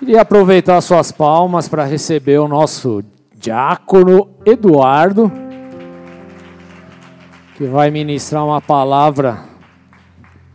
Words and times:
Queria 0.00 0.22
aproveitar 0.22 0.80
suas 0.80 1.12
palmas 1.12 1.68
para 1.68 1.84
receber 1.84 2.38
o 2.38 2.48
nosso 2.48 3.04
diácono 3.34 4.30
Eduardo, 4.46 5.30
que 7.54 7.66
vai 7.66 7.90
ministrar 7.90 8.46
uma 8.46 8.62
palavra 8.62 9.44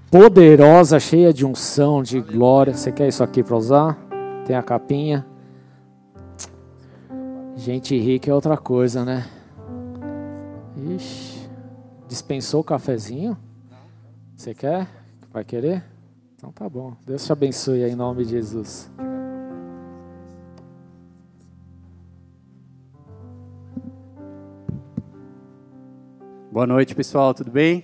poderosa, 0.09 0.99
cheia 0.99 1.31
de 1.31 1.45
unção, 1.45 2.01
de 2.01 2.19
glória. 2.19 2.73
Você 2.73 2.91
quer 2.91 3.07
isso 3.07 3.23
aqui 3.23 3.43
para 3.43 3.55
usar? 3.55 3.99
Tem 4.47 4.55
a 4.55 4.63
capinha. 4.63 5.23
Gente 7.55 7.95
rica 7.99 8.31
é 8.31 8.33
outra 8.33 8.57
coisa, 8.57 9.05
né? 9.05 9.27
Ixi, 10.75 11.47
dispensou 12.07 12.61
o 12.61 12.63
cafezinho? 12.63 13.37
Você 14.35 14.55
quer? 14.55 14.87
Vai 15.31 15.43
querer? 15.43 15.83
Então 16.35 16.51
tá 16.51 16.67
bom. 16.67 16.93
Deus 17.05 17.23
te 17.23 17.31
abençoe 17.31 17.83
em 17.83 17.95
nome 17.95 18.25
de 18.25 18.31
Jesus. 18.31 18.89
Boa 26.55 26.65
noite, 26.65 26.95
pessoal, 26.95 27.33
tudo 27.33 27.51
bem? 27.51 27.83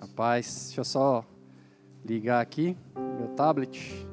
Rapaz, 0.00 0.64
deixa 0.66 0.80
eu 0.80 0.84
só 0.84 1.24
ligar 2.04 2.40
aqui 2.40 2.76
meu 2.96 3.28
tablet. 3.36 4.04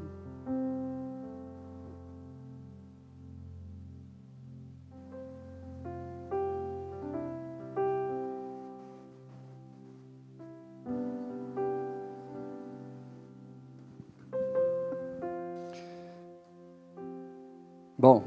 Bom, 17.98 18.24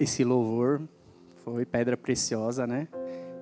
esse 0.00 0.24
louvor 0.24 0.82
foi 1.44 1.64
pedra 1.64 1.96
preciosa, 1.96 2.66
né? 2.66 2.88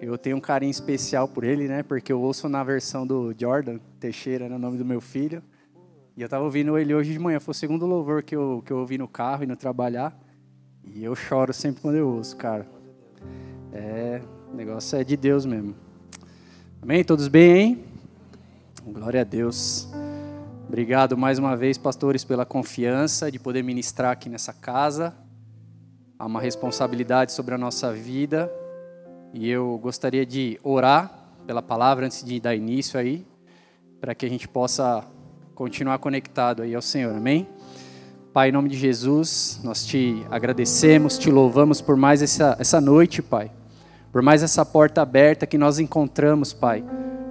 Eu 0.00 0.18
tenho 0.18 0.36
um 0.36 0.40
carinho 0.40 0.70
especial 0.70 1.28
por 1.28 1.44
ele, 1.44 1.68
né? 1.68 1.82
Porque 1.82 2.12
eu 2.12 2.20
ouço 2.20 2.48
na 2.48 2.62
versão 2.64 3.06
do 3.06 3.34
Jordan 3.38 3.78
Teixeira, 4.00 4.44
no 4.48 4.56
né? 4.56 4.58
nome 4.58 4.76
do 4.76 4.84
meu 4.84 5.00
filho. 5.00 5.42
E 6.16 6.20
eu 6.20 6.26
estava 6.26 6.44
ouvindo 6.44 6.76
ele 6.76 6.94
hoje 6.94 7.12
de 7.12 7.18
manhã. 7.18 7.40
Foi 7.40 7.52
o 7.52 7.54
segundo 7.54 7.86
louvor 7.86 8.22
que 8.22 8.34
eu, 8.36 8.62
que 8.66 8.72
eu 8.72 8.78
ouvi 8.78 8.98
no 8.98 9.08
carro 9.08 9.44
e 9.44 9.46
no 9.46 9.56
trabalhar. 9.56 10.16
E 10.84 11.02
eu 11.02 11.14
choro 11.14 11.52
sempre 11.52 11.80
quando 11.80 11.96
eu 11.96 12.08
ouço, 12.08 12.36
cara. 12.36 12.66
É, 13.72 14.20
o 14.52 14.56
negócio 14.56 14.98
é 14.98 15.04
de 15.04 15.16
Deus 15.16 15.46
mesmo. 15.46 15.74
Amém? 16.82 17.02
Todos 17.02 17.28
bem, 17.28 17.56
hein? 17.56 17.84
Glória 18.86 19.22
a 19.22 19.24
Deus. 19.24 19.88
Obrigado 20.68 21.16
mais 21.16 21.38
uma 21.38 21.56
vez, 21.56 21.78
pastores, 21.78 22.24
pela 22.24 22.44
confiança 22.44 23.30
de 23.30 23.38
poder 23.38 23.62
ministrar 23.62 24.12
aqui 24.12 24.28
nessa 24.28 24.52
casa. 24.52 25.14
Há 26.18 26.26
uma 26.26 26.40
responsabilidade 26.40 27.32
sobre 27.32 27.54
a 27.54 27.58
nossa 27.58 27.92
vida 27.92 28.52
e 29.36 29.50
eu 29.50 29.76
gostaria 29.82 30.24
de 30.24 30.60
orar 30.62 31.10
pela 31.44 31.60
palavra 31.60 32.06
antes 32.06 32.22
de 32.22 32.38
dar 32.38 32.54
início 32.54 33.00
aí, 33.00 33.26
para 34.00 34.14
que 34.14 34.24
a 34.24 34.28
gente 34.28 34.46
possa 34.46 35.04
continuar 35.56 35.98
conectado 35.98 36.62
aí 36.62 36.72
ao 36.72 36.80
Senhor. 36.80 37.12
Amém? 37.12 37.48
Pai, 38.32 38.50
em 38.50 38.52
nome 38.52 38.68
de 38.68 38.78
Jesus, 38.78 39.58
nós 39.64 39.84
te 39.84 40.24
agradecemos, 40.30 41.18
te 41.18 41.32
louvamos 41.32 41.80
por 41.80 41.96
mais 41.96 42.22
essa, 42.22 42.56
essa 42.60 42.80
noite, 42.80 43.20
Pai. 43.22 43.50
Por 44.12 44.22
mais 44.22 44.40
essa 44.40 44.64
porta 44.64 45.02
aberta 45.02 45.48
que 45.48 45.58
nós 45.58 45.80
encontramos, 45.80 46.52
Pai, 46.52 46.84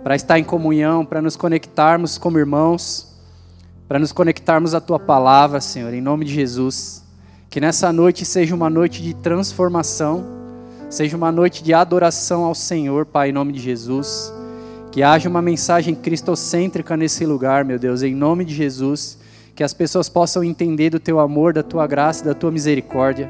para 0.03 0.13
estar 0.13 0.37
em 0.37 0.43
comunhão, 0.43 1.05
para 1.05 1.21
nos 1.21 1.37
conectarmos 1.37 2.17
como 2.17 2.37
irmãos, 2.37 3.17
para 3.87 3.97
nos 3.97 4.11
conectarmos 4.11 4.75
à 4.75 4.81
tua 4.81 4.99
palavra, 4.99 5.61
Senhor, 5.61 5.93
em 5.93 6.01
nome 6.01 6.25
de 6.25 6.33
Jesus. 6.33 7.01
Que 7.49 7.61
nessa 7.61 7.93
noite 7.93 8.25
seja 8.25 8.53
uma 8.53 8.69
noite 8.69 9.01
de 9.01 9.13
transformação 9.13 10.42
Seja 10.93 11.17
uma 11.17 11.31
noite 11.31 11.63
de 11.63 11.73
adoração 11.73 12.43
ao 12.43 12.53
Senhor, 12.53 13.03
Pai, 13.03 13.29
em 13.29 13.31
nome 13.31 13.51
de 13.51 13.59
Jesus. 13.59 14.31
Que 14.91 15.01
haja 15.01 15.27
uma 15.27 15.41
mensagem 15.41 15.95
cristocêntrica 15.95 16.95
nesse 16.95 17.25
lugar, 17.25 17.65
meu 17.65 17.79
Deus, 17.79 18.03
em 18.03 18.13
nome 18.13 18.45
de 18.45 18.53
Jesus. 18.53 19.17
Que 19.55 19.63
as 19.63 19.73
pessoas 19.73 20.07
possam 20.07 20.43
entender 20.43 20.91
do 20.91 20.99
teu 20.99 21.19
amor, 21.19 21.51
da 21.51 21.63
tua 21.63 21.87
graça, 21.87 22.23
da 22.23 22.35
tua 22.35 22.51
misericórdia. 22.51 23.27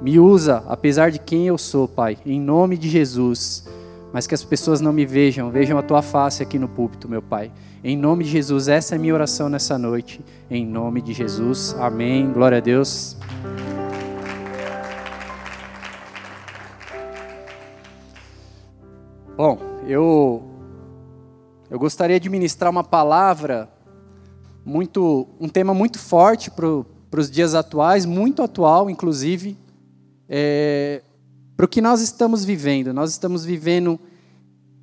Me 0.00 0.18
usa, 0.18 0.64
apesar 0.66 1.10
de 1.10 1.18
quem 1.18 1.46
eu 1.46 1.58
sou, 1.58 1.86
Pai, 1.86 2.16
em 2.24 2.40
nome 2.40 2.78
de 2.78 2.88
Jesus. 2.88 3.68
Mas 4.10 4.26
que 4.26 4.34
as 4.34 4.42
pessoas 4.42 4.80
não 4.80 4.90
me 4.90 5.04
vejam, 5.04 5.50
vejam 5.50 5.76
a 5.76 5.82
tua 5.82 6.00
face 6.00 6.42
aqui 6.42 6.58
no 6.58 6.68
púlpito, 6.68 7.06
meu 7.06 7.20
Pai. 7.20 7.52
Em 7.84 7.98
nome 7.98 8.24
de 8.24 8.30
Jesus, 8.30 8.66
essa 8.66 8.94
é 8.94 8.96
a 8.96 8.98
minha 8.98 9.12
oração 9.12 9.50
nessa 9.50 9.76
noite. 9.76 10.22
Em 10.50 10.64
nome 10.64 11.02
de 11.02 11.12
Jesus. 11.12 11.76
Amém. 11.78 12.32
Glória 12.32 12.56
a 12.56 12.62
Deus. 12.62 13.14
Bom, 19.38 19.56
eu 19.86 20.42
eu 21.70 21.78
gostaria 21.78 22.18
de 22.18 22.28
ministrar 22.28 22.68
uma 22.68 22.82
palavra 22.82 23.72
muito 24.64 25.28
um 25.38 25.48
tema 25.48 25.72
muito 25.72 25.96
forte 25.96 26.50
para 26.50 27.20
os 27.20 27.30
dias 27.30 27.54
atuais, 27.54 28.04
muito 28.04 28.42
atual, 28.42 28.90
inclusive, 28.90 29.56
é, 30.28 31.04
para 31.56 31.66
o 31.66 31.68
que 31.68 31.80
nós 31.80 32.00
estamos 32.00 32.44
vivendo. 32.44 32.92
Nós 32.92 33.12
estamos 33.12 33.44
vivendo 33.44 34.00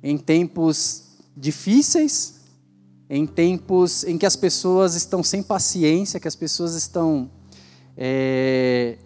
em 0.02 0.16
tempos 0.16 1.18
difíceis, 1.36 2.40
em 3.10 3.26
tempos 3.26 4.04
em 4.04 4.16
que 4.16 4.24
as 4.24 4.36
pessoas 4.36 4.94
estão 4.94 5.22
sem 5.22 5.42
paciência, 5.42 6.18
que 6.18 6.28
as 6.28 6.34
pessoas 6.34 6.74
estão, 6.74 7.30
é, 7.94 8.96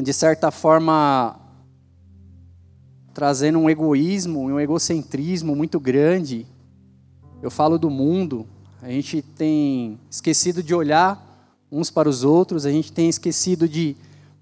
de 0.00 0.12
certa 0.12 0.52
forma, 0.52 1.41
trazendo 3.14 3.58
um 3.58 3.68
egoísmo, 3.68 4.40
um 4.40 4.60
egocentrismo 4.60 5.54
muito 5.54 5.78
grande. 5.78 6.46
Eu 7.42 7.50
falo 7.50 7.78
do 7.78 7.90
mundo, 7.90 8.46
a 8.80 8.88
gente 8.88 9.22
tem 9.22 9.98
esquecido 10.10 10.62
de 10.62 10.74
olhar 10.74 11.30
uns 11.70 11.90
para 11.90 12.08
os 12.08 12.24
outros, 12.24 12.66
a 12.66 12.70
gente 12.70 12.92
tem 12.92 13.08
esquecido 13.08 13.68
de 13.68 13.96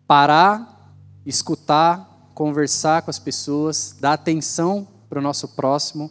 parar, 0.07 0.95
escutar, 1.25 2.31
conversar 2.35 3.03
com 3.03 3.11
as 3.11 3.19
pessoas, 3.19 3.95
dar 4.01 4.15
atenção 4.15 4.87
para 5.09 5.19
o 5.19 5.23
nosso 5.23 5.49
próximo. 5.49 6.11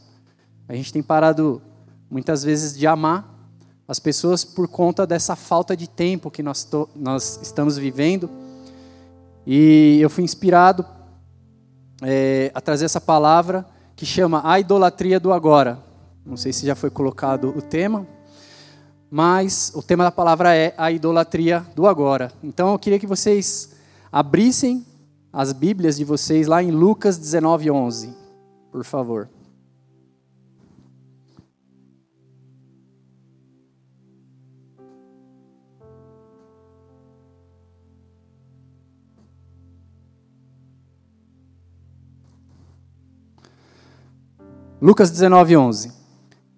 A 0.67 0.75
gente 0.75 0.93
tem 0.93 1.01
parado 1.01 1.61
muitas 2.09 2.43
vezes 2.43 2.77
de 2.77 2.85
amar 2.87 3.35
as 3.87 3.99
pessoas 3.99 4.45
por 4.45 4.67
conta 4.67 5.07
dessa 5.07 5.35
falta 5.35 5.75
de 5.75 5.89
tempo 5.89 6.29
que 6.29 6.43
nós, 6.43 6.67
nós 6.95 7.39
estamos 7.41 7.77
vivendo. 7.77 8.29
E 9.45 9.97
eu 9.99 10.09
fui 10.09 10.23
inspirado 10.23 10.85
é, 12.01 12.51
a 12.53 12.61
trazer 12.61 12.85
essa 12.85 13.01
palavra 13.01 13.65
que 13.95 14.05
chama 14.05 14.41
a 14.43 14.59
idolatria 14.59 15.19
do 15.19 15.33
agora. 15.33 15.79
Não 16.25 16.37
sei 16.37 16.53
se 16.53 16.65
já 16.65 16.75
foi 16.75 16.89
colocado 16.89 17.49
o 17.49 17.61
tema, 17.61 18.07
mas 19.09 19.71
o 19.75 19.81
tema 19.81 20.03
da 20.03 20.11
palavra 20.11 20.55
é 20.55 20.73
a 20.77 20.91
idolatria 20.91 21.65
do 21.75 21.87
agora. 21.87 22.31
Então 22.43 22.71
eu 22.71 22.79
queria 22.79 22.99
que 22.99 23.07
vocês 23.07 23.71
abrissem 24.11 24.85
as 25.31 25.51
Bíblias 25.51 25.97
de 25.97 26.03
vocês 26.03 26.47
lá 26.47 26.61
em 26.61 26.71
Lucas 26.71 27.17
19, 27.17 27.71
11, 27.71 28.15
por 28.71 28.83
favor. 28.83 29.29
Lucas 44.81 45.11
19, 45.11 45.57
11. 45.57 45.91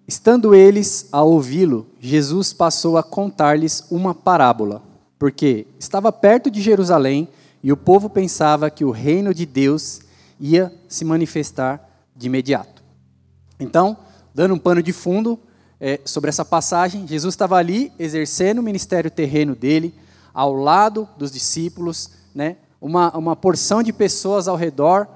Estando 0.06 0.54
eles 0.54 1.08
a 1.10 1.22
ouvi-lo, 1.22 1.88
Jesus 1.98 2.52
passou 2.52 2.96
a 2.96 3.02
contar-lhes 3.02 3.84
uma 3.90 4.14
parábola, 4.14 4.80
porque 5.18 5.66
estava 5.76 6.12
perto 6.12 6.48
de 6.48 6.62
Jerusalém 6.62 7.28
e 7.64 7.72
o 7.72 7.76
povo 7.76 8.08
pensava 8.08 8.70
que 8.70 8.84
o 8.84 8.92
reino 8.92 9.34
de 9.34 9.44
Deus 9.44 10.02
ia 10.38 10.72
se 10.88 11.04
manifestar 11.04 12.06
de 12.14 12.28
imediato. 12.28 12.80
Então, 13.58 13.96
dando 14.32 14.54
um 14.54 14.58
pano 14.58 14.84
de 14.84 14.92
fundo 14.92 15.36
é, 15.80 16.00
sobre 16.04 16.28
essa 16.28 16.44
passagem, 16.44 17.08
Jesus 17.08 17.34
estava 17.34 17.56
ali 17.56 17.92
exercendo 17.98 18.60
o 18.60 18.62
ministério 18.62 19.10
terreno 19.10 19.56
dele, 19.56 19.92
ao 20.32 20.52
lado 20.52 21.08
dos 21.18 21.32
discípulos, 21.32 22.12
né, 22.32 22.56
uma, 22.80 23.16
uma 23.16 23.34
porção 23.34 23.82
de 23.82 23.92
pessoas 23.92 24.46
ao 24.46 24.54
redor 24.54 25.08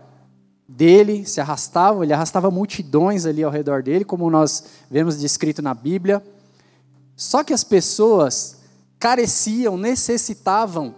dele 0.69 1.25
se 1.25 1.41
arrastavam, 1.41 2.03
ele 2.03 2.13
arrastava 2.13 2.51
multidões 2.51 3.25
ali 3.25 3.43
ao 3.43 3.51
redor 3.51 3.83
dele, 3.83 4.05
como 4.05 4.29
nós 4.31 4.65
vemos 4.91 5.19
descrito 5.19 5.63
na 5.63 5.75
Bíblia. 5.75 6.23
Só 7.15 7.45
que 7.45 7.53
as 7.53 7.63
pessoas 7.65 8.57
careciam, 8.99 9.77
necessitavam 9.77 10.95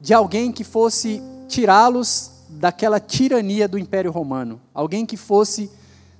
de 0.00 0.14
alguém 0.14 0.50
que 0.50 0.64
fosse 0.64 1.22
tirá-los 1.48 2.30
daquela 2.48 2.98
tirania 2.98 3.68
do 3.68 3.78
Império 3.78 4.10
Romano, 4.10 4.60
alguém 4.72 5.04
que 5.04 5.16
fosse 5.16 5.70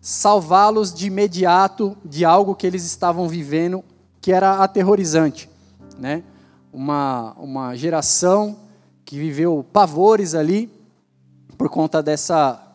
salvá-los 0.00 0.92
de 0.92 1.06
imediato 1.06 1.96
de 2.04 2.24
algo 2.24 2.54
que 2.54 2.66
eles 2.66 2.84
estavam 2.84 3.28
vivendo 3.28 3.84
que 4.20 4.32
era 4.32 4.62
aterrorizante, 4.62 5.48
né? 5.98 6.22
uma, 6.72 7.32
uma 7.38 7.74
geração 7.74 8.56
que 9.04 9.18
viveu 9.18 9.64
pavores 9.72 10.34
ali 10.34 10.70
por 11.56 11.70
conta 11.70 12.02
dessa 12.02 12.65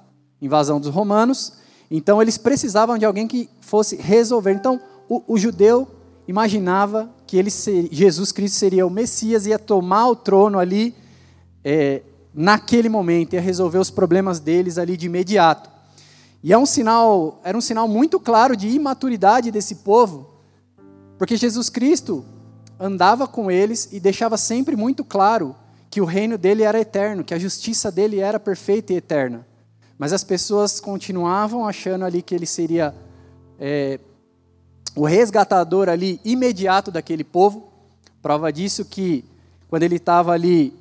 invasão 0.41 0.79
dos 0.79 0.89
romanos. 0.89 1.53
Então 1.89 2.21
eles 2.21 2.37
precisavam 2.37 2.97
de 2.97 3.05
alguém 3.05 3.27
que 3.27 3.49
fosse 3.59 3.95
resolver. 3.95 4.53
Então 4.53 4.81
o, 5.07 5.21
o 5.27 5.37
judeu 5.37 5.87
imaginava 6.27 7.09
que 7.27 7.37
ele 7.37 7.49
Jesus 7.91 8.31
Cristo 8.31 8.55
seria 8.55 8.85
o 8.85 8.89
Messias, 8.89 9.45
ia 9.45 9.59
tomar 9.59 10.07
o 10.07 10.15
trono 10.15 10.57
ali 10.57 10.95
é, 11.63 12.01
naquele 12.33 12.89
momento, 12.89 13.33
ia 13.33 13.41
resolver 13.41 13.77
os 13.77 13.89
problemas 13.89 14.39
deles 14.39 14.77
ali 14.77 14.97
de 14.97 15.05
imediato. 15.05 15.69
E 16.43 16.51
é 16.51 16.57
um 16.57 16.65
sinal, 16.65 17.39
era 17.43 17.57
um 17.57 17.61
sinal 17.61 17.87
muito 17.87 18.19
claro 18.19 18.55
de 18.55 18.67
imaturidade 18.67 19.51
desse 19.51 19.75
povo, 19.75 20.31
porque 21.17 21.37
Jesus 21.37 21.69
Cristo 21.69 22.25
andava 22.79 23.27
com 23.27 23.51
eles 23.51 23.89
e 23.91 23.99
deixava 23.99 24.37
sempre 24.37 24.75
muito 24.75 25.03
claro 25.03 25.55
que 25.89 26.01
o 26.01 26.05
reino 26.05 26.37
dele 26.37 26.63
era 26.63 26.79
eterno, 26.79 27.23
que 27.23 27.33
a 27.33 27.39
justiça 27.39 27.91
dele 27.91 28.19
era 28.19 28.39
perfeita 28.39 28.93
e 28.93 28.95
eterna. 28.95 29.45
Mas 30.01 30.13
as 30.13 30.23
pessoas 30.23 30.79
continuavam 30.79 31.67
achando 31.67 32.03
ali 32.03 32.23
que 32.23 32.33
ele 32.33 32.47
seria 32.47 32.91
é, 33.59 33.99
o 34.95 35.05
resgatador 35.05 35.87
ali 35.89 36.19
imediato 36.25 36.89
daquele 36.89 37.23
povo. 37.23 37.71
Prova 38.19 38.51
disso 38.51 38.83
que 38.83 39.23
quando 39.67 39.83
ele 39.83 39.97
estava 39.97 40.31
ali 40.31 40.73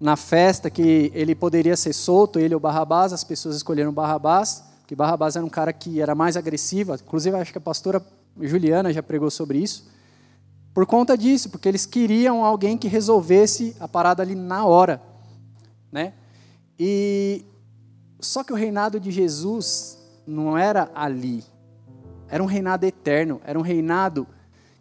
na 0.00 0.16
festa, 0.16 0.70
que 0.70 1.12
ele 1.14 1.34
poderia 1.34 1.76
ser 1.76 1.92
solto, 1.92 2.38
ele 2.38 2.54
ou 2.54 2.60
Barrabás, 2.60 3.12
as 3.12 3.22
pessoas 3.22 3.54
escolheram 3.54 3.92
Barrabás, 3.92 4.64
que 4.86 4.96
Barrabás 4.96 5.36
era 5.36 5.44
um 5.44 5.50
cara 5.50 5.70
que 5.70 6.00
era 6.00 6.14
mais 6.14 6.34
agressivo. 6.34 6.94
Inclusive, 6.94 7.36
acho 7.36 7.52
que 7.52 7.58
a 7.58 7.60
pastora 7.60 8.02
Juliana 8.40 8.90
já 8.94 9.02
pregou 9.02 9.30
sobre 9.30 9.58
isso. 9.58 9.90
Por 10.72 10.86
conta 10.86 11.18
disso, 11.18 11.50
porque 11.50 11.68
eles 11.68 11.84
queriam 11.84 12.42
alguém 12.42 12.78
que 12.78 12.88
resolvesse 12.88 13.76
a 13.78 13.86
parada 13.86 14.22
ali 14.22 14.34
na 14.34 14.64
hora, 14.64 15.02
né? 15.92 16.14
E 16.80 17.44
só 18.24 18.42
que 18.42 18.52
o 18.52 18.56
reinado 18.56 18.98
de 18.98 19.10
Jesus 19.10 19.98
não 20.26 20.56
era 20.56 20.90
ali. 20.94 21.44
Era 22.28 22.42
um 22.42 22.46
reinado 22.46 22.84
eterno, 22.86 23.40
era 23.44 23.58
um 23.58 23.62
reinado 23.62 24.26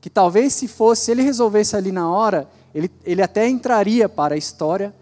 que 0.01 0.09
talvez 0.09 0.53
se 0.53 0.67
fosse, 0.67 1.05
se 1.05 1.11
ele 1.11 1.21
resolvesse 1.21 1.75
ali 1.75 1.91
na 1.91 2.09
hora, 2.09 2.47
ele, 2.73 2.91
ele 3.05 3.21
até 3.21 3.47
entraria 3.47 4.09
para 4.09 4.35
a 4.35 4.37
história, 4.37 4.93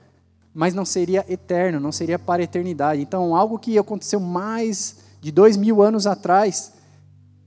mas 0.54 0.74
não 0.74 0.86
seria 0.86 1.26
eterno, 1.30 1.80
não 1.80 1.92
seria 1.92 2.20
para 2.20 2.42
a 2.42 2.44
eternidade. 2.44 3.02
Então, 3.02 3.36
algo 3.36 3.58
que 3.58 3.78
aconteceu 3.78 4.20
mais 4.20 4.98
de 5.22 5.32
dois 5.32 5.56
mil 5.56 5.82
anos 5.82 6.06
atrás, 6.06 6.74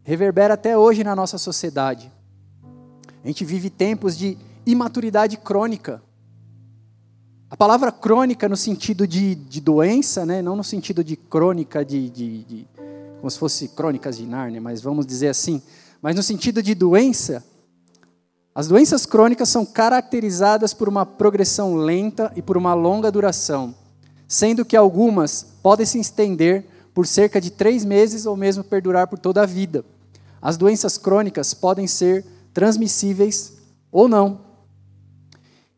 reverbera 0.03 0.55
até 0.55 0.77
hoje 0.77 1.05
na 1.05 1.15
nossa 1.15 1.39
sociedade. 1.39 2.11
A 3.23 3.27
gente 3.27 3.45
vive 3.45 3.71
tempos 3.71 4.17
de 4.17 4.37
imaturidade 4.67 5.37
crônica. 5.37 6.03
A 7.55 7.57
palavra 7.57 7.93
crônica 7.93 8.49
no 8.49 8.57
sentido 8.57 9.07
de, 9.07 9.37
de 9.37 9.61
doença, 9.61 10.27
né? 10.27 10.43
não 10.43 10.57
no 10.57 10.65
sentido 10.65 11.05
de 11.05 11.15
crônica 11.15 11.85
de, 11.85 12.11
de, 12.11 12.43
de, 12.43 12.67
como 13.19 13.31
se 13.31 13.39
fosse 13.39 13.69
crônicas 13.69 14.17
de 14.17 14.27
Nárnia, 14.27 14.61
mas 14.61 14.83
vamos 14.83 15.07
dizer 15.07 15.29
assim, 15.29 15.63
mas 16.03 16.17
no 16.17 16.23
sentido 16.25 16.61
de 16.61 16.75
doença, 16.75 17.45
as 18.53 18.67
doenças 18.67 19.07
crônicas 19.07 19.49
são 19.51 19.65
caracterizadas 19.65 20.75
por 20.75 20.89
uma 20.89 21.07
progressão 21.07 21.77
lenta 21.77 22.33
e 22.35 22.43
por 22.43 22.57
uma 22.57 22.75
longa 22.75 23.09
duração, 23.09 23.73
sendo 24.27 24.65
que 24.65 24.77
algumas 24.77 25.47
podem 25.63 25.87
se 25.87 26.01
estender 26.01 26.67
por 26.93 27.07
cerca 27.07 27.41
de 27.41 27.53
três 27.53 27.85
meses 27.85 28.27
ou 28.27 28.37
mesmo 28.37 28.65
perdurar 28.65 29.07
por 29.07 29.21
toda 29.21 29.43
a 29.43 29.47
vida. 29.47 29.85
As 30.43 30.57
doenças 30.57 30.99
crônicas 30.99 31.55
podem 31.55 31.87
ser 31.87 32.27
transmissíveis 32.53 33.53
ou 33.93 34.09
não. 34.09 34.41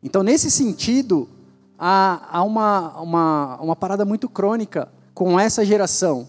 Então, 0.01 0.23
nesse 0.23 0.49
sentido, 0.49 1.36
há, 1.77 2.27
há 2.31 2.43
uma, 2.43 2.99
uma, 3.01 3.57
uma 3.61 3.75
parada 3.75 4.03
muito 4.03 4.27
crônica 4.27 4.89
com 5.13 5.39
essa 5.39 5.65
geração, 5.65 6.27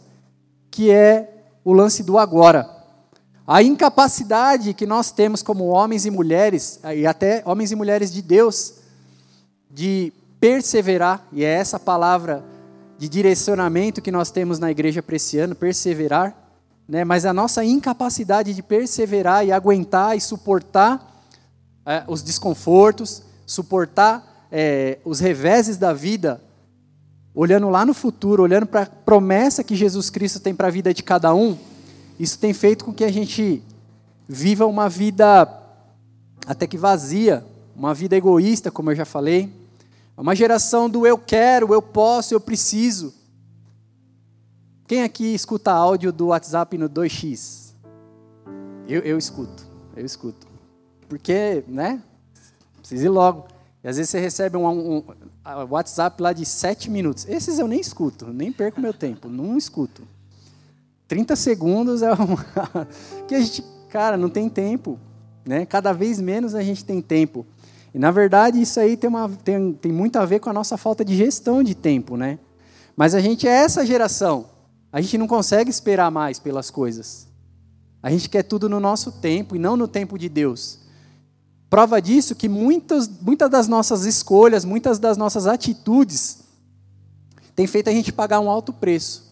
que 0.70 0.90
é 0.90 1.44
o 1.64 1.72
lance 1.72 2.02
do 2.02 2.18
agora. 2.18 2.68
A 3.46 3.62
incapacidade 3.62 4.74
que 4.74 4.86
nós 4.86 5.10
temos 5.10 5.42
como 5.42 5.64
homens 5.64 6.04
e 6.04 6.10
mulheres, 6.10 6.80
e 6.94 7.06
até 7.06 7.42
homens 7.46 7.72
e 7.72 7.76
mulheres 7.76 8.12
de 8.12 8.20
Deus, 8.20 8.74
de 9.70 10.12
perseverar, 10.38 11.26
e 11.32 11.44
é 11.44 11.48
essa 11.48 11.80
palavra 11.80 12.44
de 12.98 13.08
direcionamento 13.08 14.02
que 14.02 14.10
nós 14.10 14.30
temos 14.30 14.58
na 14.58 14.70
igreja 14.70 15.02
para 15.02 15.16
esse 15.16 15.38
ano, 15.38 15.54
perseverar, 15.54 16.36
né? 16.88 17.04
mas 17.04 17.24
a 17.24 17.32
nossa 17.32 17.64
incapacidade 17.64 18.52
de 18.52 18.62
perseverar 18.62 19.46
e 19.46 19.52
aguentar 19.52 20.16
e 20.16 20.20
suportar 20.20 21.22
é, 21.86 22.04
os 22.06 22.22
desconfortos, 22.22 23.22
suportar 23.46 24.27
é, 24.50 24.98
os 25.04 25.20
reveses 25.20 25.76
da 25.76 25.92
vida, 25.92 26.40
olhando 27.34 27.68
lá 27.68 27.84
no 27.84 27.94
futuro, 27.94 28.42
olhando 28.42 28.66
para 28.66 28.82
a 28.82 28.86
promessa 28.86 29.62
que 29.62 29.76
Jesus 29.76 30.10
Cristo 30.10 30.40
tem 30.40 30.54
para 30.54 30.68
a 30.68 30.70
vida 30.70 30.92
de 30.92 31.02
cada 31.02 31.34
um, 31.34 31.56
isso 32.18 32.38
tem 32.38 32.52
feito 32.52 32.84
com 32.84 32.92
que 32.92 33.04
a 33.04 33.12
gente 33.12 33.62
viva 34.28 34.66
uma 34.66 34.88
vida 34.88 35.48
até 36.46 36.66
que 36.66 36.76
vazia, 36.76 37.44
uma 37.76 37.94
vida 37.94 38.16
egoísta, 38.16 38.70
como 38.70 38.90
eu 38.90 38.96
já 38.96 39.04
falei, 39.04 39.52
uma 40.16 40.34
geração 40.34 40.90
do 40.90 41.06
eu 41.06 41.16
quero, 41.16 41.72
eu 41.72 41.80
posso, 41.80 42.34
eu 42.34 42.40
preciso. 42.40 43.14
Quem 44.86 45.02
aqui 45.02 45.34
escuta 45.34 45.70
áudio 45.70 46.10
do 46.10 46.28
WhatsApp 46.28 46.76
no 46.76 46.88
2x? 46.88 47.74
Eu, 48.88 49.02
eu 49.02 49.18
escuto, 49.18 49.66
eu 49.94 50.04
escuto. 50.04 50.46
Porque, 51.08 51.62
né? 51.68 52.02
Precisa 52.78 53.04
ir 53.04 53.10
logo. 53.10 53.46
E 53.82 53.88
às 53.88 53.96
vezes 53.96 54.10
você 54.10 54.18
recebe 54.18 54.56
um, 54.56 54.66
um, 54.66 54.96
um 54.98 55.04
WhatsApp 55.70 56.20
lá 56.22 56.32
de 56.32 56.44
7 56.44 56.90
minutos. 56.90 57.26
Esses 57.28 57.58
eu 57.58 57.68
nem 57.68 57.80
escuto, 57.80 58.26
nem 58.32 58.52
perco 58.52 58.80
meu 58.80 58.92
tempo, 58.92 59.28
não 59.28 59.56
escuto. 59.56 60.02
30 61.06 61.36
segundos 61.36 62.02
é 62.02 62.12
uma. 62.12 62.86
que 63.26 63.34
a 63.34 63.40
gente, 63.40 63.64
cara, 63.88 64.16
não 64.16 64.28
tem 64.28 64.48
tempo. 64.48 64.98
Né? 65.46 65.64
Cada 65.64 65.92
vez 65.92 66.20
menos 66.20 66.54
a 66.54 66.62
gente 66.62 66.84
tem 66.84 67.00
tempo. 67.00 67.46
E 67.94 67.98
na 67.98 68.10
verdade 68.10 68.60
isso 68.60 68.78
aí 68.78 68.96
tem, 68.96 69.08
uma, 69.08 69.28
tem, 69.28 69.72
tem 69.72 69.92
muito 69.92 70.16
a 70.16 70.26
ver 70.26 70.40
com 70.40 70.50
a 70.50 70.52
nossa 70.52 70.76
falta 70.76 71.04
de 71.04 71.16
gestão 71.16 71.62
de 71.62 71.74
tempo, 71.74 72.16
né? 72.16 72.38
Mas 72.94 73.14
a 73.14 73.20
gente 73.20 73.46
é 73.48 73.50
essa 73.50 73.86
geração 73.86 74.58
a 74.92 75.00
gente 75.00 75.18
não 75.18 75.26
consegue 75.26 75.70
esperar 75.70 76.10
mais 76.10 76.38
pelas 76.38 76.70
coisas. 76.70 77.28
A 78.02 78.10
gente 78.10 78.28
quer 78.28 78.42
tudo 78.42 78.68
no 78.68 78.80
nosso 78.80 79.12
tempo 79.12 79.54
e 79.54 79.58
não 79.58 79.76
no 79.76 79.86
tempo 79.86 80.18
de 80.18 80.28
Deus. 80.28 80.78
Prova 81.70 82.00
disso 82.00 82.34
que 82.34 82.48
muitas, 82.48 83.08
muitas 83.08 83.50
das 83.50 83.68
nossas 83.68 84.04
escolhas, 84.04 84.64
muitas 84.64 84.98
das 84.98 85.16
nossas 85.16 85.46
atitudes, 85.46 86.38
tem 87.54 87.66
feito 87.66 87.90
a 87.90 87.92
gente 87.92 88.12
pagar 88.12 88.40
um 88.40 88.48
alto 88.48 88.72
preço. 88.72 89.28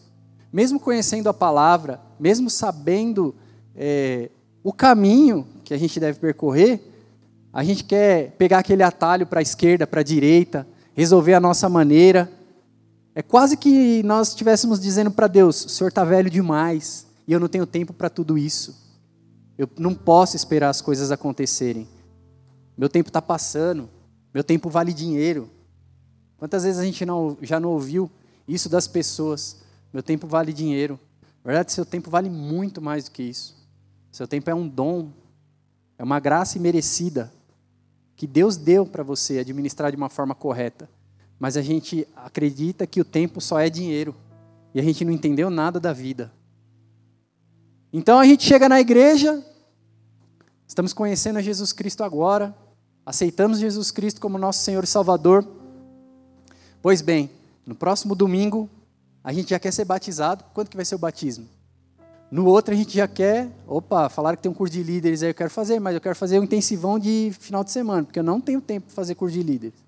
Mesmo 0.51 0.79
conhecendo 0.79 1.29
a 1.29 1.33
palavra, 1.33 1.99
mesmo 2.19 2.49
sabendo 2.49 3.33
é, 3.75 4.29
o 4.63 4.71
caminho 4.71 5.47
que 5.63 5.73
a 5.73 5.77
gente 5.77 5.99
deve 5.99 6.19
percorrer, 6.19 6.81
a 7.51 7.63
gente 7.63 7.83
quer 7.83 8.31
pegar 8.31 8.59
aquele 8.59 8.83
atalho 8.83 9.25
para 9.25 9.39
a 9.39 9.41
esquerda, 9.41 9.87
para 9.87 10.01
a 10.01 10.03
direita, 10.03 10.67
resolver 10.93 11.33
a 11.33 11.39
nossa 11.39 11.67
maneira, 11.67 12.31
é 13.15 13.23
quase 13.23 13.57
que 13.57 14.03
nós 14.03 14.29
estivéssemos 14.29 14.79
dizendo 14.79 15.09
para 15.09 15.25
Deus: 15.25 15.65
o 15.65 15.69
Senhor 15.69 15.87
está 15.87 16.03
velho 16.03 16.29
demais 16.29 17.07
e 17.27 17.33
eu 17.33 17.39
não 17.39 17.47
tenho 17.47 17.65
tempo 17.65 17.91
para 17.91 18.11
tudo 18.11 18.37
isso. 18.37 18.75
Eu 19.57 19.67
não 19.79 19.95
posso 19.95 20.35
esperar 20.35 20.69
as 20.69 20.81
coisas 20.81 21.11
acontecerem. 21.11 21.87
Meu 22.77 22.87
tempo 22.87 23.09
está 23.09 23.21
passando. 23.21 23.89
Meu 24.33 24.43
tempo 24.43 24.69
vale 24.69 24.93
dinheiro. 24.93 25.49
Quantas 26.37 26.63
vezes 26.63 26.79
a 26.79 26.85
gente 26.85 27.05
não, 27.05 27.37
já 27.41 27.59
não 27.59 27.69
ouviu 27.69 28.09
isso 28.47 28.69
das 28.69 28.87
pessoas? 28.87 29.57
Meu 29.91 30.03
tempo 30.03 30.27
vale 30.27 30.53
dinheiro. 30.53 30.99
Na 31.43 31.51
verdade, 31.51 31.71
seu 31.71 31.85
tempo 31.85 32.09
vale 32.09 32.29
muito 32.29 32.81
mais 32.81 33.05
do 33.05 33.11
que 33.11 33.23
isso. 33.23 33.55
Seu 34.11 34.27
tempo 34.27 34.49
é 34.49 34.53
um 34.55 34.67
dom, 34.67 35.11
é 35.97 36.03
uma 36.03 36.19
graça 36.19 36.57
imerecida 36.57 37.33
que 38.15 38.27
Deus 38.27 38.57
deu 38.57 38.85
para 38.85 39.03
você 39.03 39.39
administrar 39.39 39.91
de 39.91 39.97
uma 39.97 40.09
forma 40.09 40.35
correta. 40.35 40.89
Mas 41.39 41.55
a 41.55 41.61
gente 41.61 42.07
acredita 42.15 42.85
que 42.85 42.99
o 43.01 43.05
tempo 43.05 43.39
só 43.39 43.59
é 43.59 43.69
dinheiro. 43.69 44.15
E 44.73 44.79
a 44.79 44.83
gente 44.83 45.03
não 45.05 45.11
entendeu 45.11 45.49
nada 45.49 45.79
da 45.79 45.93
vida. 45.93 46.31
Então 47.91 48.19
a 48.19 48.25
gente 48.25 48.43
chega 48.43 48.67
na 48.67 48.79
igreja, 48.79 49.43
estamos 50.67 50.93
conhecendo 50.93 51.39
a 51.39 51.41
Jesus 51.41 51.71
Cristo 51.71 52.03
agora, 52.03 52.55
aceitamos 53.07 53.59
Jesus 53.59 53.89
Cristo 53.89 54.19
como 54.19 54.37
nosso 54.37 54.59
Senhor 54.59 54.83
e 54.83 54.87
Salvador. 54.87 55.47
Pois 56.81 57.01
bem, 57.01 57.31
no 57.65 57.73
próximo 57.73 58.13
domingo 58.13 58.69
a 59.23 59.31
gente 59.31 59.51
já 59.51 59.57
quer 59.57 59.71
ser 59.71 59.85
batizado. 59.85 60.43
Quando 60.53 60.67
que 60.67 60.75
vai 60.75 60.83
ser 60.83 60.95
o 60.95 60.97
batismo? 60.97 61.47
No 62.29 62.45
outro 62.45 62.73
a 62.73 62.77
gente 62.77 62.93
já 62.93 63.07
quer, 63.07 63.49
opa, 63.65 64.09
falaram 64.09 64.35
que 64.35 64.43
tem 64.43 64.51
um 64.51 64.53
curso 64.53 64.73
de 64.73 64.83
líderes 64.83 65.23
aí, 65.23 65.29
eu 65.29 65.33
quero 65.33 65.49
fazer, 65.49 65.79
mas 65.79 65.95
eu 65.95 66.01
quero 66.01 66.17
fazer 66.17 66.37
um 66.37 66.43
intensivão 66.43 66.99
de 66.99 67.31
final 67.39 67.63
de 67.63 67.71
semana, 67.71 68.03
porque 68.03 68.19
eu 68.19 68.23
não 68.23 68.41
tenho 68.41 68.59
tempo 68.59 68.87
para 68.87 68.95
fazer 68.95 69.15
curso 69.15 69.37
de 69.37 69.41
líderes. 69.41 69.79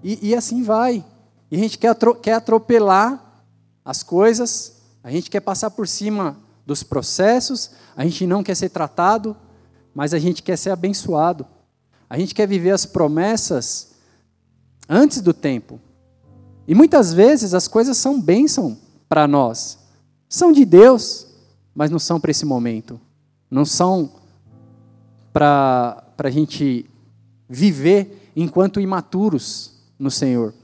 E, 0.00 0.28
e 0.28 0.34
assim 0.36 0.62
vai. 0.62 1.04
E 1.50 1.56
a 1.56 1.58
gente 1.58 1.76
quer, 1.78 1.96
quer 2.22 2.34
atropelar 2.34 3.42
as 3.84 4.04
coisas, 4.04 4.76
a 5.02 5.10
gente 5.10 5.28
quer 5.28 5.40
passar 5.40 5.72
por 5.72 5.88
cima 5.88 6.36
dos 6.64 6.84
processos, 6.84 7.72
a 7.96 8.04
gente 8.04 8.24
não 8.24 8.44
quer 8.44 8.54
ser 8.54 8.68
tratado, 8.68 9.36
mas 9.92 10.14
a 10.14 10.18
gente 10.20 10.44
quer 10.44 10.56
ser 10.56 10.70
abençoado. 10.70 11.44
A 12.08 12.18
gente 12.18 12.34
quer 12.34 12.46
viver 12.46 12.70
as 12.70 12.86
promessas 12.86 13.92
antes 14.88 15.20
do 15.20 15.34
tempo. 15.34 15.80
E 16.66 16.74
muitas 16.74 17.12
vezes 17.12 17.54
as 17.54 17.68
coisas 17.68 17.96
são 17.96 18.20
bênção 18.20 18.78
para 19.08 19.26
nós. 19.26 19.78
São 20.28 20.52
de 20.52 20.64
Deus, 20.64 21.26
mas 21.74 21.90
não 21.90 21.98
são 21.98 22.20
para 22.20 22.30
esse 22.30 22.44
momento. 22.44 23.00
Não 23.50 23.64
são 23.64 24.12
para 25.32 26.04
a 26.18 26.30
gente 26.30 26.88
viver 27.48 28.30
enquanto 28.34 28.80
imaturos 28.80 29.78
no 29.98 30.10
Senhor. 30.10 30.54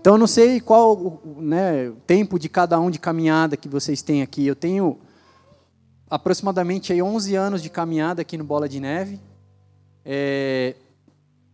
Então 0.00 0.14
eu 0.14 0.18
não 0.18 0.26
sei 0.26 0.60
qual 0.60 1.20
né, 1.36 1.88
o 1.88 1.96
tempo 2.06 2.38
de 2.38 2.48
cada 2.48 2.80
um 2.80 2.90
de 2.90 2.98
caminhada 2.98 3.56
que 3.56 3.68
vocês 3.68 4.00
têm 4.00 4.22
aqui. 4.22 4.46
Eu 4.46 4.56
tenho 4.56 4.98
aproximadamente 6.08 6.92
aí 6.92 7.02
11 7.02 7.34
anos 7.34 7.62
de 7.62 7.68
caminhada 7.68 8.22
aqui 8.22 8.38
no 8.38 8.44
Bola 8.44 8.68
de 8.68 8.80
Neve. 8.80 9.20
É, 10.04 10.74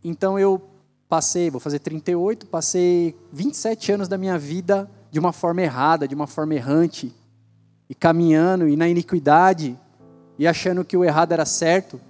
então 0.03 0.39
eu 0.39 0.63
passei, 1.09 1.51
vou 1.51 1.61
fazer 1.61 1.79
38, 1.79 2.47
passei 2.47 3.17
27 3.33 3.93
anos 3.93 4.09
da 4.09 4.19
minha 4.19 4.39
vida 4.39 4.91
de 5.11 5.19
uma 5.19 5.33
forma 5.33 5.63
errada, 5.63 6.07
de 6.07 6.15
uma 6.15 6.27
forma 6.27 6.55
errante, 6.55 7.15
e 7.89 7.95
caminhando 7.95 8.69
e 8.69 8.77
na 8.77 8.89
iniquidade, 8.89 9.79
e 10.39 10.47
achando 10.47 10.85
que 10.85 10.97
o 10.97 11.05
errado 11.05 11.33
era 11.33 11.47
certo. 11.47 12.01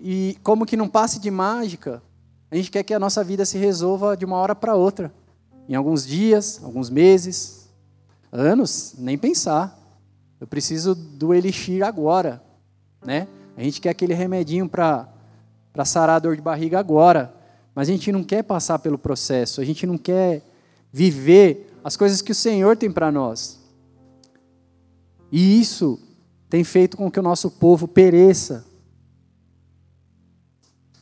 E 0.00 0.38
como 0.42 0.66
que 0.66 0.76
não 0.76 0.88
passe 0.88 1.18
de 1.18 1.30
mágica, 1.30 2.02
a 2.50 2.56
gente 2.56 2.70
quer 2.70 2.82
que 2.82 2.94
a 2.94 2.98
nossa 2.98 3.24
vida 3.24 3.44
se 3.44 3.58
resolva 3.58 4.16
de 4.16 4.24
uma 4.24 4.36
hora 4.36 4.54
para 4.54 4.74
outra. 4.74 5.12
Em 5.68 5.74
alguns 5.74 6.06
dias, 6.06 6.60
alguns 6.62 6.88
meses, 6.88 7.68
anos, 8.30 8.94
nem 8.98 9.18
pensar. 9.18 9.76
Eu 10.40 10.46
preciso 10.46 10.94
do 10.94 11.34
elixir 11.34 11.82
agora, 11.82 12.42
né? 13.04 13.26
A 13.58 13.62
gente 13.64 13.80
quer 13.80 13.88
aquele 13.88 14.14
remedinho 14.14 14.68
para 14.68 15.08
sarar 15.84 16.14
a 16.14 16.18
dor 16.20 16.36
de 16.36 16.42
barriga 16.42 16.78
agora, 16.78 17.34
mas 17.74 17.88
a 17.88 17.90
gente 17.92 18.12
não 18.12 18.22
quer 18.22 18.44
passar 18.44 18.78
pelo 18.78 18.96
processo, 18.96 19.60
a 19.60 19.64
gente 19.64 19.84
não 19.84 19.98
quer 19.98 20.44
viver 20.92 21.76
as 21.82 21.96
coisas 21.96 22.22
que 22.22 22.30
o 22.30 22.36
Senhor 22.36 22.76
tem 22.76 22.88
para 22.88 23.10
nós. 23.10 23.58
E 25.32 25.60
isso 25.60 25.98
tem 26.48 26.62
feito 26.62 26.96
com 26.96 27.10
que 27.10 27.18
o 27.18 27.22
nosso 27.22 27.50
povo 27.50 27.88
pereça. 27.88 28.64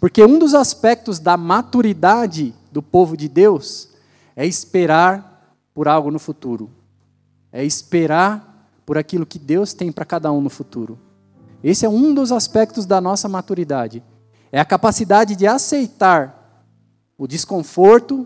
Porque 0.00 0.25
um 0.25 0.38
dos 0.38 0.54
aspectos 0.54 1.18
da 1.18 1.36
maturidade 1.36 2.54
do 2.72 2.82
povo 2.82 3.18
de 3.18 3.28
Deus 3.28 3.90
é 4.34 4.46
esperar 4.46 5.54
por 5.75 5.88
algo 5.88 6.10
no 6.10 6.18
futuro. 6.18 6.70
É 7.52 7.62
esperar 7.62 8.72
por 8.86 8.96
aquilo 8.96 9.26
que 9.26 9.38
Deus 9.38 9.75
tem 9.75 9.92
para 9.92 10.06
cada 10.06 10.32
um 10.32 10.40
no 10.40 10.48
futuro. 10.48 10.98
Esse 11.66 11.85
é 11.85 11.88
um 11.88 12.14
dos 12.14 12.30
aspectos 12.30 12.87
da 12.87 13.00
nossa 13.00 13.28
maturidade. 13.28 14.00
É 14.52 14.61
a 14.61 14.64
capacidade 14.64 15.35
de 15.35 15.49
aceitar 15.49 16.64
o 17.18 17.26
desconforto, 17.26 18.25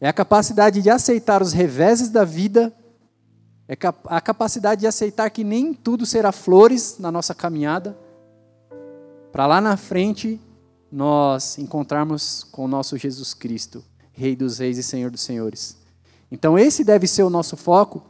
é 0.00 0.08
a 0.08 0.12
capacidade 0.12 0.80
de 0.80 0.88
aceitar 0.88 1.42
os 1.42 1.52
reveses 1.52 2.10
da 2.10 2.24
vida, 2.24 2.72
é 3.66 3.76
a 4.04 4.20
capacidade 4.20 4.82
de 4.82 4.86
aceitar 4.86 5.30
que 5.30 5.42
nem 5.42 5.74
tudo 5.74 6.06
será 6.06 6.30
flores 6.30 6.96
na 7.00 7.10
nossa 7.10 7.34
caminhada, 7.34 7.98
para 9.32 9.48
lá 9.48 9.60
na 9.60 9.76
frente 9.76 10.40
nós 10.88 11.58
encontrarmos 11.58 12.44
com 12.52 12.66
o 12.66 12.68
nosso 12.68 12.96
Jesus 12.96 13.34
Cristo, 13.34 13.82
Rei 14.12 14.36
dos 14.36 14.58
Reis 14.58 14.78
e 14.78 14.84
Senhor 14.84 15.10
dos 15.10 15.22
Senhores. 15.22 15.76
Então, 16.30 16.56
esse 16.56 16.84
deve 16.84 17.08
ser 17.08 17.24
o 17.24 17.30
nosso 17.30 17.56
foco, 17.56 18.00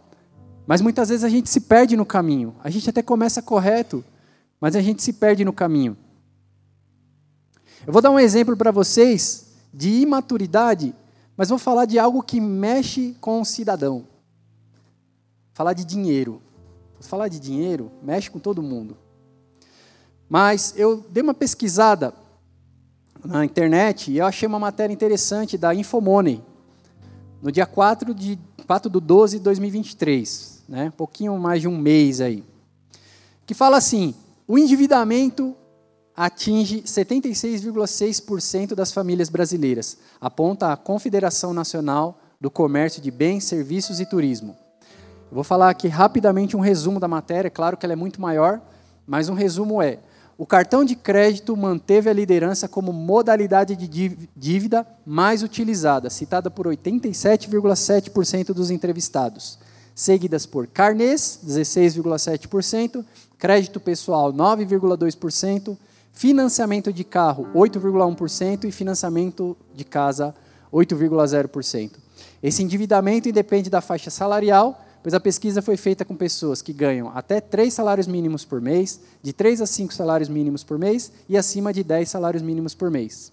mas 0.67 0.83
muitas 0.83 1.09
vezes 1.09 1.25
a 1.25 1.31
gente 1.31 1.49
se 1.49 1.63
perde 1.63 1.97
no 1.97 2.05
caminho. 2.05 2.55
A 2.63 2.69
gente 2.69 2.91
até 2.91 3.01
começa 3.01 3.41
correto, 3.41 4.05
mas 4.61 4.77
a 4.77 4.81
gente 4.81 5.03
se 5.03 5.13
perde 5.13 5.45
no 5.45 5.53
caminho. 5.53 5.97
Eu 7.87 7.93
vou 7.93 8.03
dar 8.03 8.11
um 8.11 8.19
exemplo 8.19 8.57
para 8.57 8.71
vocês 8.71 9.47
de 9.73 10.01
imaturidade, 10.01 10.95
mas 11.37 11.49
vou 11.49 11.59
falar 11.59 11.85
de 11.85 11.99
algo 11.99 12.23
que 12.23 12.41
mexe 12.41 13.15
com 13.21 13.41
o 13.41 13.45
cidadão. 13.45 14.07
Falar 15.53 15.73
de 15.73 15.85
dinheiro. 15.85 16.41
Falar 17.01 17.29
de 17.29 17.39
dinheiro 17.39 17.91
mexe 18.03 18.31
com 18.31 18.39
todo 18.39 18.63
mundo. 18.63 18.97
Mas 20.29 20.75
eu 20.77 21.05
dei 21.11 21.23
uma 21.23 21.35
pesquisada 21.35 22.13
na 23.25 23.45
internet 23.45 24.11
e 24.11 24.19
eu 24.19 24.27
achei 24.27 24.47
uma 24.47 24.59
matéria 24.59 24.93
interessante 24.93 25.57
da 25.57 25.75
Infomoney, 25.75 26.43
no 27.43 27.53
dia 27.53 27.67
4 27.67 28.15
de 28.15 28.39
4 28.67 28.91
de 28.91 29.01
12 29.01 29.39
de 29.39 29.45
2023, 29.45 30.65
né? 30.69 30.87
um 30.87 30.91
pouquinho 30.91 31.39
mais 31.39 31.61
de 31.61 31.69
um 31.69 31.79
mês 31.79 32.21
aí, 32.21 32.43
que 33.45 33.55
fala 33.55 33.77
assim, 33.77 34.15
o 34.49 34.57
endividamento 34.59 35.57
atinge 36.17 36.83
76,6% 36.83 38.75
das 38.75 38.93
famílias 38.93 39.29
brasileiras, 39.29 39.99
aponta 40.21 40.73
a 40.73 40.77
Confederação 40.77 41.53
Nacional 41.53 42.19
do 42.41 42.51
Comércio 42.51 43.03
de 43.03 43.11
Bens, 43.11 43.45
Serviços 43.45 44.01
e 44.01 44.07
Turismo. 44.07 44.57
Vou 45.31 45.43
falar 45.43 45.69
aqui 45.71 45.89
rapidamente 45.89 46.57
um 46.57 46.61
resumo 46.61 47.01
da 47.01 47.09
matéria, 47.09 47.51
claro 47.51 47.77
que 47.77 47.85
ela 47.85 47.93
é 47.93 47.97
muito 47.97 48.21
maior, 48.21 48.61
mas 49.07 49.29
um 49.29 49.35
resumo 49.35 49.83
é: 49.83 49.99
o 50.39 50.47
cartão 50.47 50.85
de 50.85 50.95
crédito 50.95 51.57
manteve 51.57 52.09
a 52.09 52.13
liderança 52.13 52.69
como 52.69 52.93
modalidade 52.93 53.75
de 53.75 54.29
dívida 54.37 54.87
mais 55.05 55.43
utilizada, 55.43 56.09
citada 56.09 56.51
por 56.51 56.67
87,7% 56.67 58.55
dos 58.55 58.71
entrevistados, 58.71 59.59
seguidas 59.95 60.47
por 60.47 60.67
carnês, 60.67 61.41
16,7%, 61.45 63.05
crédito 63.39 63.79
pessoal, 63.79 64.33
9,2%, 64.33 65.77
financiamento 66.13 66.93
de 66.93 67.05
carro 67.05 67.47
8,1% 67.55 68.65
e 68.65 68.73
financiamento 68.73 69.57
de 69.75 69.85
casa 69.85 70.35
8,0%. 70.73 71.93
Esse 72.43 72.63
endividamento 72.63 73.29
independe 73.29 73.69
da 73.69 73.81
faixa 73.81 74.11
salarial, 74.11 74.83
pois 75.03 75.15
a 75.15 75.21
pesquisa 75.21 75.61
foi 75.61 75.77
feita 75.77 76.05
com 76.05 76.17
pessoas 76.17 76.63
que 76.63 76.73
ganham 76.73 77.11
até 77.15 77.41
3 77.41 77.73
salários 77.73 78.07
mínimos 78.07 78.45
por 78.45 78.61
mês, 78.61 79.01
de 79.23 79.33
3 79.33 79.61
a 79.61 79.67
5 79.67 79.93
salários 79.93 80.29
mínimos 80.29 80.65
por 80.65 80.79
mês 80.79 81.13
e 81.29 81.37
acima 81.37 81.73
de 81.73 81.85
10 81.85 82.09
salários 82.09 82.43
mínimos 82.43 82.75
por 82.75 82.91
mês. 82.91 83.33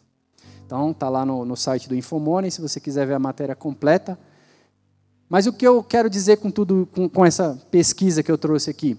Então, 0.66 0.92
está 0.92 1.10
lá 1.10 1.26
no, 1.26 1.46
no 1.46 1.56
site 1.56 1.88
do 1.88 1.96
Infomoney, 1.96 2.52
se 2.52 2.62
você 2.62 2.80
quiser 2.80 3.06
ver 3.06 3.14
a 3.14 3.20
matéria 3.20 3.56
completa. 3.56 4.18
Mas 5.30 5.48
o 5.48 5.54
que 5.54 5.66
eu 5.68 5.84
quero 5.84 6.10
dizer 6.10 6.38
com 6.38 6.52
tudo, 6.52 6.88
com, 6.92 7.10
com 7.10 7.26
essa 7.26 7.60
pesquisa 7.72 8.22
que 8.22 8.32
eu 8.32 8.38
trouxe 8.38 8.70
aqui? 8.70 8.98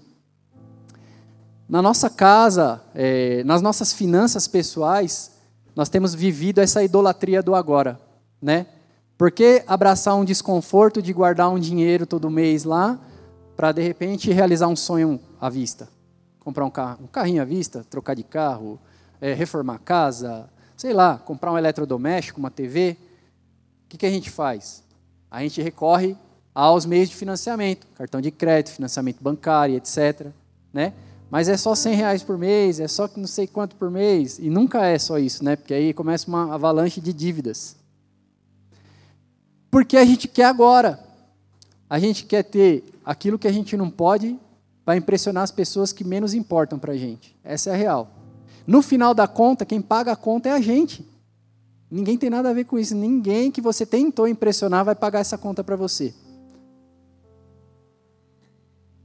Na 1.67 1.81
nossa 1.81 2.11
casa, 2.11 2.81
é, 2.93 3.43
nas 3.43 3.59
nossas 3.59 3.91
finanças 3.91 4.47
pessoais, 4.47 5.31
nós 5.75 5.89
temos 5.89 6.13
vivido 6.13 6.59
essa 6.59 6.83
idolatria 6.83 7.41
do 7.41 7.55
agora, 7.55 7.99
né? 8.39 8.67
Por 9.17 9.31
que 9.31 9.63
abraçar 9.65 10.15
um 10.15 10.23
desconforto 10.23 11.01
de 11.01 11.11
guardar 11.11 11.49
um 11.49 11.57
dinheiro 11.57 12.05
todo 12.05 12.29
mês 12.29 12.65
lá 12.65 12.99
para 13.55 13.71
de 13.71 13.81
repente 13.81 14.31
realizar 14.31 14.67
um 14.67 14.75
sonho 14.75 15.19
à 15.39 15.49
vista? 15.49 15.89
Comprar 16.39 16.65
um, 16.65 16.69
carro, 16.69 16.99
um 17.05 17.07
carrinho 17.07 17.41
à 17.41 17.45
vista, 17.45 17.83
trocar 17.89 18.13
de 18.13 18.23
carro, 18.23 18.79
é, 19.19 19.33
reformar 19.33 19.75
a 19.75 19.79
casa, 19.79 20.47
sei 20.77 20.93
lá, 20.93 21.17
comprar 21.17 21.51
um 21.51 21.57
eletrodoméstico, 21.57 22.39
uma 22.39 22.51
TV. 22.51 22.97
O 23.85 23.89
que, 23.89 23.97
que 23.97 24.05
a 24.05 24.11
gente 24.11 24.29
faz? 24.29 24.83
A 25.31 25.41
gente 25.41 25.61
recorre 25.61 26.15
aos 26.53 26.85
meios 26.85 27.09
de 27.09 27.15
financiamento, 27.15 27.87
cartão 27.95 28.21
de 28.21 28.29
crédito, 28.29 28.73
financiamento 28.73 29.17
bancário, 29.21 29.75
etc. 29.75 30.27
Né? 30.71 30.93
Mas 31.35 31.49
é 31.49 31.57
só 31.57 31.75
100 31.75 31.95
reais 31.95 32.23
por 32.23 32.37
mês, 32.37 32.79
é 32.79 32.87
só 32.87 33.09
não 33.17 33.27
sei 33.27 33.45
quanto 33.45 33.75
por 33.75 33.91
mês, 33.91 34.39
e 34.39 34.49
nunca 34.49 34.85
é 34.85 34.97
só 34.97 35.19
isso, 35.19 35.43
né? 35.43 35.57
Porque 35.57 35.73
aí 35.73 35.93
começa 35.93 36.29
uma 36.29 36.53
avalanche 36.53 37.01
de 37.01 37.11
dívidas. 37.11 37.75
Porque 39.69 39.97
a 39.97 40.05
gente 40.05 40.29
quer 40.29 40.45
agora. 40.45 40.97
A 41.89 41.99
gente 41.99 42.23
quer 42.23 42.43
ter 42.43 42.85
aquilo 43.03 43.37
que 43.37 43.49
a 43.49 43.51
gente 43.51 43.75
não 43.75 43.89
pode 43.89 44.39
para 44.85 44.95
impressionar 44.95 45.43
as 45.43 45.51
pessoas 45.51 45.91
que 45.91 46.05
menos 46.05 46.33
importam 46.33 46.79
para 46.79 46.93
a 46.93 46.97
gente. 46.97 47.35
Essa 47.43 47.71
é 47.71 47.73
a 47.73 47.75
real. 47.75 48.11
No 48.65 48.81
final 48.81 49.13
da 49.13 49.27
conta, 49.27 49.65
quem 49.65 49.81
paga 49.81 50.13
a 50.13 50.15
conta 50.15 50.47
é 50.47 50.51
a 50.53 50.61
gente. 50.61 51.05
Ninguém 51.91 52.17
tem 52.17 52.29
nada 52.29 52.49
a 52.49 52.53
ver 52.53 52.63
com 52.63 52.79
isso. 52.79 52.95
Ninguém 52.95 53.51
que 53.51 53.59
você 53.59 53.85
tentou 53.85 54.25
impressionar 54.25 54.85
vai 54.85 54.95
pagar 54.95 55.19
essa 55.19 55.37
conta 55.37 55.65
para 55.65 55.75
você. 55.75 56.13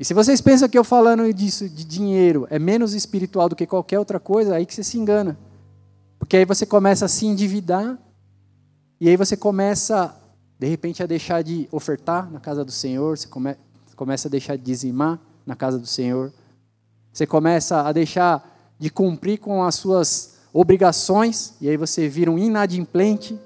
E 0.00 0.04
se 0.04 0.14
vocês 0.14 0.40
pensam 0.40 0.66
que 0.66 0.78
eu 0.78 0.82
falando 0.82 1.30
disso, 1.30 1.68
de 1.68 1.84
dinheiro, 1.84 2.46
é 2.48 2.58
menos 2.58 2.94
espiritual 2.94 3.50
do 3.50 3.54
que 3.54 3.66
qualquer 3.66 3.98
outra 3.98 4.18
coisa, 4.18 4.54
aí 4.54 4.64
que 4.64 4.74
você 4.74 4.82
se 4.82 4.96
engana. 4.96 5.38
Porque 6.18 6.38
aí 6.38 6.46
você 6.46 6.64
começa 6.64 7.04
a 7.04 7.08
se 7.08 7.26
endividar, 7.26 7.98
e 8.98 9.10
aí 9.10 9.16
você 9.18 9.36
começa, 9.36 10.16
de 10.58 10.66
repente, 10.66 11.02
a 11.02 11.06
deixar 11.06 11.42
de 11.42 11.68
ofertar 11.70 12.32
na 12.32 12.40
casa 12.40 12.64
do 12.64 12.72
Senhor, 12.72 13.18
você 13.18 13.28
come, 13.28 13.54
começa 13.94 14.26
a 14.26 14.30
deixar 14.30 14.56
de 14.56 14.62
dizimar 14.62 15.20
na 15.44 15.54
casa 15.54 15.78
do 15.78 15.86
Senhor, 15.86 16.32
você 17.12 17.26
começa 17.26 17.82
a 17.82 17.92
deixar 17.92 18.74
de 18.78 18.88
cumprir 18.88 19.38
com 19.38 19.62
as 19.62 19.74
suas 19.74 20.36
obrigações, 20.50 21.56
e 21.60 21.68
aí 21.68 21.76
você 21.76 22.08
vira 22.08 22.30
um 22.30 22.38
inadimplente, 22.38 23.38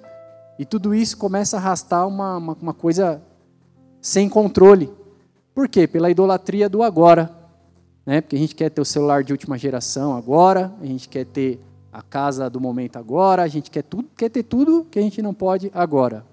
e 0.56 0.64
tudo 0.64 0.94
isso 0.94 1.16
começa 1.16 1.56
a 1.56 1.60
arrastar 1.60 2.06
uma, 2.06 2.36
uma, 2.36 2.56
uma 2.62 2.74
coisa 2.74 3.20
sem 4.00 4.28
controle. 4.28 5.02
Por 5.54 5.68
quê? 5.68 5.86
Pela 5.86 6.10
idolatria 6.10 6.68
do 6.68 6.82
agora. 6.82 7.30
né? 8.04 8.20
Porque 8.20 8.36
a 8.36 8.38
gente 8.38 8.54
quer 8.54 8.70
ter 8.70 8.80
o 8.80 8.84
celular 8.84 9.22
de 9.22 9.32
última 9.32 9.56
geração 9.56 10.16
agora, 10.16 10.74
a 10.80 10.84
gente 10.84 11.08
quer 11.08 11.24
ter 11.24 11.60
a 11.92 12.02
casa 12.02 12.50
do 12.50 12.60
momento 12.60 12.96
agora, 12.96 13.42
a 13.42 13.48
gente 13.48 13.70
quer 13.70 13.82
tudo, 13.82 14.08
quer 14.16 14.28
ter 14.28 14.42
tudo 14.42 14.84
que 14.90 14.98
a 14.98 15.02
gente 15.02 15.22
não 15.22 15.32
pode 15.32 15.70
agora. 15.72 16.26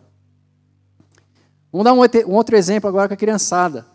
Vamos 1.72 1.86
dar 1.86 1.94
um, 1.94 2.34
outro 2.34 2.58
exemplo 2.58 2.90
agora 2.90 3.08
com 3.08 3.14
a 3.14 3.18
criançada. 3.18 3.86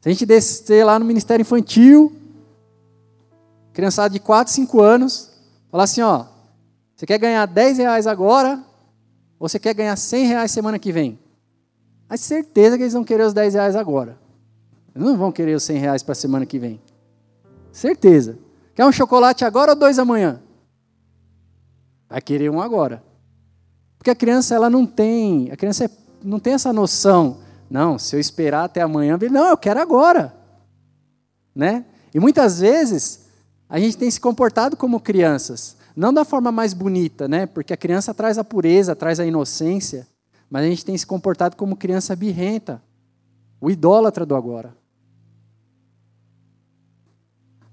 Se 0.00 0.08
a 0.08 0.12
gente 0.12 0.26
descer 0.26 0.84
lá 0.84 0.98
no 0.98 1.04
Ministério 1.04 1.42
Infantil, 1.42 2.12
criançada 3.72 4.10
de 4.10 4.18
4, 4.18 4.52
5 4.52 4.82
anos, 4.82 5.30
falar 5.70 5.84
assim, 5.84 6.02
ó, 6.02 6.26
você 6.94 7.06
quer 7.06 7.18
ganhar 7.18 7.46
10 7.46 7.78
reais 7.78 8.06
agora, 8.06 8.62
ou 9.38 9.48
você 9.48 9.58
quer 9.58 9.72
ganhar 9.72 9.96
100 9.96 10.26
reais 10.26 10.50
semana 10.50 10.78
que 10.78 10.92
vem? 10.92 11.18
A 12.08 12.16
certeza 12.16 12.76
que 12.76 12.82
eles 12.82 12.92
vão 12.92 13.04
querer 13.04 13.24
os 13.24 13.32
10 13.32 13.54
reais 13.54 13.76
agora. 13.76 14.23
Eles 14.94 15.06
não 15.06 15.16
vão 15.16 15.32
querer 15.32 15.54
os 15.54 15.62
100 15.64 15.78
reais 15.78 16.02
para 16.02 16.12
a 16.12 16.16
semana 16.16 16.46
que 16.46 16.58
vem. 16.58 16.80
Certeza. 17.72 18.38
Quer 18.74 18.86
um 18.86 18.92
chocolate 18.92 19.44
agora 19.44 19.72
ou 19.72 19.76
dois 19.76 19.98
amanhã? 19.98 20.40
Vai 22.08 22.20
querer 22.20 22.50
um 22.50 22.60
agora. 22.60 23.02
Porque 23.98 24.10
a 24.10 24.14
criança 24.14 24.54
ela 24.54 24.70
não 24.70 24.86
tem, 24.86 25.50
a 25.50 25.56
criança 25.56 25.86
é, 25.86 25.90
não 26.22 26.38
tem 26.38 26.52
essa 26.52 26.72
noção. 26.72 27.38
Não, 27.70 27.98
se 27.98 28.14
eu 28.14 28.20
esperar 28.20 28.64
até 28.64 28.82
amanhã, 28.82 29.18
não, 29.30 29.48
eu 29.48 29.56
quero 29.56 29.80
agora. 29.80 30.34
Né? 31.54 31.84
E 32.12 32.20
muitas 32.20 32.60
vezes 32.60 33.24
a 33.68 33.80
gente 33.80 33.96
tem 33.96 34.10
se 34.10 34.20
comportado 34.20 34.76
como 34.76 35.00
crianças, 35.00 35.76
não 35.96 36.12
da 36.12 36.24
forma 36.24 36.52
mais 36.52 36.74
bonita, 36.74 37.26
né? 37.26 37.46
Porque 37.46 37.72
a 37.72 37.76
criança 37.76 38.12
traz 38.12 38.36
a 38.38 38.44
pureza, 38.44 38.94
traz 38.94 39.18
a 39.18 39.26
inocência, 39.26 40.06
mas 40.50 40.64
a 40.64 40.68
gente 40.68 40.84
tem 40.84 40.96
se 40.96 41.06
comportado 41.06 41.56
como 41.56 41.76
criança 41.76 42.14
birrenta, 42.14 42.82
o 43.60 43.70
idólatra 43.70 44.26
do 44.26 44.36
agora. 44.36 44.76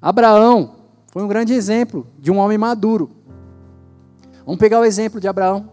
Abraão 0.01 0.75
foi 1.11 1.21
um 1.23 1.27
grande 1.27 1.53
exemplo 1.53 2.07
de 2.17 2.31
um 2.31 2.37
homem 2.37 2.57
maduro. 2.57 3.11
Vamos 4.45 4.59
pegar 4.59 4.79
o 4.79 4.85
exemplo 4.85 5.21
de 5.21 5.27
Abraão. 5.27 5.69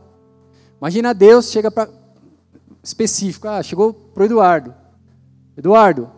Imagina 0.79 1.15
Deus 1.15 1.51
chega 1.51 1.71
para 1.71 1.89
específico, 2.83 3.49
ah, 3.49 3.63
chegou 3.63 3.93
para 3.93 4.23
o 4.23 4.27
Eduardo. 4.27 4.75
Eduardo, 5.57 6.11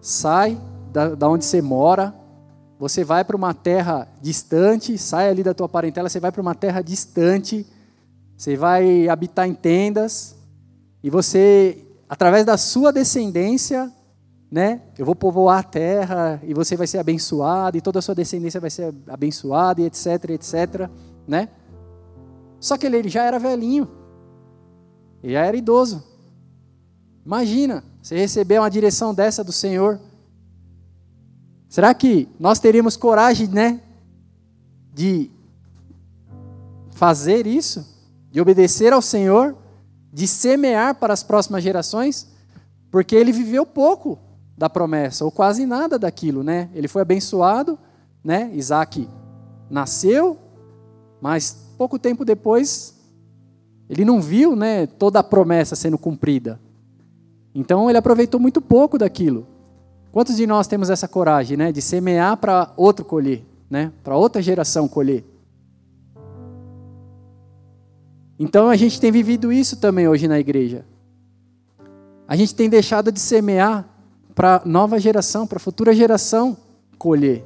sai 0.00 0.60
da, 0.92 1.14
da 1.14 1.28
onde 1.28 1.44
você 1.44 1.62
mora, 1.62 2.14
você 2.78 3.04
vai 3.04 3.24
para 3.24 3.36
uma 3.36 3.54
terra 3.54 4.08
distante, 4.20 4.98
sai 4.98 5.28
ali 5.28 5.42
da 5.42 5.54
tua 5.54 5.68
parentela, 5.68 6.08
você 6.08 6.20
vai 6.20 6.32
para 6.32 6.42
uma 6.42 6.54
terra 6.54 6.82
distante, 6.82 7.66
você 8.36 8.56
vai 8.56 9.08
habitar 9.08 9.46
em 9.46 9.54
tendas, 9.54 10.34
e 11.02 11.08
você, 11.08 11.78
através 12.08 12.44
da 12.44 12.56
sua 12.56 12.92
descendência, 12.92 13.92
né? 14.50 14.82
Eu 14.98 15.06
vou 15.06 15.14
povoar 15.14 15.60
a 15.60 15.62
terra 15.62 16.40
e 16.42 16.52
você 16.52 16.76
vai 16.76 16.86
ser 16.86 16.98
abençoado 16.98 17.76
e 17.76 17.80
toda 17.80 18.00
a 18.00 18.02
sua 18.02 18.14
descendência 18.14 18.60
vai 18.60 18.70
ser 18.70 18.92
abençoada 19.06 19.80
e 19.80 19.84
etc, 19.84 20.30
etc, 20.30 20.90
né? 21.26 21.48
Só 22.58 22.76
que 22.76 22.84
ele, 22.84 23.08
já 23.08 23.22
era 23.22 23.38
velhinho. 23.38 23.88
Ele 25.22 25.34
já 25.34 25.46
era 25.46 25.56
idoso. 25.56 26.02
Imagina, 27.24 27.84
você 28.02 28.16
receber 28.18 28.58
uma 28.58 28.70
direção 28.70 29.14
dessa 29.14 29.44
do 29.44 29.52
Senhor. 29.52 30.00
Será 31.68 31.94
que 31.94 32.28
nós 32.38 32.58
teríamos 32.58 32.96
coragem, 32.96 33.46
né, 33.46 33.80
de 34.92 35.30
fazer 36.90 37.46
isso, 37.46 37.86
de 38.32 38.40
obedecer 38.40 38.92
ao 38.92 39.00
Senhor, 39.00 39.56
de 40.12 40.26
semear 40.26 40.96
para 40.96 41.14
as 41.14 41.22
próximas 41.22 41.62
gerações? 41.62 42.26
Porque 42.90 43.14
ele 43.14 43.30
viveu 43.30 43.64
pouco 43.64 44.18
da 44.60 44.68
promessa, 44.68 45.24
ou 45.24 45.30
quase 45.30 45.64
nada 45.64 45.98
daquilo, 45.98 46.44
né? 46.44 46.68
Ele 46.74 46.86
foi 46.86 47.00
abençoado, 47.00 47.78
né? 48.22 48.50
Isaac 48.52 49.08
nasceu, 49.70 50.36
mas 51.18 51.72
pouco 51.78 51.98
tempo 51.98 52.26
depois 52.26 52.94
ele 53.88 54.04
não 54.04 54.20
viu, 54.20 54.54
né, 54.54 54.86
toda 54.86 55.18
a 55.18 55.22
promessa 55.22 55.74
sendo 55.74 55.96
cumprida. 55.96 56.60
Então 57.54 57.88
ele 57.88 57.96
aproveitou 57.96 58.38
muito 58.38 58.60
pouco 58.60 58.98
daquilo. 58.98 59.46
Quantos 60.12 60.36
de 60.36 60.46
nós 60.46 60.66
temos 60.66 60.90
essa 60.90 61.08
coragem, 61.08 61.56
né, 61.56 61.72
de 61.72 61.80
semear 61.80 62.36
para 62.36 62.70
outro 62.76 63.02
colher, 63.02 63.42
né, 63.70 63.90
para 64.04 64.14
outra 64.14 64.42
geração 64.42 64.86
colher? 64.86 65.24
Então 68.38 68.68
a 68.68 68.76
gente 68.76 69.00
tem 69.00 69.10
vivido 69.10 69.50
isso 69.50 69.78
também 69.78 70.06
hoje 70.06 70.28
na 70.28 70.38
igreja. 70.38 70.84
A 72.28 72.36
gente 72.36 72.54
tem 72.54 72.68
deixado 72.68 73.10
de 73.10 73.18
semear 73.18 73.89
para 74.40 74.62
nova 74.64 74.98
geração, 74.98 75.46
para 75.46 75.60
futura 75.60 75.92
geração 75.92 76.56
colher. 76.96 77.44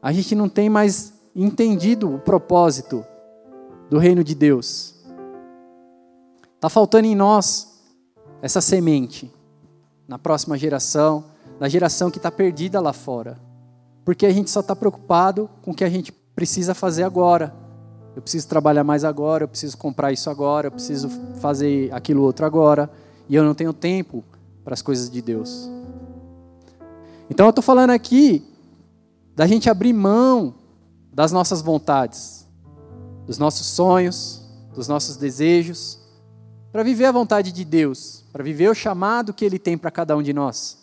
A 0.00 0.10
gente 0.10 0.34
não 0.34 0.48
tem 0.48 0.70
mais 0.70 1.12
entendido 1.36 2.14
o 2.14 2.18
propósito 2.18 3.04
do 3.90 3.98
reino 3.98 4.24
de 4.24 4.34
Deus. 4.34 4.94
Está 6.54 6.70
faltando 6.70 7.08
em 7.08 7.14
nós 7.14 7.78
essa 8.40 8.62
semente 8.62 9.30
na 10.08 10.18
próxima 10.18 10.56
geração, 10.56 11.24
na 11.60 11.68
geração 11.68 12.10
que 12.10 12.16
está 12.16 12.30
perdida 12.30 12.80
lá 12.80 12.94
fora. 12.94 13.38
Porque 14.02 14.24
a 14.24 14.32
gente 14.32 14.50
só 14.50 14.60
está 14.60 14.74
preocupado 14.74 15.50
com 15.60 15.72
o 15.72 15.74
que 15.74 15.84
a 15.84 15.90
gente 15.90 16.10
precisa 16.10 16.72
fazer 16.72 17.02
agora. 17.02 17.54
Eu 18.16 18.22
preciso 18.22 18.48
trabalhar 18.48 18.82
mais 18.82 19.04
agora, 19.04 19.44
eu 19.44 19.48
preciso 19.48 19.76
comprar 19.76 20.10
isso 20.10 20.30
agora, 20.30 20.68
eu 20.68 20.72
preciso 20.72 21.10
fazer 21.38 21.92
aquilo 21.92 22.22
outro 22.22 22.46
agora. 22.46 22.90
E 23.28 23.34
eu 23.34 23.44
não 23.44 23.54
tenho 23.54 23.74
tempo 23.74 24.24
para 24.64 24.72
as 24.72 24.80
coisas 24.80 25.10
de 25.10 25.20
Deus. 25.20 25.70
Então 27.32 27.46
eu 27.46 27.50
estou 27.50 27.62
falando 27.62 27.88
aqui 27.88 28.44
da 29.34 29.46
gente 29.46 29.70
abrir 29.70 29.94
mão 29.94 30.54
das 31.10 31.32
nossas 31.32 31.62
vontades, 31.62 32.46
dos 33.24 33.38
nossos 33.38 33.68
sonhos, 33.68 34.46
dos 34.74 34.86
nossos 34.86 35.16
desejos, 35.16 35.98
para 36.70 36.82
viver 36.82 37.06
a 37.06 37.10
vontade 37.12 37.50
de 37.50 37.64
Deus, 37.64 38.22
para 38.30 38.44
viver 38.44 38.68
o 38.68 38.74
chamado 38.74 39.32
que 39.32 39.46
Ele 39.46 39.58
tem 39.58 39.78
para 39.78 39.90
cada 39.90 40.14
um 40.14 40.22
de 40.22 40.34
nós, 40.34 40.78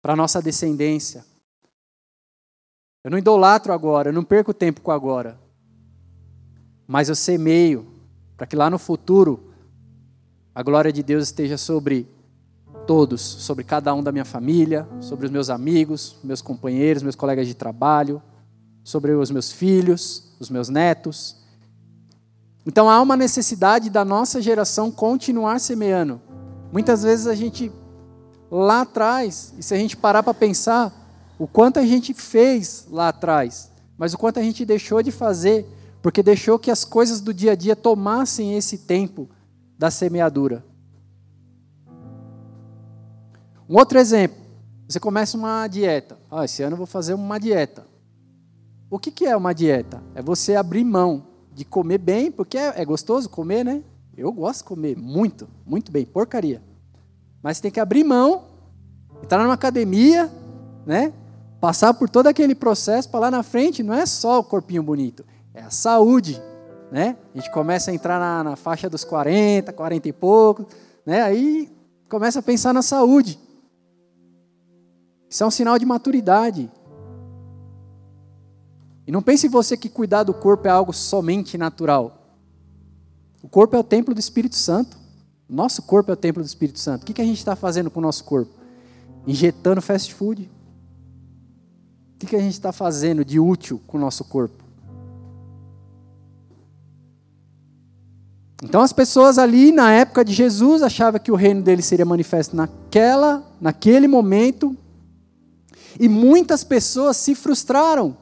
para 0.00 0.14
a 0.14 0.16
nossa 0.16 0.40
descendência. 0.40 1.22
Eu 3.04 3.10
não 3.10 3.18
idolatro 3.18 3.70
agora, 3.70 4.08
eu 4.08 4.14
não 4.14 4.24
perco 4.24 4.54
tempo 4.54 4.80
com 4.80 4.90
agora, 4.90 5.38
mas 6.86 7.10
eu 7.10 7.14
semeio 7.14 7.86
para 8.38 8.46
que 8.46 8.56
lá 8.56 8.70
no 8.70 8.78
futuro 8.78 9.52
a 10.54 10.62
glória 10.62 10.90
de 10.90 11.02
Deus 11.02 11.24
esteja 11.24 11.58
sobre 11.58 12.08
todos, 12.86 13.20
sobre 13.20 13.64
cada 13.64 13.94
um 13.94 14.02
da 14.02 14.12
minha 14.12 14.24
família, 14.24 14.88
sobre 15.00 15.26
os 15.26 15.32
meus 15.32 15.50
amigos, 15.50 16.16
meus 16.22 16.40
companheiros, 16.40 17.02
meus 17.02 17.16
colegas 17.16 17.46
de 17.46 17.54
trabalho, 17.54 18.22
sobre 18.82 19.12
os 19.12 19.30
meus 19.30 19.50
filhos, 19.50 20.34
os 20.38 20.50
meus 20.50 20.68
netos. 20.68 21.36
Então 22.66 22.88
há 22.88 23.00
uma 23.00 23.16
necessidade 23.16 23.90
da 23.90 24.04
nossa 24.04 24.40
geração 24.40 24.90
continuar 24.90 25.58
semeando. 25.58 26.20
Muitas 26.72 27.02
vezes 27.02 27.26
a 27.26 27.34
gente 27.34 27.72
lá 28.50 28.82
atrás, 28.82 29.54
e 29.58 29.62
se 29.62 29.74
a 29.74 29.76
gente 29.76 29.96
parar 29.96 30.22
para 30.22 30.34
pensar, 30.34 30.92
o 31.38 31.46
quanto 31.46 31.78
a 31.78 31.86
gente 31.86 32.14
fez 32.14 32.86
lá 32.90 33.08
atrás, 33.08 33.70
mas 33.98 34.14
o 34.14 34.18
quanto 34.18 34.38
a 34.38 34.42
gente 34.42 34.64
deixou 34.64 35.02
de 35.02 35.10
fazer, 35.10 35.66
porque 36.02 36.22
deixou 36.22 36.58
que 36.58 36.70
as 36.70 36.84
coisas 36.84 37.20
do 37.20 37.32
dia 37.32 37.52
a 37.52 37.54
dia 37.54 37.74
tomassem 37.74 38.56
esse 38.56 38.78
tempo 38.78 39.28
da 39.78 39.90
semeadura. 39.90 40.64
Um 43.68 43.76
outro 43.78 43.98
exemplo, 43.98 44.36
você 44.86 45.00
começa 45.00 45.36
uma 45.36 45.66
dieta. 45.66 46.18
Ah, 46.30 46.44
esse 46.44 46.62
ano 46.62 46.74
eu 46.74 46.78
vou 46.78 46.86
fazer 46.86 47.14
uma 47.14 47.38
dieta. 47.38 47.86
O 48.90 48.98
que, 48.98 49.10
que 49.10 49.24
é 49.24 49.34
uma 49.36 49.54
dieta? 49.54 50.02
É 50.14 50.22
você 50.22 50.54
abrir 50.54 50.84
mão 50.84 51.26
de 51.52 51.64
comer 51.64 51.98
bem, 51.98 52.30
porque 52.30 52.58
é, 52.58 52.74
é 52.76 52.84
gostoso 52.84 53.28
comer, 53.28 53.64
né? 53.64 53.82
Eu 54.16 54.30
gosto 54.32 54.58
de 54.58 54.64
comer 54.64 54.96
muito, 54.96 55.48
muito 55.64 55.90
bem, 55.90 56.04
porcaria. 56.04 56.62
Mas 57.42 57.58
tem 57.58 57.70
que 57.70 57.80
abrir 57.80 58.04
mão, 58.04 58.44
entrar 59.22 59.42
numa 59.42 59.54
academia, 59.54 60.30
né? 60.84 61.12
Passar 61.60 61.94
por 61.94 62.08
todo 62.08 62.26
aquele 62.26 62.54
processo 62.54 63.08
para 63.08 63.20
lá 63.20 63.30
na 63.30 63.42
frente, 63.42 63.82
não 63.82 63.94
é 63.94 64.04
só 64.04 64.40
o 64.40 64.44
corpinho 64.44 64.82
bonito, 64.82 65.24
é 65.54 65.62
a 65.62 65.70
saúde, 65.70 66.40
né? 66.92 67.16
A 67.34 67.38
gente 67.38 67.50
começa 67.50 67.90
a 67.90 67.94
entrar 67.94 68.20
na, 68.20 68.50
na 68.50 68.56
faixa 68.56 68.90
dos 68.90 69.02
40, 69.04 69.72
40 69.72 70.08
e 70.08 70.12
pouco, 70.12 70.66
né? 71.06 71.22
Aí 71.22 71.72
começa 72.08 72.40
a 72.40 72.42
pensar 72.42 72.74
na 72.74 72.82
saúde. 72.82 73.38
Isso 75.34 75.42
é 75.42 75.46
um 75.48 75.50
sinal 75.50 75.76
de 75.80 75.84
maturidade. 75.84 76.70
E 79.04 79.10
não 79.10 79.20
pense 79.20 79.48
você 79.48 79.76
que 79.76 79.88
cuidar 79.88 80.22
do 80.22 80.32
corpo 80.32 80.68
é 80.68 80.70
algo 80.70 80.92
somente 80.92 81.58
natural. 81.58 82.38
O 83.42 83.48
corpo 83.48 83.74
é 83.74 83.78
o 83.80 83.82
templo 83.82 84.14
do 84.14 84.20
Espírito 84.20 84.54
Santo. 84.54 84.96
Nosso 85.48 85.82
corpo 85.82 86.12
é 86.12 86.14
o 86.14 86.16
templo 86.16 86.40
do 86.40 86.46
Espírito 86.46 86.78
Santo. 86.78 87.02
O 87.02 87.06
que 87.06 87.20
a 87.20 87.24
gente 87.24 87.38
está 87.38 87.56
fazendo 87.56 87.90
com 87.90 87.98
o 87.98 88.02
nosso 88.04 88.22
corpo? 88.22 88.52
Injetando 89.26 89.82
fast 89.82 90.14
food. 90.14 90.48
O 92.14 92.26
que 92.26 92.36
a 92.36 92.40
gente 92.40 92.52
está 92.52 92.70
fazendo 92.70 93.24
de 93.24 93.40
útil 93.40 93.82
com 93.88 93.98
o 93.98 94.00
nosso 94.00 94.22
corpo? 94.26 94.62
Então 98.62 98.82
as 98.82 98.92
pessoas 98.92 99.36
ali 99.36 99.72
na 99.72 99.90
época 99.90 100.24
de 100.24 100.32
Jesus 100.32 100.80
achavam 100.80 101.18
que 101.18 101.32
o 101.32 101.34
reino 101.34 101.60
dele 101.60 101.82
seria 101.82 102.04
manifesto 102.04 102.54
naquela, 102.54 103.42
naquele 103.60 104.06
momento, 104.06 104.78
E 105.98 106.08
muitas 106.08 106.64
pessoas 106.64 107.16
se 107.16 107.34
frustraram, 107.34 108.16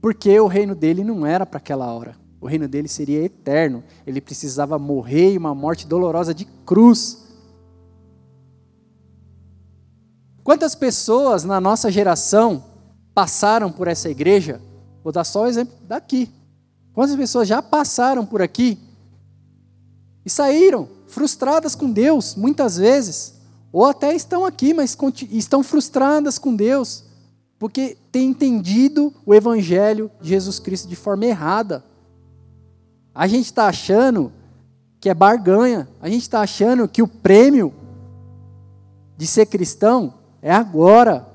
porque 0.00 0.38
o 0.38 0.46
reino 0.46 0.74
dele 0.74 1.02
não 1.02 1.26
era 1.26 1.44
para 1.44 1.58
aquela 1.58 1.92
hora. 1.92 2.16
O 2.40 2.46
reino 2.46 2.68
dele 2.68 2.88
seria 2.88 3.24
eterno. 3.24 3.82
Ele 4.06 4.20
precisava 4.20 4.78
morrer 4.78 5.32
em 5.32 5.38
uma 5.38 5.54
morte 5.54 5.86
dolorosa 5.86 6.34
de 6.34 6.44
cruz. 6.66 7.24
Quantas 10.42 10.74
pessoas 10.74 11.42
na 11.42 11.58
nossa 11.58 11.90
geração 11.90 12.62
passaram 13.14 13.72
por 13.72 13.88
essa 13.88 14.10
igreja? 14.10 14.60
Vou 15.02 15.10
dar 15.10 15.24
só 15.24 15.44
o 15.44 15.46
exemplo 15.46 15.74
daqui. 15.86 16.30
Quantas 16.92 17.16
pessoas 17.16 17.48
já 17.48 17.62
passaram 17.62 18.26
por 18.26 18.42
aqui 18.42 18.78
e 20.24 20.30
saíram 20.30 20.88
frustradas 21.06 21.74
com 21.74 21.90
Deus, 21.90 22.34
muitas 22.34 22.76
vezes, 22.76 23.33
ou 23.74 23.86
até 23.86 24.14
estão 24.14 24.44
aqui, 24.44 24.72
mas 24.72 24.96
estão 25.32 25.64
frustradas 25.64 26.38
com 26.38 26.54
Deus, 26.54 27.02
porque 27.58 27.98
têm 28.12 28.28
entendido 28.28 29.12
o 29.26 29.34
Evangelho 29.34 30.08
de 30.20 30.28
Jesus 30.28 30.60
Cristo 30.60 30.86
de 30.86 30.94
forma 30.94 31.26
errada. 31.26 31.84
A 33.12 33.26
gente 33.26 33.46
está 33.46 33.66
achando 33.66 34.32
que 35.00 35.10
é 35.10 35.14
barganha, 35.14 35.88
a 36.00 36.08
gente 36.08 36.22
está 36.22 36.40
achando 36.40 36.86
que 36.86 37.02
o 37.02 37.08
prêmio 37.08 37.74
de 39.16 39.26
ser 39.26 39.46
cristão 39.46 40.14
é 40.40 40.52
agora. 40.52 41.26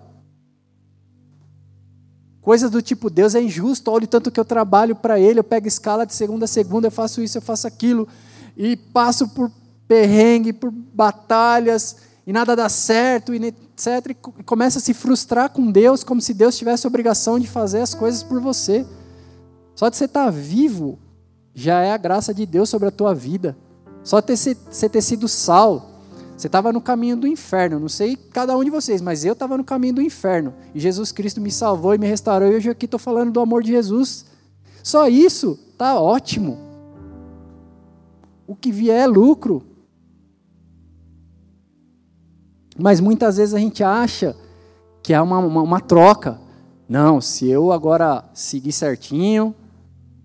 Coisas 2.40 2.72
do 2.72 2.82
tipo, 2.82 3.10
Deus 3.10 3.36
é 3.36 3.42
injusto, 3.42 3.92
olha 3.92 4.06
o 4.06 4.08
tanto 4.08 4.32
que 4.32 4.40
eu 4.40 4.46
trabalho 4.46 4.96
para 4.96 5.20
Ele, 5.20 5.40
eu 5.40 5.44
pego 5.44 5.68
escala 5.68 6.06
de 6.06 6.14
segunda 6.14 6.46
a 6.46 6.48
segunda, 6.48 6.88
eu 6.88 6.92
faço 6.92 7.22
isso, 7.22 7.38
eu 7.38 7.42
faço 7.42 7.68
aquilo, 7.68 8.08
e 8.56 8.78
passo 8.78 9.28
por 9.28 9.52
perrengue, 9.90 10.54
por 10.54 10.72
batalhas, 10.72 12.08
e 12.30 12.32
nada 12.32 12.56
dá 12.56 12.70
certo, 12.70 13.34
e 13.34 13.44
etc. 13.44 14.12
E 14.38 14.44
começa 14.44 14.78
a 14.78 14.82
se 14.82 14.94
frustrar 14.94 15.50
com 15.50 15.72
Deus, 15.72 16.04
como 16.04 16.22
se 16.22 16.32
Deus 16.32 16.56
tivesse 16.56 16.86
a 16.86 16.88
obrigação 16.88 17.40
de 17.40 17.48
fazer 17.48 17.82
as 17.82 17.96
coisas 17.96 18.22
por 18.22 18.40
você. 18.40 18.86
Só 19.74 19.90
de 19.90 19.98
você 19.98 20.06
estar 20.06 20.26
tá 20.26 20.30
vivo 20.30 21.00
já 21.56 21.82
é 21.82 21.92
a 21.92 21.98
graça 21.98 22.32
de 22.32 22.46
Deus 22.46 22.70
sobre 22.70 22.88
a 22.88 22.92
tua 22.92 23.16
vida. 23.16 23.58
Só 24.04 24.22
de 24.22 24.38
você 24.38 24.88
ter 24.88 25.02
sido 25.02 25.28
sal, 25.28 25.90
você 26.38 26.46
estava 26.46 26.72
no 26.72 26.80
caminho 26.80 27.18
do 27.18 27.26
inferno. 27.26 27.80
Não 27.80 27.90
sei 27.90 28.16
cada 28.16 28.56
um 28.56 28.64
de 28.64 28.70
vocês, 28.70 29.02
mas 29.02 29.26
eu 29.26 29.34
estava 29.34 29.58
no 29.58 29.64
caminho 29.64 29.96
do 29.96 30.02
inferno. 30.04 30.54
E 30.76 30.80
Jesus 30.80 31.12
Cristo 31.12 31.42
me 31.42 31.50
salvou 31.50 31.96
e 31.96 31.98
me 31.98 32.06
restaurou. 32.06 32.48
E 32.48 32.58
hoje 32.58 32.70
aqui 32.70 32.86
estou 32.86 33.00
falando 33.00 33.32
do 33.32 33.40
amor 33.40 33.64
de 33.64 33.72
Jesus. 33.72 34.28
Só 34.84 35.08
isso 35.08 35.58
tá 35.76 36.00
ótimo. 36.00 36.60
O 38.46 38.56
que 38.56 38.72
vier 38.72 39.06
é 39.06 39.08
lucro. 39.08 39.66
Mas 42.80 43.00
muitas 43.00 43.38
vezes 43.38 43.54
a 43.54 43.60
gente 43.60 43.84
acha 43.84 44.36
que 45.04 45.14
é 45.14 45.22
uma, 45.22 45.40
uma, 45.40 45.62
uma 45.62 45.82
troca. 45.82 46.40
Não, 46.88 47.20
se 47.20 47.48
eu 47.48 47.72
agora 47.72 48.24
seguir 48.34 48.72
certinho, 48.72 49.54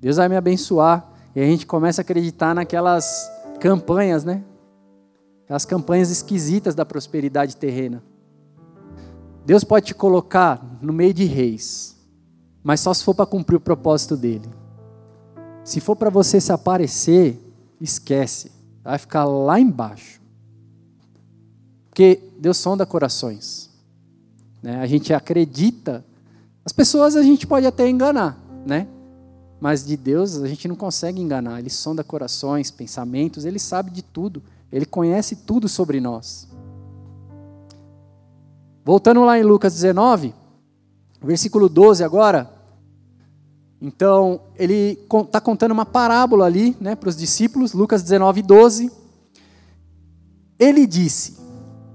Deus 0.01 0.17
vai 0.17 0.29
me 0.29 0.37
abençoar. 0.37 1.11
E 1.35 1.40
a 1.40 1.45
gente 1.45 1.67
começa 1.67 2.01
a 2.01 2.03
acreditar 2.03 2.55
naquelas 2.55 3.31
campanhas, 3.61 4.25
né? 4.25 4.43
as 5.49 5.64
campanhas 5.64 6.11
esquisitas 6.11 6.75
da 6.75 6.85
prosperidade 6.85 7.57
terrena. 7.57 8.03
Deus 9.45 9.62
pode 9.62 9.87
te 9.87 9.95
colocar 9.95 10.79
no 10.81 10.93
meio 10.93 11.12
de 11.12 11.25
reis, 11.25 11.97
mas 12.62 12.81
só 12.81 12.95
se 12.95 13.05
for 13.05 13.14
para 13.14 13.27
cumprir 13.27 13.57
o 13.57 13.61
propósito 13.61 14.17
dele. 14.17 14.49
Se 15.62 15.81
for 15.81 15.97
para 15.97 16.11
você 16.11 16.40
se 16.40 16.53
aparecer, 16.53 17.38
esquece, 17.81 18.51
vai 18.83 18.99
ficar 18.99 19.25
lá 19.25 19.61
embaixo. 19.61 20.21
Porque 21.90 22.23
Deus 22.44 22.59
sonda 22.59 22.85
corações. 22.85 23.70
Né? 24.62 24.78
A 24.78 24.87
gente 24.87 25.14
acredita, 25.14 26.04
as 26.62 26.72
pessoas 26.72 27.16
a 27.16 27.22
gente 27.22 27.46
pode 27.46 27.66
até 27.66 27.88
enganar, 27.88 28.38
né? 28.66 28.87
Mas 29.59 29.83
de 29.83 29.96
Deus 29.96 30.37
a 30.37 30.46
gente 30.46 30.68
não 30.68 30.76
consegue 30.76 31.22
enganar. 31.22 31.59
Ele 31.59 31.70
sonda 31.70 32.04
corações, 32.04 32.70
pensamentos, 32.70 33.46
ele 33.46 33.59
sabe 33.59 33.90
de 33.90 34.02
tudo. 34.02 34.42
Ele 34.70 34.85
conhece 34.85 35.37
tudo 35.37 35.70
sobre 35.70 36.02
nós. 36.02 36.46
Voltando 38.85 39.24
lá 39.24 39.38
em 39.38 39.42
Lucas 39.42 39.72
19, 39.72 40.35
versículo 41.22 41.66
12 41.66 42.04
agora. 42.04 42.52
Então, 43.80 44.38
ele 44.59 44.98
está 45.11 45.40
contando 45.40 45.72
uma 45.72 45.87
parábola 45.87 46.44
ali 46.44 46.76
né, 46.78 46.94
para 46.94 47.09
os 47.09 47.16
discípulos, 47.16 47.72
Lucas 47.72 48.02
19, 48.02 48.42
12. 48.42 48.92
Ele 50.59 50.87
disse: 50.87 51.43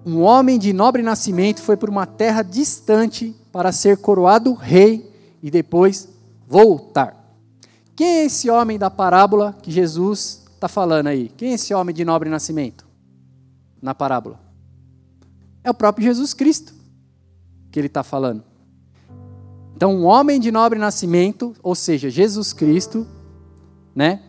Um 0.10 0.24
homem 0.24 0.58
de 0.58 0.74
nobre 0.74 1.04
nascimento 1.04 1.62
foi 1.62 1.78
para 1.78 1.92
uma 1.92 2.08
terra 2.08 2.42
distante 2.42 3.36
para 3.52 3.72
ser 3.72 3.98
coroado 3.98 4.56
rei 4.56 5.08
e 5.40 5.52
depois 5.52 6.10
voltar. 6.48 7.16
Quem 7.96 8.08
é 8.08 8.26
esse 8.26 8.50
homem 8.50 8.80
da 8.80 8.90
parábola 8.90 9.56
que 9.62 9.70
Jesus 9.70 10.48
está 10.56 10.68
falando 10.68 11.08
aí? 11.08 11.30
Quem 11.38 11.52
é 11.52 11.54
esse 11.54 11.76
homem 11.76 11.94
de 11.94 12.04
nobre 12.04 12.28
nascimento? 12.28 12.88
Na 13.80 13.94
parábola. 13.94 14.40
É 15.64 15.70
o 15.70 15.76
próprio 15.76 16.06
Jesus 16.06 16.34
Cristo 16.34 16.74
que 17.72 17.80
ele 17.80 17.86
está 17.86 18.02
falando. 18.02 18.44
Então, 19.76 19.96
um 19.96 20.06
homem 20.06 20.40
de 20.40 20.52
nobre 20.52 20.80
nascimento, 20.80 21.56
ou 21.62 21.76
seja, 21.76 22.10
Jesus 22.10 22.52
Cristo, 22.52 23.06
né? 23.94 24.24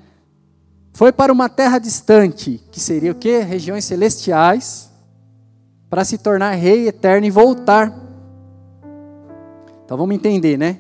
Foi 0.93 1.11
para 1.11 1.33
uma 1.33 1.49
terra 1.49 1.79
distante, 1.79 2.63
que 2.71 2.79
seria 2.79 3.13
o 3.13 3.15
quê? 3.15 3.39
Regiões 3.39 3.87
celestiais, 3.87 4.90
para 5.91 6.05
se 6.05 6.17
tornar 6.17 6.53
rei 6.53 6.87
eterno 6.87 7.27
e 7.27 7.31
voltar. 7.31 7.93
Então 9.85 9.99
vamos 9.99 10.15
entender, 10.15 10.57
né? 10.57 10.79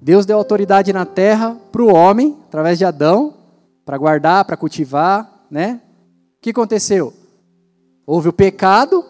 Deus 0.00 0.26
deu 0.26 0.36
autoridade 0.36 0.92
na 0.92 1.06
terra 1.06 1.56
para 1.70 1.80
o 1.80 1.94
homem, 1.94 2.36
através 2.48 2.76
de 2.76 2.84
Adão, 2.84 3.34
para 3.84 3.96
guardar, 3.96 4.44
para 4.44 4.56
cultivar, 4.56 5.46
né? 5.48 5.80
O 6.38 6.42
que 6.42 6.50
aconteceu? 6.50 7.14
Houve 8.04 8.28
o 8.28 8.32
pecado, 8.32 9.04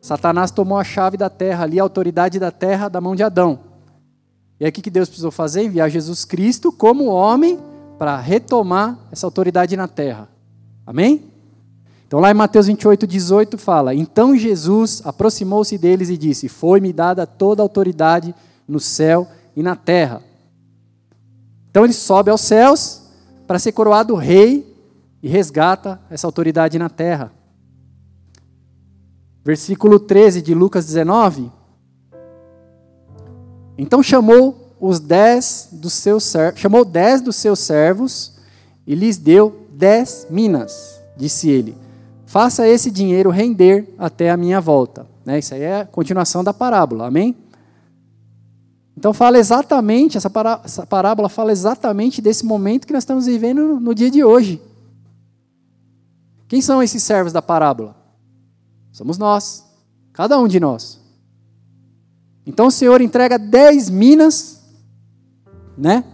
Satanás 0.00 0.50
tomou 0.50 0.76
a 0.76 0.82
chave 0.82 1.16
da 1.16 1.30
terra 1.30 1.62
ali, 1.62 1.78
a 1.78 1.82
autoridade 1.84 2.40
da 2.40 2.50
terra 2.50 2.88
da 2.88 3.00
mão 3.00 3.14
de 3.14 3.22
Adão. 3.22 3.60
E 4.58 4.64
aí 4.64 4.70
o 4.70 4.72
que 4.72 4.90
Deus 4.90 5.08
precisou 5.08 5.30
fazer? 5.30 5.62
Enviar 5.62 5.88
Jesus 5.88 6.24
Cristo 6.24 6.72
como 6.72 7.04
homem 7.04 7.60
para 7.96 8.18
retomar 8.18 8.98
essa 9.12 9.24
autoridade 9.24 9.76
na 9.76 9.86
terra. 9.86 10.28
Amém? 10.84 11.37
Então 12.08 12.20
lá 12.20 12.30
em 12.30 12.34
Mateus 12.34 12.66
28, 12.66 13.06
18 13.06 13.58
fala: 13.58 13.94
Então 13.94 14.34
Jesus 14.34 15.02
aproximou-se 15.04 15.76
deles 15.76 16.08
e 16.08 16.16
disse: 16.16 16.48
Foi-me 16.48 16.90
dada 16.90 17.26
toda 17.26 17.62
a 17.62 17.64
autoridade 17.64 18.34
no 18.66 18.80
céu 18.80 19.28
e 19.54 19.62
na 19.62 19.76
terra. 19.76 20.22
Então 21.70 21.84
ele 21.84 21.92
sobe 21.92 22.30
aos 22.30 22.40
céus 22.40 23.02
para 23.46 23.58
ser 23.58 23.72
coroado 23.72 24.14
rei 24.14 24.74
e 25.22 25.28
resgata 25.28 26.00
essa 26.08 26.26
autoridade 26.26 26.78
na 26.78 26.88
terra. 26.88 27.30
Versículo 29.44 30.00
13 30.00 30.40
de 30.40 30.54
Lucas 30.54 30.86
19. 30.86 31.52
Então 33.76 34.02
chamou 34.02 34.74
os 34.80 34.98
dez 34.98 35.68
dos 35.72 35.92
seus 35.92 36.32
chamou 36.56 36.86
dez 36.86 37.20
dos 37.20 37.36
seus 37.36 37.58
servos 37.58 38.38
e 38.86 38.94
lhes 38.94 39.18
deu 39.18 39.66
dez 39.70 40.26
minas. 40.30 41.02
Disse 41.14 41.50
ele: 41.50 41.76
Faça 42.28 42.68
esse 42.68 42.90
dinheiro 42.90 43.30
render 43.30 43.88
até 43.96 44.30
a 44.30 44.36
minha 44.36 44.60
volta. 44.60 45.06
Né? 45.24 45.38
Isso 45.38 45.54
aí 45.54 45.62
é 45.62 45.80
a 45.80 45.86
continuação 45.86 46.44
da 46.44 46.52
parábola, 46.52 47.06
amém? 47.06 47.34
Então 48.94 49.14
fala 49.14 49.38
exatamente, 49.38 50.18
essa, 50.18 50.28
parábola 50.86 51.30
fala 51.30 51.52
exatamente 51.52 52.20
desse 52.20 52.44
momento 52.44 52.86
que 52.86 52.92
nós 52.92 53.04
estamos 53.04 53.24
vivendo 53.24 53.80
no 53.80 53.94
dia 53.94 54.10
de 54.10 54.22
hoje. 54.22 54.60
Quem 56.48 56.60
são 56.60 56.82
esses 56.82 57.02
servos 57.02 57.32
da 57.32 57.40
parábola? 57.40 57.96
Somos 58.92 59.16
nós, 59.16 59.64
cada 60.12 60.38
um 60.38 60.46
de 60.46 60.60
nós. 60.60 61.00
Então 62.44 62.66
o 62.66 62.70
Senhor 62.70 63.00
entrega 63.00 63.38
dez 63.38 63.88
minas, 63.88 64.62
né, 65.78 66.04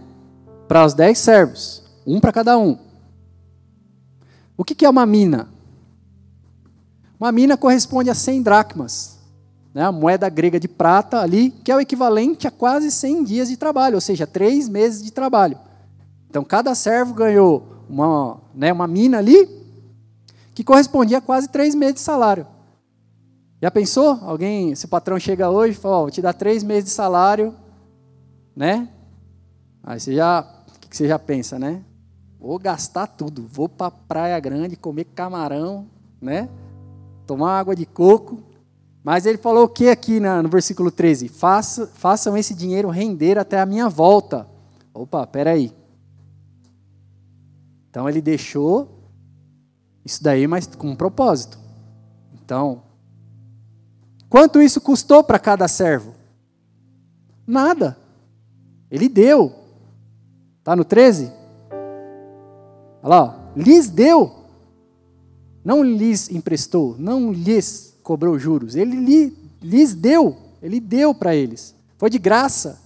para 0.65 0.85
os 0.85 0.93
dez 0.93 1.17
servos, 1.17 1.83
um 2.07 2.21
para 2.21 2.31
cada 2.31 2.57
um. 2.57 2.77
O 4.55 4.63
que, 4.63 4.73
que 4.73 4.85
é 4.85 4.89
uma 4.89 5.05
mina? 5.05 5.53
Uma 7.19 7.31
mina 7.31 7.57
corresponde 7.57 8.09
a 8.09 8.15
100 8.15 8.41
dracmas 8.41 9.15
né, 9.75 9.83
a 9.83 9.91
moeda 9.91 10.29
grega 10.29 10.57
de 10.57 10.69
prata 10.69 11.19
ali, 11.19 11.51
que 11.51 11.69
é 11.69 11.75
o 11.75 11.81
equivalente 11.81 12.47
a 12.47 12.51
quase 12.51 12.89
100 12.89 13.25
dias 13.25 13.49
de 13.49 13.57
trabalho, 13.57 13.95
ou 13.95 14.01
seja, 14.01 14.25
três 14.25 14.69
meses 14.69 15.03
de 15.03 15.11
trabalho. 15.11 15.59
Então, 16.29 16.45
cada 16.45 16.73
servo 16.73 17.13
ganhou 17.13 17.83
uma, 17.89 18.37
né, 18.55 18.71
uma 18.71 18.87
mina 18.87 19.17
ali, 19.17 19.49
que 20.53 20.63
correspondia 20.63 21.17
a 21.17 21.21
quase 21.21 21.49
três 21.49 21.75
meses 21.75 21.95
de 21.95 21.99
salário. 21.99 22.47
Já 23.61 23.69
pensou? 23.69 24.17
Alguém, 24.21 24.73
se 24.75 24.85
o 24.85 24.87
patrão 24.87 25.19
chega 25.19 25.49
hoje 25.49 25.73
e 25.73 25.81
fala, 25.81 25.97
oh, 25.97 26.01
vou 26.03 26.11
te 26.11 26.21
dar 26.21 26.31
três 26.31 26.63
meses 26.63 26.85
de 26.85 26.91
salário, 26.91 27.53
né? 28.55 28.87
Aí 29.83 29.99
você 29.99 30.15
já, 30.15 30.47
o 30.73 30.87
que 30.87 30.95
você 30.95 31.05
já 31.05 31.19
pensa, 31.19 31.59
né? 31.59 31.83
Vou 32.39 32.57
gastar 32.57 33.07
tudo, 33.07 33.45
vou 33.45 33.67
para 33.67 33.91
Praia 33.91 34.39
Grande 34.39 34.77
comer 34.77 35.03
camarão, 35.03 35.85
né? 36.21 36.47
Tomar 37.25 37.59
água 37.59 37.75
de 37.75 37.85
coco, 37.85 38.43
Mas 39.03 39.27
ele 39.27 39.37
falou 39.37 39.65
o 39.65 39.69
que 39.69 39.87
aqui 39.87 40.19
no 40.19 40.49
versículo 40.49 40.89
13? 40.89 41.27
Faça, 41.27 41.85
façam 41.85 42.35
esse 42.35 42.55
dinheiro 42.55 42.89
render 42.89 43.37
até 43.37 43.61
a 43.61 43.65
minha 43.65 43.87
volta. 43.87 44.47
Opa, 44.91 45.27
peraí. 45.27 45.71
Então 47.87 48.09
ele 48.09 48.21
deixou 48.21 48.95
isso 50.03 50.23
daí, 50.23 50.47
mas 50.47 50.65
com 50.67 50.89
um 50.89 50.95
propósito. 50.95 51.59
Então, 52.33 52.81
quanto 54.27 54.61
isso 54.61 54.81
custou 54.81 55.23
para 55.23 55.37
cada 55.37 55.67
servo? 55.67 56.13
Nada. 57.45 57.97
Ele 58.89 59.07
deu. 59.07 59.53
Está 60.59 60.75
no 60.75 60.83
13? 60.83 61.31
Olha 63.03 63.09
lá, 63.09 63.23
ó. 63.23 63.59
lhes 63.59 63.89
deu. 63.89 64.44
Não 65.65 65.83
lhes 65.83 66.29
emprestou, 66.29 66.95
não 66.99 67.33
lhes 67.33 67.97
cobrou 68.03 68.37
juros. 68.37 68.75
Ele 68.75 68.95
lhe, 68.97 69.37
lhes 69.59 69.95
deu. 69.95 70.37
Ele 70.61 70.79
deu 70.79 71.15
para 71.15 71.35
eles. 71.35 71.73
Foi 71.97 72.07
de 72.07 72.19
graça. 72.19 72.79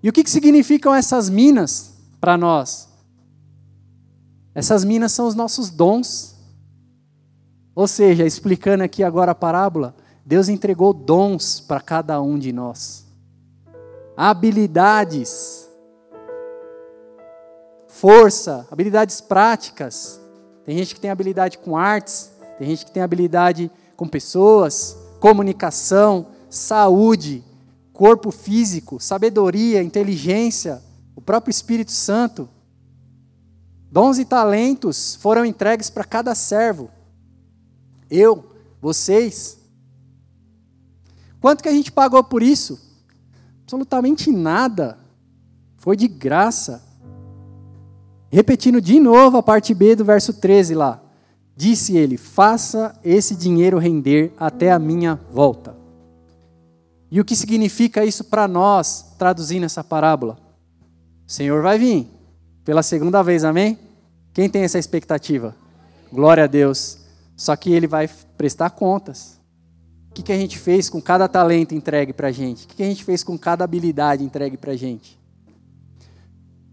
E 0.00 0.08
o 0.08 0.12
que, 0.12 0.22
que 0.22 0.30
significam 0.30 0.94
essas 0.94 1.28
minas 1.28 1.94
para 2.20 2.36
nós? 2.36 2.88
Essas 4.54 4.84
minas 4.84 5.10
são 5.10 5.26
os 5.26 5.34
nossos 5.34 5.68
dons. 5.68 6.36
Ou 7.74 7.88
seja, 7.88 8.24
explicando 8.24 8.84
aqui 8.84 9.02
agora 9.02 9.32
a 9.32 9.34
parábola, 9.34 9.96
Deus 10.24 10.48
entregou 10.48 10.92
dons 10.92 11.58
para 11.58 11.80
cada 11.80 12.22
um 12.22 12.38
de 12.38 12.52
nós. 12.52 13.04
Habilidades. 14.16 15.61
Força, 17.92 18.66
habilidades 18.70 19.20
práticas. 19.20 20.18
Tem 20.64 20.76
gente 20.78 20.94
que 20.94 21.00
tem 21.00 21.10
habilidade 21.10 21.58
com 21.58 21.76
artes, 21.76 22.32
tem 22.58 22.68
gente 22.70 22.86
que 22.86 22.90
tem 22.90 23.02
habilidade 23.02 23.70
com 23.96 24.08
pessoas, 24.08 24.96
comunicação, 25.20 26.26
saúde, 26.48 27.44
corpo 27.92 28.30
físico, 28.30 28.98
sabedoria, 28.98 29.82
inteligência, 29.82 30.82
o 31.14 31.20
próprio 31.20 31.50
Espírito 31.50 31.92
Santo. 31.92 32.48
Dons 33.90 34.18
e 34.18 34.24
talentos 34.24 35.14
foram 35.16 35.44
entregues 35.44 35.90
para 35.90 36.02
cada 36.02 36.34
servo. 36.34 36.90
Eu, 38.10 38.56
vocês. 38.80 39.58
Quanto 41.40 41.62
que 41.62 41.68
a 41.68 41.72
gente 41.72 41.92
pagou 41.92 42.24
por 42.24 42.42
isso? 42.42 42.80
Absolutamente 43.64 44.32
nada. 44.32 44.98
Foi 45.76 45.94
de 45.94 46.08
graça. 46.08 46.82
Repetindo 48.32 48.80
de 48.80 48.98
novo 48.98 49.36
a 49.36 49.42
parte 49.42 49.74
B 49.74 49.94
do 49.94 50.06
verso 50.06 50.32
13 50.32 50.74
lá. 50.74 51.02
Disse 51.54 51.98
ele: 51.98 52.16
Faça 52.16 52.98
esse 53.04 53.36
dinheiro 53.36 53.76
render 53.76 54.32
até 54.38 54.72
a 54.72 54.78
minha 54.78 55.20
volta. 55.30 55.76
E 57.10 57.20
o 57.20 57.26
que 57.26 57.36
significa 57.36 58.06
isso 58.06 58.24
para 58.24 58.48
nós, 58.48 59.14
traduzindo 59.18 59.64
essa 59.64 59.84
parábola? 59.84 60.38
O 61.28 61.30
Senhor 61.30 61.62
vai 61.62 61.78
vir 61.78 62.08
pela 62.64 62.82
segunda 62.82 63.22
vez, 63.22 63.44
amém? 63.44 63.78
Quem 64.32 64.48
tem 64.48 64.62
essa 64.62 64.78
expectativa? 64.78 65.54
Glória 66.10 66.44
a 66.44 66.46
Deus. 66.46 67.00
Só 67.36 67.54
que 67.54 67.70
ele 67.70 67.86
vai 67.86 68.08
prestar 68.38 68.70
contas. 68.70 69.38
O 70.10 70.14
que, 70.14 70.22
que 70.22 70.32
a 70.32 70.38
gente 70.38 70.58
fez 70.58 70.88
com 70.88 71.02
cada 71.02 71.28
talento 71.28 71.74
entregue 71.74 72.14
para 72.14 72.28
a 72.28 72.32
gente? 72.32 72.64
O 72.64 72.68
que, 72.68 72.76
que 72.76 72.82
a 72.82 72.86
gente 72.86 73.04
fez 73.04 73.22
com 73.22 73.36
cada 73.36 73.62
habilidade 73.62 74.24
entregue 74.24 74.56
para 74.56 74.72
a 74.72 74.76
gente? 74.76 75.20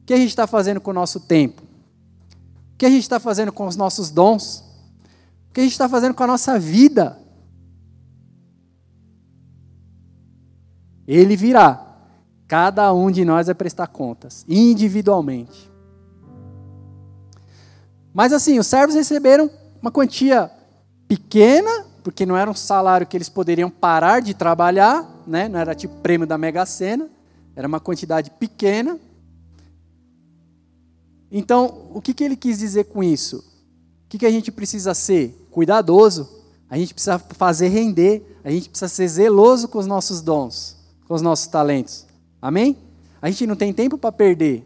Que 0.10 0.13
a 0.15 0.17
gente 0.17 0.30
está 0.30 0.48
fazendo 0.48 0.82
com 0.82 0.89
o 0.89 0.93
nosso 0.93 1.19
tempo? 1.19 1.62
O 1.62 2.78
que 2.80 2.86
a 2.88 2.89
gente 2.89 3.04
está 3.04 3.19
fazendo 3.19 3.54
com 3.54 3.67
os 3.67 3.76
nossos 3.76 4.10
dons? 4.10 4.63
O 5.48 5.54
que 5.54 5.60
a 5.60 5.63
gente 5.63 5.74
está 5.74 5.88
fazendo 5.88 6.15
com 6.15 6.24
a 6.24 6.26
nossa 6.26 6.58
vida? 6.58 7.15
Ele 11.08 11.36
virá. 11.36 11.86
Cada 12.48 12.91
um 12.91 13.12
de 13.12 13.24
nós 13.24 13.45
vai 13.45 13.54
prestar 13.54 13.86
contas, 13.86 14.43
individualmente. 14.50 15.69
Mas 18.12 18.34
assim, 18.34 18.58
os 18.58 18.65
servos 18.65 18.95
receberam 18.95 19.48
uma 19.80 19.91
quantia 19.91 20.50
pequena, 21.08 21.86
porque 22.04 22.26
não 22.26 22.36
era 22.36 22.50
um 22.50 22.56
salário 22.56 23.06
que 23.06 23.15
eles 23.15 23.30
poderiam 23.30 23.69
parar 23.69 24.22
de 24.24 24.34
trabalhar, 24.34 25.08
né? 25.28 25.48
não 25.48 25.60
era 25.60 25.76
tipo 25.76 25.93
prêmio 25.98 26.26
da 26.26 26.36
Mega 26.36 26.65
Sena, 26.65 27.08
era 27.56 27.67
uma 27.67 27.80
quantidade 27.80 28.32
pequena. 28.32 29.00
Então, 31.32 31.89
o 31.94 32.02
que, 32.02 32.13
que 32.13 32.24
ele 32.24 32.36
quis 32.36 32.60
dizer 32.60 32.86
com 32.86 33.04
isso? 33.04 33.38
O 34.06 34.10
que, 34.10 34.18
que 34.18 34.26
a 34.26 34.32
gente 34.32 34.52
precisa 34.52 34.94
ser? 34.94 35.48
Cuidadoso, 35.52 36.28
a 36.70 36.78
gente 36.78 36.94
precisa 36.94 37.20
fazer 37.20 37.70
render, 37.70 38.39
a 38.44 38.50
gente 38.50 38.70
precisa 38.70 38.88
ser 38.88 39.08
zeloso 39.08 39.68
com 39.68 39.78
os 39.78 39.88
nossos 39.88 40.22
dons 40.22 40.80
com 41.10 41.15
os 41.15 41.24
nossos 41.24 41.48
talentos. 41.48 42.06
Amém? 42.39 42.78
A 43.20 43.30
gente 43.32 43.48
não 43.48 43.56
tem 43.56 43.74
tempo 43.74 43.98
para 43.98 44.12
perder. 44.12 44.63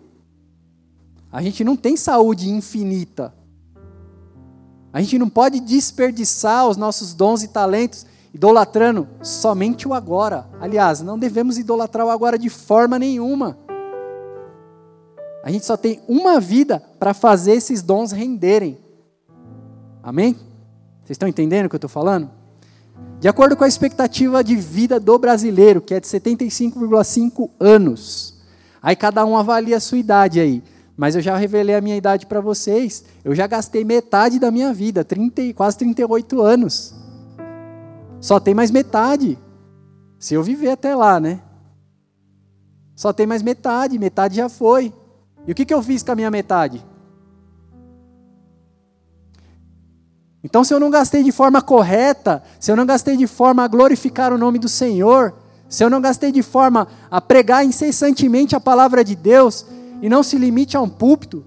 A 1.31 1.41
gente 1.41 1.63
não 1.63 1.77
tem 1.77 1.95
saúde 1.95 2.49
infinita. 2.49 3.33
A 4.91 5.01
gente 5.01 5.17
não 5.17 5.29
pode 5.29 5.61
desperdiçar 5.61 6.67
os 6.67 6.75
nossos 6.75 7.13
dons 7.13 7.43
e 7.43 7.47
talentos 7.47 8.05
idolatrando 8.33 9.07
somente 9.21 9.87
o 9.87 9.93
agora. 9.93 10.45
Aliás, 10.59 10.99
não 10.99 11.17
devemos 11.17 11.57
idolatrar 11.57 12.05
o 12.05 12.09
agora 12.09 12.37
de 12.37 12.49
forma 12.49 12.99
nenhuma. 12.99 13.57
A 15.43 15.51
gente 15.51 15.65
só 15.65 15.75
tem 15.75 15.99
uma 16.07 16.39
vida 16.39 16.81
para 16.97 17.13
fazer 17.13 17.51
esses 17.51 17.81
dons 17.81 18.13
renderem. 18.13 18.77
Amém? 20.01 20.33
Vocês 21.03 21.11
estão 21.11 21.27
entendendo 21.27 21.65
o 21.65 21.69
que 21.69 21.75
eu 21.75 21.77
estou 21.77 21.89
falando? 21.89 22.31
De 23.19 23.27
acordo 23.27 23.57
com 23.57 23.65
a 23.65 23.67
expectativa 23.67 24.41
de 24.41 24.55
vida 24.55 25.01
do 25.01 25.19
brasileiro, 25.19 25.81
que 25.81 25.93
é 25.93 25.99
de 25.99 26.07
75,5 26.07 27.49
anos. 27.59 28.41
Aí 28.81 28.95
cada 28.95 29.25
um 29.25 29.35
avalia 29.35 29.75
a 29.75 29.81
sua 29.81 29.97
idade 29.97 30.39
aí. 30.39 30.63
Mas 30.95 31.15
eu 31.15 31.21
já 31.21 31.35
revelei 31.35 31.75
a 31.75 31.81
minha 31.81 31.97
idade 31.97 32.25
para 32.25 32.39
vocês. 32.39 33.03
Eu 33.23 33.35
já 33.35 33.45
gastei 33.45 33.83
metade 33.83 34.39
da 34.39 34.49
minha 34.49 34.73
vida, 34.73 35.03
30, 35.03 35.53
quase 35.53 35.77
38 35.77 36.41
anos. 36.41 36.95
Só 38.21 38.39
tem 38.39 38.53
mais 38.53 38.71
metade. 38.71 39.37
Se 40.17 40.35
eu 40.35 40.43
viver 40.43 40.69
até 40.69 40.95
lá, 40.95 41.19
né? 41.19 41.41
Só 42.95 43.11
tem 43.11 43.27
mais 43.27 43.41
metade, 43.41 43.99
metade 43.99 44.37
já 44.37 44.47
foi. 44.47 44.93
E 45.47 45.51
o 45.51 45.55
que, 45.55 45.65
que 45.65 45.73
eu 45.73 45.81
fiz 45.83 46.03
com 46.03 46.11
a 46.11 46.15
minha 46.15 46.31
metade? 46.31 46.83
Então, 50.43 50.63
se 50.63 50.73
eu 50.73 50.79
não 50.79 50.89
gastei 50.89 51.23
de 51.23 51.31
forma 51.31 51.61
correta, 51.61 52.43
se 52.59 52.71
eu 52.71 52.75
não 52.75 52.85
gastei 52.85 53.15
de 53.15 53.27
forma 53.27 53.63
a 53.63 53.67
glorificar 53.67 54.33
o 54.33 54.37
nome 54.37 54.59
do 54.59 54.67
Senhor, 54.67 55.33
se 55.69 55.83
eu 55.83 55.89
não 55.89 56.01
gastei 56.01 56.31
de 56.31 56.43
forma 56.43 56.87
a 57.09 57.21
pregar 57.21 57.65
incessantemente 57.65 58.55
a 58.55 58.59
palavra 58.59 59.03
de 59.03 59.15
Deus 59.15 59.65
e 60.01 60.09
não 60.09 60.21
se 60.21 60.37
limite 60.37 60.75
a 60.75 60.81
um 60.81 60.89
púlpito, 60.89 61.45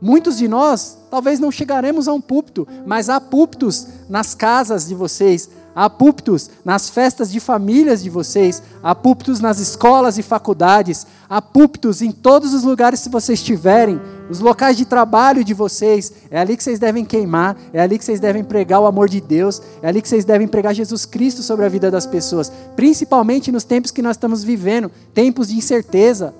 muitos 0.00 0.36
de 0.36 0.48
nós 0.48 0.98
talvez 1.08 1.38
não 1.38 1.52
chegaremos 1.52 2.08
a 2.08 2.12
um 2.12 2.20
púlpito, 2.20 2.66
mas 2.84 3.08
há 3.08 3.20
púlpitos 3.20 3.86
nas 4.08 4.34
casas 4.34 4.88
de 4.88 4.94
vocês, 4.94 5.48
há 5.74 5.88
púlpitos 5.88 6.50
nas 6.64 6.88
festas 6.90 7.30
de 7.30 7.40
famílias 7.40 8.02
de 8.02 8.10
vocês, 8.10 8.62
há 8.82 8.94
púlpitos 8.94 9.40
nas 9.40 9.58
escolas 9.58 10.18
e 10.18 10.22
faculdades, 10.22 11.06
há 11.28 11.40
púlpitos 11.40 12.02
em 12.02 12.12
todos 12.12 12.54
os 12.54 12.62
lugares 12.62 13.02
que 13.02 13.08
vocês 13.08 13.38
estiverem, 13.38 14.00
os 14.30 14.40
locais 14.40 14.76
de 14.76 14.84
trabalho 14.84 15.44
de 15.44 15.54
vocês, 15.54 16.12
é 16.30 16.38
ali 16.38 16.56
que 16.56 16.64
vocês 16.64 16.78
devem 16.78 17.04
queimar, 17.04 17.56
é 17.72 17.80
ali 17.80 17.98
que 17.98 18.04
vocês 18.04 18.20
devem 18.20 18.44
pregar 18.44 18.80
o 18.80 18.86
amor 18.86 19.08
de 19.08 19.20
Deus, 19.20 19.60
é 19.82 19.88
ali 19.88 20.00
que 20.00 20.08
vocês 20.08 20.24
devem 20.24 20.48
pregar 20.48 20.74
Jesus 20.74 21.04
Cristo 21.04 21.42
sobre 21.42 21.64
a 21.64 21.68
vida 21.68 21.90
das 21.90 22.06
pessoas, 22.06 22.52
principalmente 22.76 23.52
nos 23.52 23.64
tempos 23.64 23.90
que 23.90 24.02
nós 24.02 24.16
estamos 24.16 24.44
vivendo, 24.44 24.90
tempos 25.12 25.48
de 25.48 25.56
incerteza. 25.56 26.34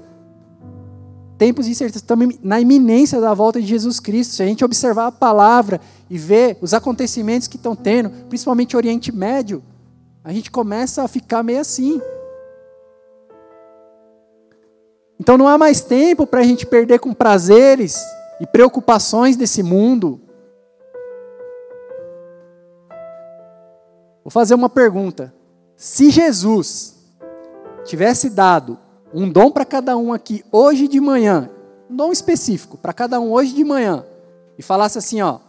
Tempos 1.39 1.65
de 1.65 1.73
incerteza, 1.73 1.99
estamos 1.99 2.37
na 2.41 2.61
iminência 2.61 3.21
da 3.21 3.35
volta 3.35 3.61
de 3.61 3.67
Jesus 3.67 3.99
Cristo. 3.99 4.35
Se 4.35 4.45
a 4.45 4.47
gente 4.47 4.65
observar 4.65 5.09
a 5.09 5.13
palavra 5.13 5.81
e 6.11 6.19
ver 6.19 6.59
os 6.61 6.75
acontecimentos 6.75 7.49
que 7.49 7.57
estão 7.57 7.75
tendo, 7.75 8.11
principalmente 8.29 8.77
Oriente 8.77 9.11
Médio, 9.11 9.63
a 10.25 10.33
gente 10.33 10.51
começa 10.51 11.03
a 11.03 11.09
ficar 11.09 11.43
meio 11.43 11.61
assim. 11.61 12.01
Então 15.19 15.39
não 15.39 15.49
há 15.49 15.57
mais 15.57 15.81
tempo 15.81 16.27
para 16.27 16.41
a 16.41 16.45
gente 16.45 16.67
perder 16.67 16.99
com 16.99 17.15
prazeres 17.15 17.97
e 18.41 18.47
preocupações 18.47 19.37
desse 19.37 19.63
mundo. 19.63 20.21
Vou 24.25 24.31
fazer 24.31 24.55
uma 24.55 24.69
pergunta. 24.69 25.33
Se 25.77 26.11
Jesus 26.11 26.97
tivesse 27.85 28.31
dado 28.31 28.79
um 29.13 29.31
dom 29.31 29.51
para 29.51 29.65
cada 29.65 29.97
um 29.97 30.13
aqui 30.13 30.45
hoje 30.51 30.89
de 30.89 31.01
manhã, 31.01 31.51
um 31.91 31.97
dom 31.97 32.13
específico 32.13 32.79
para 32.79 32.93
cada 32.93 33.21
um 33.21 33.33
hoje 33.33 33.53
de 33.53 33.65
manhã, 33.65 34.05
e 34.57 34.63
falasse 34.63 34.99
assim, 34.99 35.21
ó, 35.21 35.41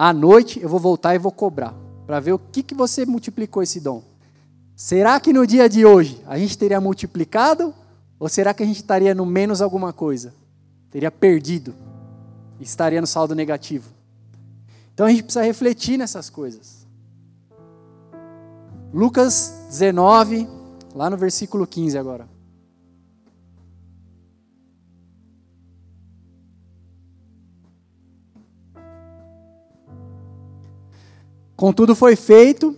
à 0.00 0.12
noite 0.12 0.60
eu 0.62 0.68
vou 0.68 0.78
voltar 0.78 1.16
e 1.16 1.18
vou 1.18 1.32
cobrar, 1.32 1.74
para 2.06 2.20
ver 2.20 2.32
o 2.32 2.38
que, 2.38 2.62
que 2.62 2.72
você 2.72 3.04
multiplicou 3.04 3.64
esse 3.64 3.80
dom. 3.80 4.00
Será 4.76 5.18
que 5.18 5.32
no 5.32 5.44
dia 5.44 5.68
de 5.68 5.84
hoje 5.84 6.22
a 6.24 6.38
gente 6.38 6.56
teria 6.56 6.80
multiplicado 6.80 7.74
ou 8.16 8.28
será 8.28 8.54
que 8.54 8.62
a 8.62 8.66
gente 8.66 8.76
estaria 8.76 9.12
no 9.12 9.26
menos 9.26 9.60
alguma 9.60 9.92
coisa? 9.92 10.32
Teria 10.88 11.10
perdido. 11.10 11.74
Estaria 12.60 13.00
no 13.00 13.08
saldo 13.08 13.34
negativo. 13.34 13.90
Então 14.94 15.04
a 15.04 15.10
gente 15.10 15.24
precisa 15.24 15.44
refletir 15.44 15.98
nessas 15.98 16.30
coisas. 16.30 16.86
Lucas 18.94 19.66
19, 19.68 20.48
lá 20.94 21.10
no 21.10 21.16
versículo 21.16 21.66
15 21.66 21.98
agora. 21.98 22.28
Contudo 31.58 31.96
foi 31.96 32.14
feito, 32.14 32.72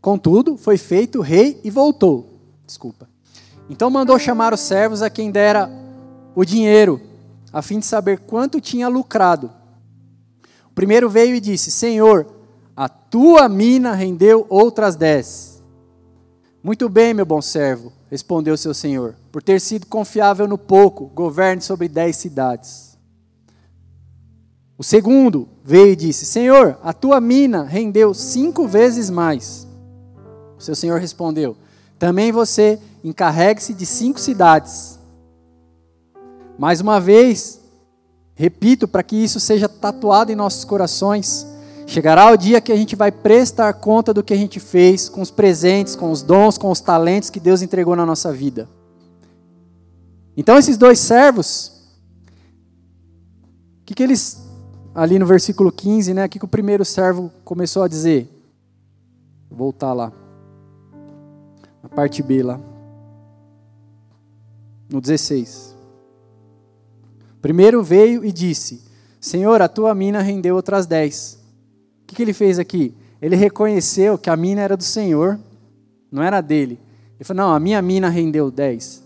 contudo 0.00 0.56
foi 0.56 0.76
feito 0.76 1.20
rei 1.20 1.60
e 1.62 1.70
voltou. 1.70 2.26
Desculpa. 2.66 3.08
Então 3.70 3.88
mandou 3.88 4.18
chamar 4.18 4.52
os 4.52 4.58
servos 4.58 5.02
a 5.02 5.08
quem 5.08 5.30
dera 5.30 5.70
o 6.34 6.44
dinheiro, 6.44 7.00
a 7.52 7.62
fim 7.62 7.78
de 7.78 7.86
saber 7.86 8.18
quanto 8.18 8.60
tinha 8.60 8.88
lucrado. 8.88 9.52
O 10.68 10.74
primeiro 10.74 11.08
veio 11.08 11.36
e 11.36 11.40
disse: 11.40 11.70
Senhor, 11.70 12.26
a 12.76 12.88
tua 12.88 13.48
mina 13.48 13.94
rendeu 13.94 14.44
outras 14.48 14.96
dez. 14.96 15.62
Muito 16.60 16.88
bem, 16.88 17.14
meu 17.14 17.24
bom 17.24 17.40
servo, 17.40 17.92
respondeu 18.10 18.56
seu 18.56 18.74
senhor, 18.74 19.14
por 19.30 19.44
ter 19.44 19.60
sido 19.60 19.86
confiável 19.86 20.48
no 20.48 20.58
pouco, 20.58 21.06
governe 21.14 21.62
sobre 21.62 21.86
dez 21.86 22.16
cidades. 22.16 22.87
O 24.78 24.84
segundo 24.84 25.48
veio 25.64 25.92
e 25.92 25.96
disse: 25.96 26.24
Senhor, 26.24 26.78
a 26.84 26.92
tua 26.92 27.20
mina 27.20 27.64
rendeu 27.64 28.14
cinco 28.14 28.68
vezes 28.68 29.10
mais. 29.10 29.66
O 30.56 30.62
seu 30.62 30.76
senhor 30.76 31.00
respondeu: 31.00 31.56
Também 31.98 32.30
você 32.30 32.78
encarregue-se 33.02 33.74
de 33.74 33.84
cinco 33.84 34.20
cidades. 34.20 34.96
Mais 36.56 36.80
uma 36.80 37.00
vez, 37.00 37.60
repito, 38.36 38.86
para 38.86 39.02
que 39.02 39.16
isso 39.16 39.40
seja 39.40 39.68
tatuado 39.68 40.30
em 40.30 40.36
nossos 40.36 40.64
corações, 40.64 41.44
chegará 41.84 42.30
o 42.30 42.36
dia 42.36 42.60
que 42.60 42.70
a 42.70 42.76
gente 42.76 42.94
vai 42.94 43.10
prestar 43.10 43.72
conta 43.74 44.14
do 44.14 44.22
que 44.22 44.32
a 44.32 44.36
gente 44.36 44.60
fez 44.60 45.08
com 45.08 45.20
os 45.20 45.30
presentes, 45.30 45.96
com 45.96 46.12
os 46.12 46.22
dons, 46.22 46.56
com 46.56 46.70
os 46.70 46.80
talentos 46.80 47.30
que 47.30 47.40
Deus 47.40 47.62
entregou 47.62 47.96
na 47.96 48.06
nossa 48.06 48.32
vida. 48.32 48.68
Então, 50.36 50.56
esses 50.56 50.76
dois 50.76 51.00
servos, 51.00 51.72
o 53.82 53.84
que, 53.84 53.94
que 53.94 54.02
eles 54.04 54.47
ali 54.98 55.16
no 55.16 55.26
versículo 55.26 55.70
15, 55.70 56.12
né? 56.12 56.24
O 56.24 56.28
que, 56.28 56.40
que 56.40 56.44
o 56.44 56.48
primeiro 56.48 56.84
servo 56.84 57.30
começou 57.44 57.84
a 57.84 57.88
dizer? 57.88 58.28
Vou 59.48 59.58
voltar 59.58 59.92
lá. 59.92 60.12
Na 61.80 61.88
parte 61.88 62.20
B 62.20 62.42
lá. 62.42 62.60
No 64.90 65.00
16. 65.00 65.76
Primeiro 67.40 67.80
veio 67.80 68.24
e 68.24 68.32
disse: 68.32 68.82
Senhor, 69.20 69.62
a 69.62 69.68
tua 69.68 69.94
mina 69.94 70.20
rendeu 70.20 70.56
outras 70.56 70.84
dez. 70.84 71.38
O 72.02 72.06
que, 72.08 72.16
que 72.16 72.22
ele 72.22 72.32
fez 72.32 72.58
aqui? 72.58 72.92
Ele 73.22 73.36
reconheceu 73.36 74.18
que 74.18 74.28
a 74.28 74.36
mina 74.36 74.62
era 74.62 74.76
do 74.76 74.82
Senhor, 74.82 75.38
não 76.10 76.24
era 76.24 76.40
dele. 76.40 76.76
Ele 77.14 77.24
falou: 77.24 77.44
Não, 77.44 77.54
a 77.54 77.60
minha 77.60 77.80
mina 77.80 78.08
rendeu 78.08 78.50
dez. 78.50 79.00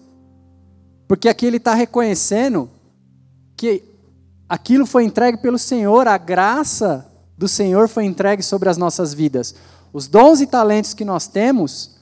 Porque 1.06 1.28
aqui 1.28 1.44
ele 1.44 1.58
está 1.58 1.74
reconhecendo 1.74 2.70
que 3.54 3.91
aquilo 4.52 4.84
foi 4.84 5.04
entregue 5.04 5.38
pelo 5.38 5.58
Senhor, 5.58 6.06
a 6.06 6.18
graça 6.18 7.10
do 7.38 7.48
Senhor 7.48 7.88
foi 7.88 8.04
entregue 8.04 8.42
sobre 8.42 8.68
as 8.68 8.76
nossas 8.76 9.14
vidas. 9.14 9.54
Os 9.94 10.06
dons 10.06 10.42
e 10.42 10.46
talentos 10.46 10.92
que 10.92 11.06
nós 11.06 11.26
temos 11.26 11.96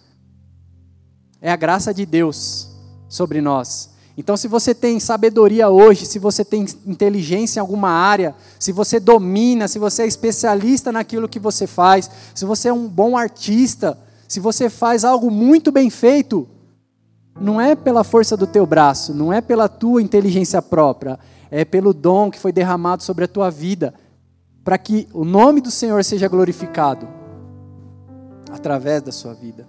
é 1.40 1.48
a 1.48 1.54
graça 1.54 1.94
de 1.94 2.04
Deus 2.04 2.68
sobre 3.08 3.40
nós. 3.40 3.90
Então, 4.18 4.36
se 4.36 4.48
você 4.48 4.74
tem 4.74 4.98
sabedoria 4.98 5.68
hoje, 5.68 6.04
se 6.04 6.18
você 6.18 6.44
tem 6.44 6.66
inteligência 6.84 7.60
em 7.60 7.62
alguma 7.62 7.90
área, 7.90 8.34
se 8.58 8.72
você 8.72 8.98
domina, 8.98 9.68
se 9.68 9.78
você 9.78 10.02
é 10.02 10.06
especialista 10.08 10.90
naquilo 10.90 11.28
que 11.28 11.38
você 11.38 11.68
faz, 11.68 12.10
se 12.34 12.44
você 12.44 12.68
é 12.68 12.72
um 12.72 12.88
bom 12.88 13.16
artista, 13.16 13.96
se 14.26 14.40
você 14.40 14.68
faz 14.68 15.04
algo 15.04 15.30
muito 15.30 15.70
bem 15.70 15.88
feito, 15.88 16.48
não 17.40 17.60
é 17.60 17.74
pela 17.74 18.04
força 18.04 18.36
do 18.36 18.46
teu 18.46 18.66
braço, 18.66 19.14
não 19.14 19.32
é 19.32 19.40
pela 19.40 19.68
tua 19.68 20.02
inteligência 20.02 20.60
própria, 20.60 21.18
é 21.50 21.64
pelo 21.64 21.94
dom 21.94 22.30
que 22.30 22.38
foi 22.38 22.52
derramado 22.52 23.02
sobre 23.02 23.24
a 23.24 23.28
tua 23.28 23.50
vida, 23.50 23.94
para 24.62 24.76
que 24.76 25.08
o 25.12 25.24
nome 25.24 25.60
do 25.60 25.70
Senhor 25.70 26.04
seja 26.04 26.28
glorificado 26.28 27.08
através 28.52 29.02
da 29.02 29.10
sua 29.10 29.32
vida. 29.32 29.66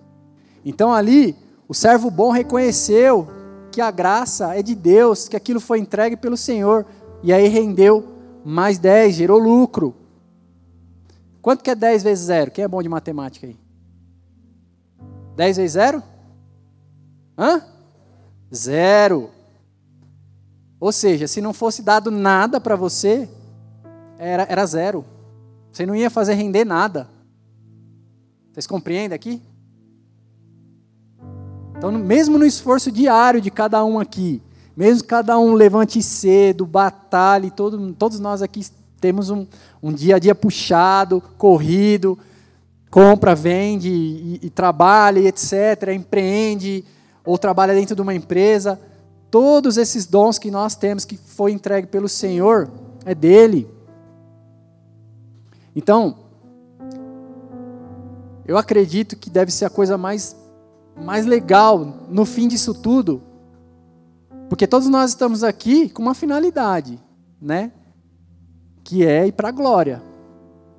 Então 0.66 0.94
ali, 0.94 1.36
o 1.68 1.74
servo 1.74 2.12
bom 2.12 2.30
reconheceu 2.30 3.28
que 3.72 3.80
a 3.80 3.90
graça 3.90 4.54
é 4.54 4.62
de 4.62 4.76
Deus, 4.76 5.30
que 5.30 5.38
aquilo 5.38 5.62
foi 5.62 5.80
entregue 5.80 6.18
pelo 6.18 6.36
Senhor, 6.36 6.86
e 7.24 7.32
aí 7.32 7.48
rendeu 7.48 8.06
mais 8.44 8.78
10, 8.78 9.16
gerou 9.16 9.40
lucro. 9.40 9.96
Quanto 11.42 11.64
que 11.64 11.72
é 11.72 11.76
10 11.76 12.04
vezes 12.04 12.26
0? 12.26 12.52
Quem 12.52 12.66
é 12.66 12.68
bom 12.68 12.84
de 12.84 12.90
matemática 12.90 13.48
aí? 13.48 13.58
10 15.38 15.58
vezes 15.58 15.72
0? 15.74 16.11
Hã? 17.42 17.64
Zero. 18.54 19.32
Ou 20.80 20.92
seja, 20.92 21.28
se 21.28 21.42
não 21.42 21.54
fosse 21.54 21.82
dado 21.82 22.12
nada 22.12 22.62
para 22.62 22.76
você, 22.76 23.28
era, 24.20 24.46
era 24.48 24.64
zero. 24.68 25.04
Você 25.72 25.84
não 25.84 25.96
ia 25.96 26.12
fazer 26.12 26.36
render 26.36 26.64
nada. 26.64 27.10
Vocês 28.52 28.68
compreendem 28.68 29.16
aqui? 29.16 29.42
Então, 31.76 31.92
mesmo 31.92 32.38
no 32.38 32.46
esforço 32.46 32.92
diário 32.92 33.42
de 33.42 33.50
cada 33.50 33.84
um 33.84 34.00
aqui, 34.00 34.40
mesmo 34.78 35.08
cada 35.08 35.40
um 35.40 35.54
levante 35.54 36.00
cedo, 36.04 36.64
batalhe, 36.64 37.50
todo, 37.50 37.92
todos 37.94 38.20
nós 38.20 38.44
aqui 38.44 38.64
temos 39.00 39.32
um, 39.32 39.48
um 39.82 39.92
dia 39.92 40.18
a 40.18 40.20
dia 40.20 40.36
puxado, 40.36 41.20
corrido, 41.40 42.20
compra, 42.92 43.34
vende 43.34 43.90
e, 43.90 44.40
e 44.44 44.50
trabalha, 44.52 45.20
etc., 45.22 45.90
empreende, 45.96 46.86
ou 47.26 47.38
trabalha 47.38 47.74
dentro 47.74 47.96
de 47.96 48.02
uma 48.02 48.14
empresa 48.14 48.80
todos 49.32 49.78
esses 49.78 50.06
dons 50.06 50.38
que 50.38 50.52
nós 50.52 50.76
temos, 50.76 51.06
que 51.06 51.16
foi 51.16 51.54
entregue 51.54 51.88
pelo 51.88 52.10
Senhor, 52.10 52.70
é 53.06 53.16
dele. 53.16 53.68
Então, 55.74 56.18
eu 58.46 58.58
acredito 58.58 59.16
que 59.16 59.30
deve 59.30 59.50
ser 59.50 59.64
a 59.64 59.70
coisa 59.70 59.98
mais, 59.98 60.36
mais 61.02 61.26
legal 61.26 61.86
no 62.10 62.26
fim 62.26 62.50
disso 62.50 62.74
tudo, 62.74 63.22
porque 64.50 64.68
todos 64.68 64.90
nós 64.90 65.12
estamos 65.12 65.46
aqui 65.46 65.88
com 65.88 66.02
uma 66.02 66.14
finalidade, 66.14 67.00
né? 67.42 67.72
Que 68.84 69.06
é 69.06 69.28
ir 69.28 69.32
para 69.32 69.48
a 69.48 69.52
glória, 69.52 70.04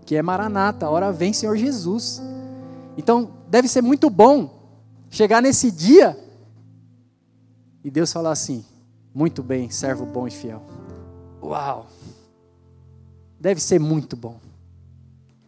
que 0.05 0.15
é 0.15 0.21
Maranata, 0.21 0.91
hora 0.91 1.11
vem 1.11 1.33
Senhor 1.33 1.57
Jesus. 1.57 2.21
Então, 2.99 3.31
deve 3.49 3.67
ser 3.67 3.81
muito 3.81 4.11
bom 4.11 4.61
chegar 5.09 5.41
nesse 5.41 5.71
dia 5.71 6.22
e 7.85 7.91
Deus 7.91 8.13
fala 8.13 8.31
assim: 8.31 8.65
muito 9.15 9.43
bem, 9.43 9.71
servo 9.71 10.07
bom 10.07 10.27
e 10.27 10.31
fiel. 10.31 10.63
Uau! 11.43 11.87
Deve 13.39 13.61
ser 13.61 13.79
muito 13.79 14.17
bom. 14.17 14.39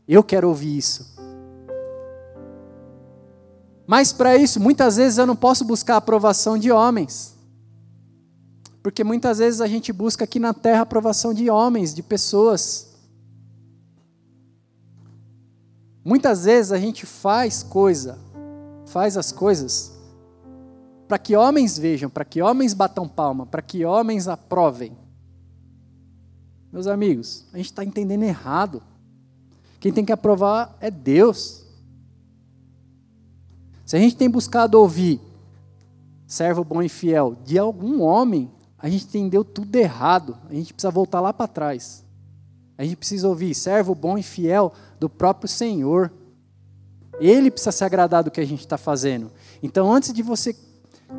Eu 0.07 0.23
quero 0.23 0.49
ouvir 0.49 0.77
isso. 0.77 1.14
Mas 3.87 4.12
para 4.12 4.37
isso, 4.37 4.59
muitas 4.61 4.97
vezes 4.97 5.18
eu 5.18 5.27
não 5.27 5.37
posso 5.37 5.64
buscar 5.64 5.94
a 5.94 5.99
aprovação 5.99 6.59
de 6.59 6.70
homens. 6.70 7.35
Porque 8.83 9.05
muitas 9.05 9.38
vezes 9.38 9.61
a 9.61 9.66
gente 9.66 9.92
busca 9.92 10.25
aqui 10.25 10.38
na 10.38 10.53
terra 10.53 10.81
a 10.81 10.83
aprovação 10.83 11.33
de 11.33 11.49
homens, 11.49 11.94
de 11.94 12.03
pessoas. 12.03 12.88
Muitas 16.05 16.44
vezes 16.44 16.73
a 16.73 16.79
gente 16.79 17.07
faz 17.07 17.62
coisa, 17.62 18.18
faz 18.87 19.16
as 19.16 19.33
coisas 19.33 19.93
para 21.06 21.18
que 21.18 21.36
homens 21.36 21.78
vejam, 21.78 22.08
para 22.08 22.24
que 22.24 22.40
homens 22.40 22.74
batam 22.74 23.08
palma, 23.08 23.46
para 23.46 23.62
que 23.62 23.84
homens 23.84 24.28
aprovem. 24.28 24.96
Meus 26.72 26.86
amigos, 26.86 27.46
a 27.52 27.56
gente 27.56 27.66
está 27.66 27.84
entendendo 27.84 28.24
errado. 28.24 28.82
Quem 29.78 29.92
tem 29.92 30.05
que 30.05 30.12
aprovar 30.12 30.76
é 30.80 30.90
Deus. 30.90 31.64
Se 33.84 33.96
a 33.96 33.98
gente 33.98 34.16
tem 34.16 34.28
buscado 34.28 34.80
ouvir 34.80 35.20
servo 36.26 36.64
bom 36.64 36.82
e 36.82 36.88
fiel 36.88 37.36
de 37.44 37.59
algum 37.59 38.02
homem, 38.02 38.50
a 38.78 38.88
gente 38.88 39.05
entendeu 39.05 39.44
tudo 39.44 39.76
errado. 39.76 40.36
A 40.48 40.55
gente 40.55 40.72
precisa 40.72 40.90
voltar 40.90 41.20
lá 41.20 41.32
para 41.32 41.46
trás. 41.46 42.05
A 42.76 42.82
gente 42.82 42.96
precisa 42.96 43.28
ouvir 43.28 43.55
servo 43.55 43.94
bom 43.94 44.18
e 44.18 44.22
fiel 44.22 44.72
do 44.98 45.09
próprio 45.09 45.48
Senhor. 45.48 46.12
Ele 47.20 47.50
precisa 47.50 47.70
se 47.70 47.84
agradar 47.84 48.24
do 48.24 48.30
que 48.30 48.40
a 48.40 48.44
gente 48.44 48.61
está 48.61 48.76
fazendo. 48.76 49.30
Então, 49.62 49.92
antes 49.92 50.12
de 50.12 50.22
você 50.22 50.57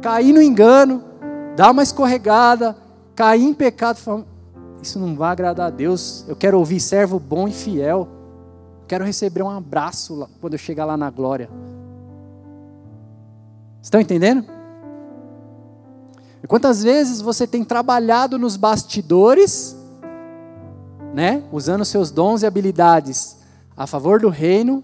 cair 0.02 0.34
no 0.34 0.42
engano, 0.42 1.04
dar 1.56 1.72
uma 1.72 1.84
escorregada, 1.84 2.76
cair 3.16 3.44
em 3.44 3.54
pecado, 3.54 3.98
falando, 3.98 4.26
isso 4.82 5.00
não 5.00 5.16
vai 5.16 5.32
agradar 5.32 5.68
a 5.68 5.70
Deus. 5.72 6.26
Eu 6.28 6.36
quero 6.36 6.60
ouvir 6.60 6.80
servo 6.80 7.20
bom 7.20 7.48
e 7.48 7.52
fiel. 7.52 8.08
Quero 8.88 9.04
receber 9.04 9.42
um 9.42 9.50
abraço 9.50 10.30
quando 10.40 10.54
eu 10.54 10.60
chegar 10.60 10.86
lá 10.86 10.96
na 10.96 11.10
glória. 11.10 11.50
Estão 13.82 14.00
entendendo? 14.00 14.46
E 16.44 16.48
quantas 16.48 16.84
vezes 16.84 17.22
você 17.22 17.48
tem 17.48 17.64
trabalhado 17.64 18.38
nos 18.38 18.56
bastidores, 18.56 19.76
né, 21.14 21.44
usando 21.52 21.84
seus 21.84 22.12
dons 22.12 22.44
e 22.44 22.46
habilidades 22.46 23.38
a 23.76 23.88
favor 23.88 24.20
do 24.20 24.30
reino, 24.30 24.84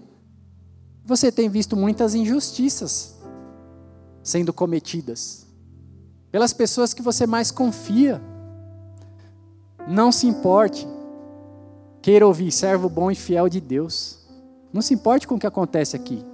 você 1.04 1.30
tem 1.30 1.48
visto 1.48 1.76
muitas 1.76 2.14
injustiças 2.14 3.11
sendo 4.22 4.52
cometidas 4.52 5.46
pelas 6.30 6.54
pessoas 6.54 6.94
que 6.94 7.02
você 7.02 7.26
mais 7.26 7.50
confia. 7.50 8.20
Não 9.86 10.10
se 10.10 10.26
importe. 10.26 10.88
Queira 12.00 12.26
ouvir, 12.26 12.50
servo 12.50 12.88
bom 12.88 13.10
e 13.10 13.14
fiel 13.14 13.48
de 13.48 13.60
Deus. 13.60 14.18
Não 14.72 14.80
se 14.80 14.94
importe 14.94 15.28
com 15.28 15.34
o 15.34 15.38
que 15.38 15.46
acontece 15.46 15.94
aqui. 15.94 16.24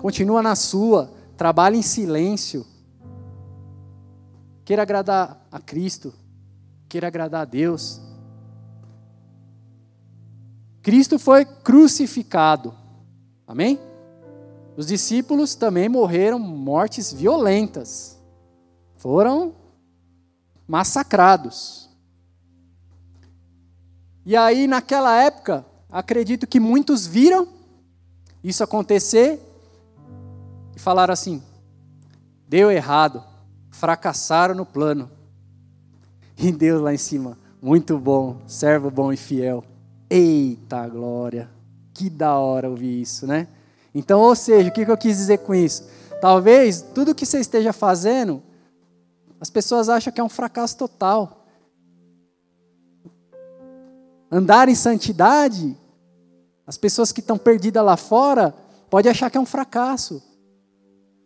Continua 0.00 0.40
na 0.40 0.54
sua, 0.54 1.10
trabalhe 1.36 1.76
em 1.76 1.82
silêncio. 1.82 2.64
Queira 4.64 4.82
agradar 4.82 5.44
a 5.50 5.58
Cristo, 5.58 6.14
queira 6.88 7.08
agradar 7.08 7.42
a 7.42 7.44
Deus. 7.44 8.00
Cristo 10.80 11.18
foi 11.18 11.44
crucificado. 11.44 12.72
Amém? 13.48 13.80
Os 14.76 14.86
discípulos 14.86 15.54
também 15.54 15.88
morreram 15.88 16.38
mortes 16.38 17.12
violentas. 17.12 18.18
Foram 18.98 19.54
massacrados. 20.68 21.88
E 24.26 24.36
aí, 24.36 24.66
naquela 24.66 25.16
época, 25.16 25.64
acredito 25.90 26.46
que 26.46 26.60
muitos 26.60 27.06
viram 27.06 27.48
isso 28.44 28.62
acontecer 28.62 29.40
e 30.76 30.78
falaram 30.78 31.14
assim: 31.14 31.42
deu 32.46 32.70
errado, 32.70 33.24
fracassaram 33.70 34.54
no 34.54 34.66
plano. 34.66 35.10
E 36.36 36.52
Deus 36.52 36.82
lá 36.82 36.92
em 36.92 36.98
cima, 36.98 37.38
muito 37.60 37.98
bom, 37.98 38.36
servo 38.46 38.90
bom 38.90 39.10
e 39.10 39.16
fiel. 39.16 39.64
Eita 40.10 40.86
glória, 40.86 41.48
que 41.98 42.08
da 42.08 42.38
hora 42.38 42.70
ouvir 42.70 43.00
isso, 43.00 43.26
né? 43.26 43.48
Então, 43.92 44.20
ou 44.20 44.34
seja, 44.36 44.68
o 44.68 44.72
que 44.72 44.82
eu 44.82 44.96
quis 44.96 45.16
dizer 45.16 45.38
com 45.38 45.52
isso? 45.52 45.88
Talvez 46.20 46.80
tudo 46.94 47.14
que 47.14 47.26
você 47.26 47.40
esteja 47.40 47.72
fazendo, 47.72 48.40
as 49.40 49.50
pessoas 49.50 49.88
acham 49.88 50.12
que 50.12 50.20
é 50.20 50.24
um 50.24 50.28
fracasso 50.28 50.76
total. 50.76 51.44
Andar 54.30 54.68
em 54.68 54.74
santidade, 54.74 55.76
as 56.64 56.76
pessoas 56.76 57.10
que 57.10 57.20
estão 57.20 57.36
perdidas 57.36 57.84
lá 57.84 57.96
fora, 57.96 58.54
pode 58.88 59.08
achar 59.08 59.30
que 59.30 59.36
é 59.36 59.40
um 59.40 59.46
fracasso. 59.46 60.22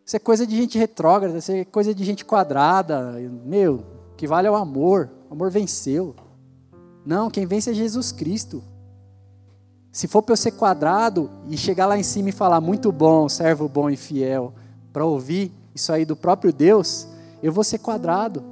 Isso 0.07 0.17
é 0.17 0.19
coisa 0.19 0.47
de 0.47 0.57
gente 0.57 0.79
retrógrada, 0.79 1.39
isso 1.39 1.53
é 1.53 1.65
coisa 1.65 1.95
de 1.95 2.05
gente 2.05 2.25
quadrada. 2.25 3.19
Meu, 3.45 3.85
o 4.13 4.17
que 4.17 4.27
vale 4.27 4.49
é 4.49 4.51
o 4.51 4.57
amor. 4.57 5.11
O 5.29 5.35
amor 5.35 5.51
venceu. 5.51 6.15
Não, 7.05 7.29
quem 7.29 7.45
vence 7.45 7.71
é 7.71 7.75
Jesus 7.75 8.13
Cristo. 8.13 8.63
Se 9.93 10.09
for 10.09 10.23
para 10.23 10.33
eu 10.33 10.37
ser 10.39 10.53
quadrado 10.53 11.29
e 11.51 11.57
chegar 11.59 11.85
lá 11.85 11.99
em 11.99 12.03
cima 12.03 12.31
e 12.31 12.33
falar 12.33 12.63
muito 12.63 12.91
bom, 12.91 13.29
servo 13.29 13.69
bom 13.69 13.91
e 13.91 13.97
fiel, 13.97 14.55
para 14.91 15.05
ouvir 15.05 15.53
isso 15.75 15.93
aí 15.93 16.07
do 16.07 16.17
próprio 16.17 16.51
Deus, 16.51 17.07
eu 17.43 17.53
vou 17.53 17.63
ser 17.63 17.77
quadrado. 17.77 18.43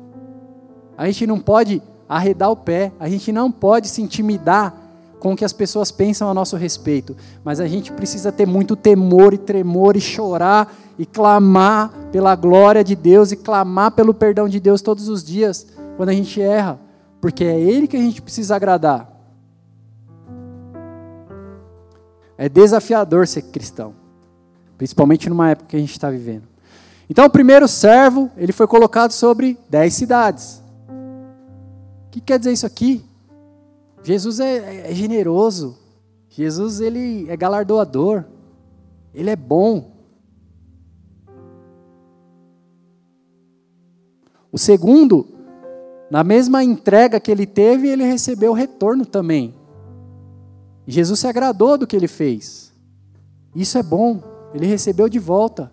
A 0.99 1.07
gente 1.07 1.27
não 1.27 1.41
pode 1.41 1.83
arredar 2.07 2.51
o 2.51 2.57
pé, 2.57 2.93
a 3.01 3.09
gente 3.09 3.33
não 3.33 3.51
pode 3.51 3.89
se 3.89 4.03
intimidar 4.03 4.75
com 5.19 5.33
o 5.33 5.37
que 5.37 5.45
as 5.45 5.53
pessoas 5.53 5.91
pensam 5.91 6.29
a 6.29 6.35
nosso 6.35 6.59
respeito, 6.59 7.17
mas 7.43 7.59
a 7.59 7.67
gente 7.67 7.91
precisa 7.91 8.31
ter 8.31 8.47
muito 8.47 8.77
temor 8.77 9.33
e 9.33 9.39
tremor 9.39 9.97
e 9.97 10.01
chorar 10.01 10.71
e 10.99 11.07
clamar 11.07 11.91
pela 12.13 12.37
glória 12.37 12.85
de 12.85 12.95
Deus 12.95 13.33
e 13.33 13.37
clamar 13.37 13.93
pelo 13.93 14.13
perdão 14.13 14.47
de 14.47 14.61
Deus 14.61 14.83
todos 14.83 15.09
os 15.09 15.25
dias 15.25 15.67
quando 15.97 16.11
a 16.11 16.15
gente 16.15 16.39
erra, 16.41 16.79
porque 17.19 17.45
é 17.45 17.59
Ele 17.59 17.87
que 17.87 17.97
a 17.97 18.01
gente 18.01 18.21
precisa 18.21 18.57
agradar. 18.57 19.10
É 22.41 22.49
desafiador 22.49 23.29
ser 23.29 23.43
cristão, 23.43 23.95
principalmente 24.79 25.29
numa 25.29 25.51
época 25.51 25.69
que 25.69 25.77
a 25.77 25.79
gente 25.79 25.91
está 25.93 26.09
vivendo. 26.09 26.45
Então, 27.07 27.27
o 27.27 27.31
primeiro 27.31 27.69
servo, 27.69 28.31
ele 28.35 28.51
foi 28.51 28.67
colocado 28.67 29.11
sobre 29.11 29.59
dez 29.69 29.93
cidades. 29.93 30.63
O 30.89 32.11
que 32.11 32.19
quer 32.19 32.39
dizer 32.39 32.53
isso 32.53 32.65
aqui? 32.65 33.05
Jesus 34.03 34.41
é, 34.41 34.91
é 34.91 34.95
generoso. 34.95 35.77
Jesus 36.31 36.81
ele 36.81 37.29
é 37.29 37.37
galardoador. 37.37 38.25
Ele 39.13 39.29
é 39.29 39.37
bom. 39.37 39.91
O 44.51 44.57
segundo, 44.57 45.29
na 46.11 46.25
mesma 46.25 46.65
entrega 46.65 47.21
que 47.21 47.31
ele 47.31 47.45
teve, 47.45 47.87
ele 47.87 48.05
recebeu 48.05 48.55
retorno 48.55 49.05
também. 49.05 49.60
Jesus 50.91 51.21
se 51.21 51.27
agradou 51.27 51.79
do 51.79 51.87
que 51.87 51.95
ele 51.95 52.09
fez. 52.09 52.73
Isso 53.55 53.79
é 53.79 53.83
bom. 53.83 54.21
Ele 54.53 54.67
recebeu 54.67 55.09
de 55.09 55.19
volta. 55.19 55.73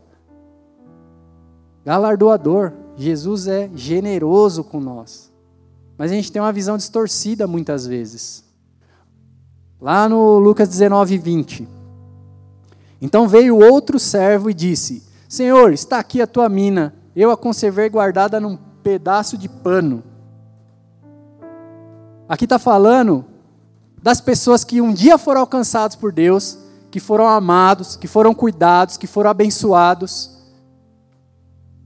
Galardoador. 1.84 2.74
Jesus 2.96 3.48
é 3.48 3.70
generoso 3.74 4.64
com 4.64 4.80
nós. 4.80 5.32
Mas 5.98 6.12
a 6.12 6.14
gente 6.16 6.32
tem 6.32 6.42
uma 6.42 6.54
visão 6.54 6.78
distorcida 6.78 7.48
muitas 7.48 7.88
vezes. 7.88 8.44
Lá 9.82 10.08
no 10.08 10.38
Lucas 10.40 10.70
19, 10.70 11.18
20. 11.18 11.68
Então 13.02 13.28
veio 13.28 13.58
outro 13.58 14.00
servo 14.00 14.50
e 14.50 14.54
disse: 14.54 15.04
Senhor, 15.28 15.74
está 15.74 16.00
aqui 16.00 16.22
a 16.22 16.28
tua 16.28 16.50
mina. 16.50 16.94
Eu 17.16 17.32
a 17.32 17.38
conservei 17.38 17.90
guardada 17.90 18.40
num 18.40 18.58
pedaço 18.84 19.38
de 19.38 19.50
pano. 19.50 20.04
Aqui 22.30 22.46
está 22.46 22.60
falando 22.60 23.26
das 24.08 24.22
pessoas 24.22 24.64
que 24.64 24.80
um 24.80 24.94
dia 24.94 25.18
foram 25.18 25.42
alcançados 25.42 25.98
por 25.98 26.14
Deus, 26.14 26.58
que 26.90 26.98
foram 26.98 27.28
amados, 27.28 27.98
que 27.98 28.08
foram 28.08 28.34
cuidados, 28.34 28.96
que 28.96 29.06
foram 29.06 29.30
abençoados, 29.30 30.30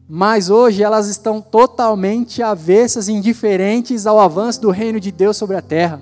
mas 0.08 0.48
hoje 0.48 0.84
elas 0.84 1.08
estão 1.08 1.42
totalmente 1.42 2.44
avessas, 2.44 3.10
indiferentes 3.10 4.06
ao 4.06 4.20
avanço 4.20 4.62
do 4.62 4.70
reino 4.70 5.00
de 5.00 5.12
Deus 5.12 5.36
sobre 5.36 5.58
a 5.58 5.64
terra. 5.64 6.00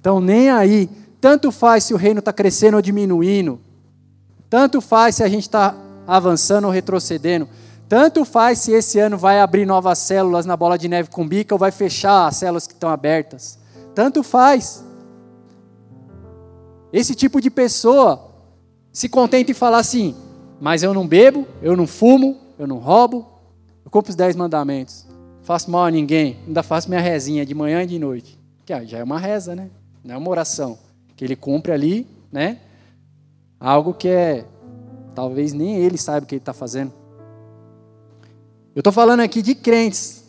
Então, 0.00 0.20
nem 0.20 0.50
aí, 0.50 0.90
tanto 1.20 1.52
faz 1.52 1.84
se 1.84 1.94
o 1.94 1.96
reino 1.96 2.18
está 2.18 2.32
crescendo 2.32 2.74
ou 2.74 2.82
diminuindo, 2.82 3.60
tanto 4.50 4.80
faz 4.80 5.14
se 5.14 5.22
a 5.22 5.28
gente 5.28 5.44
está 5.44 5.76
avançando 6.08 6.64
ou 6.64 6.72
retrocedendo, 6.72 7.48
tanto 7.88 8.24
faz 8.24 8.58
se 8.58 8.72
esse 8.72 8.98
ano 8.98 9.16
vai 9.16 9.38
abrir 9.38 9.64
novas 9.64 9.98
células 9.98 10.44
na 10.44 10.56
bola 10.56 10.76
de 10.76 10.88
neve 10.88 11.08
com 11.08 11.24
bica 11.24 11.54
ou 11.54 11.58
vai 11.60 11.70
fechar 11.70 12.26
as 12.26 12.34
células 12.34 12.66
que 12.66 12.72
estão 12.72 12.90
abertas. 12.90 13.61
Tanto 13.94 14.22
faz. 14.22 14.84
Esse 16.92 17.14
tipo 17.14 17.40
de 17.40 17.50
pessoa 17.50 18.30
se 18.92 19.08
contenta 19.08 19.50
em 19.50 19.54
falar 19.54 19.78
assim: 19.78 20.14
mas 20.60 20.82
eu 20.82 20.92
não 20.92 21.06
bebo, 21.06 21.46
eu 21.62 21.76
não 21.76 21.86
fumo, 21.86 22.38
eu 22.58 22.66
não 22.66 22.78
roubo, 22.78 23.26
eu 23.84 23.90
cumpro 23.90 24.10
os 24.10 24.16
dez 24.16 24.36
mandamentos, 24.36 25.06
faço 25.42 25.70
mal 25.70 25.86
a 25.86 25.90
ninguém, 25.90 26.38
ainda 26.46 26.62
faço 26.62 26.88
minha 26.88 27.00
rezinha 27.00 27.44
de 27.44 27.54
manhã 27.54 27.82
e 27.82 27.86
de 27.86 27.98
noite. 27.98 28.38
Que 28.64 28.86
já 28.86 28.98
é 28.98 29.02
uma 29.02 29.18
reza, 29.18 29.56
né? 29.56 29.70
Não 30.04 30.14
é 30.14 30.18
uma 30.18 30.30
oração. 30.30 30.78
Que 31.16 31.24
ele 31.24 31.34
cumpre 31.34 31.72
ali, 31.72 32.06
né? 32.30 32.60
Algo 33.58 33.92
que 33.92 34.08
é. 34.08 34.44
Talvez 35.14 35.52
nem 35.52 35.76
ele 35.76 35.98
saiba 35.98 36.24
o 36.24 36.28
que 36.28 36.34
ele 36.34 36.40
está 36.40 36.52
fazendo. 36.52 36.92
Eu 38.74 38.80
estou 38.80 38.92
falando 38.92 39.20
aqui 39.20 39.42
de 39.42 39.54
crentes. 39.54 40.24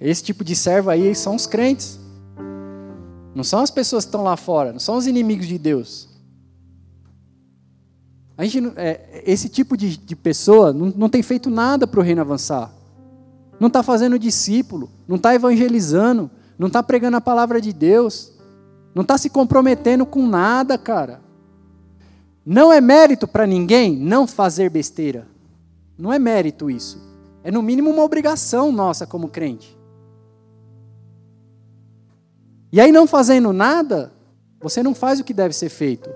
Esse 0.00 0.22
tipo 0.22 0.44
de 0.44 0.54
servo 0.54 0.90
aí 0.90 1.14
são 1.14 1.34
os 1.34 1.46
crentes. 1.46 1.98
Não 3.34 3.42
são 3.42 3.60
as 3.60 3.70
pessoas 3.70 4.04
que 4.04 4.08
estão 4.08 4.22
lá 4.22 4.36
fora, 4.36 4.72
não 4.72 4.78
são 4.78 4.96
os 4.96 5.06
inimigos 5.06 5.46
de 5.46 5.58
Deus. 5.58 6.08
A 8.36 8.44
gente, 8.44 8.72
é, 8.76 9.22
esse 9.26 9.48
tipo 9.48 9.76
de, 9.76 9.96
de 9.96 10.16
pessoa 10.16 10.72
não, 10.72 10.86
não 10.96 11.08
tem 11.08 11.22
feito 11.22 11.50
nada 11.50 11.86
para 11.86 12.00
o 12.00 12.02
reino 12.02 12.20
avançar. 12.20 12.72
Não 13.58 13.68
está 13.68 13.82
fazendo 13.82 14.18
discípulo, 14.18 14.90
não 15.06 15.16
está 15.16 15.34
evangelizando, 15.34 16.30
não 16.58 16.66
está 16.68 16.82
pregando 16.82 17.16
a 17.16 17.20
palavra 17.20 17.60
de 17.60 17.72
Deus, 17.72 18.32
não 18.94 19.02
está 19.02 19.16
se 19.18 19.30
comprometendo 19.30 20.04
com 20.04 20.26
nada, 20.26 20.76
cara. 20.78 21.20
Não 22.44 22.72
é 22.72 22.80
mérito 22.80 23.26
para 23.26 23.46
ninguém 23.46 23.96
não 23.96 24.26
fazer 24.26 24.68
besteira. 24.68 25.26
Não 25.96 26.12
é 26.12 26.18
mérito 26.18 26.68
isso. 26.68 27.00
É 27.42 27.50
no 27.50 27.62
mínimo 27.62 27.90
uma 27.90 28.02
obrigação 28.02 28.70
nossa 28.70 29.06
como 29.06 29.28
crente. 29.28 29.76
E 32.74 32.80
aí, 32.80 32.90
não 32.90 33.06
fazendo 33.06 33.52
nada, 33.52 34.10
você 34.60 34.82
não 34.82 34.96
faz 34.96 35.20
o 35.20 35.24
que 35.24 35.32
deve 35.32 35.54
ser 35.54 35.68
feito. 35.68 36.10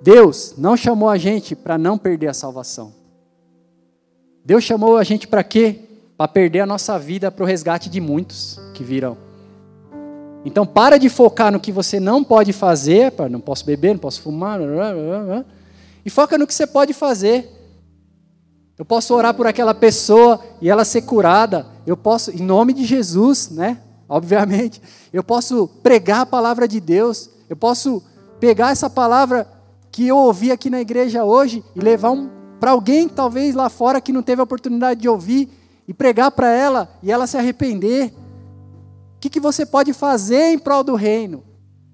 Deus 0.00 0.54
não 0.56 0.74
chamou 0.74 1.10
a 1.10 1.18
gente 1.18 1.54
para 1.54 1.76
não 1.76 1.98
perder 1.98 2.28
a 2.28 2.32
salvação. 2.32 2.90
Deus 4.42 4.64
chamou 4.64 4.96
a 4.96 5.04
gente 5.04 5.28
para 5.28 5.44
quê? 5.44 5.80
Para 6.16 6.26
perder 6.28 6.60
a 6.60 6.66
nossa 6.66 6.98
vida 6.98 7.30
para 7.30 7.44
o 7.44 7.46
resgate 7.46 7.90
de 7.90 8.00
muitos 8.00 8.58
que 8.72 8.82
virão. 8.82 9.18
Então, 10.46 10.64
para 10.64 10.96
de 10.96 11.10
focar 11.10 11.52
no 11.52 11.60
que 11.60 11.70
você 11.70 12.00
não 12.00 12.24
pode 12.24 12.54
fazer, 12.54 13.12
não 13.30 13.38
posso 13.38 13.66
beber, 13.66 13.92
não 13.92 14.00
posso 14.00 14.22
fumar, 14.22 14.60
e 16.02 16.08
foca 16.08 16.38
no 16.38 16.46
que 16.46 16.54
você 16.54 16.66
pode 16.66 16.94
fazer. 16.94 17.46
Eu 18.78 18.86
posso 18.86 19.14
orar 19.14 19.34
por 19.34 19.46
aquela 19.46 19.74
pessoa 19.74 20.42
e 20.58 20.70
ela 20.70 20.86
ser 20.86 21.02
curada. 21.02 21.66
eu 21.86 21.98
posso, 21.98 22.30
em 22.30 22.42
nome 22.42 22.72
de 22.72 22.86
Jesus, 22.86 23.50
né? 23.50 23.82
Obviamente, 24.10 24.82
eu 25.12 25.22
posso 25.22 25.68
pregar 25.84 26.22
a 26.22 26.26
palavra 26.26 26.66
de 26.66 26.80
Deus, 26.80 27.30
eu 27.48 27.54
posso 27.54 28.02
pegar 28.40 28.70
essa 28.70 28.90
palavra 28.90 29.46
que 29.92 30.08
eu 30.08 30.16
ouvi 30.16 30.50
aqui 30.50 30.68
na 30.68 30.80
igreja 30.80 31.24
hoje 31.24 31.62
e 31.76 31.80
levar 31.80 32.10
um, 32.10 32.28
para 32.58 32.72
alguém, 32.72 33.08
talvez 33.08 33.54
lá 33.54 33.70
fora, 33.70 34.00
que 34.00 34.12
não 34.12 34.20
teve 34.20 34.40
a 34.40 34.44
oportunidade 34.44 35.00
de 35.00 35.08
ouvir, 35.08 35.48
e 35.86 35.94
pregar 35.94 36.32
para 36.32 36.50
ela 36.50 36.90
e 37.00 37.12
ela 37.12 37.24
se 37.28 37.36
arrepender. 37.36 38.12
O 39.16 39.20
que, 39.20 39.30
que 39.30 39.38
você 39.38 39.64
pode 39.64 39.92
fazer 39.92 40.52
em 40.52 40.58
prol 40.58 40.82
do 40.82 40.96
reino 40.96 41.44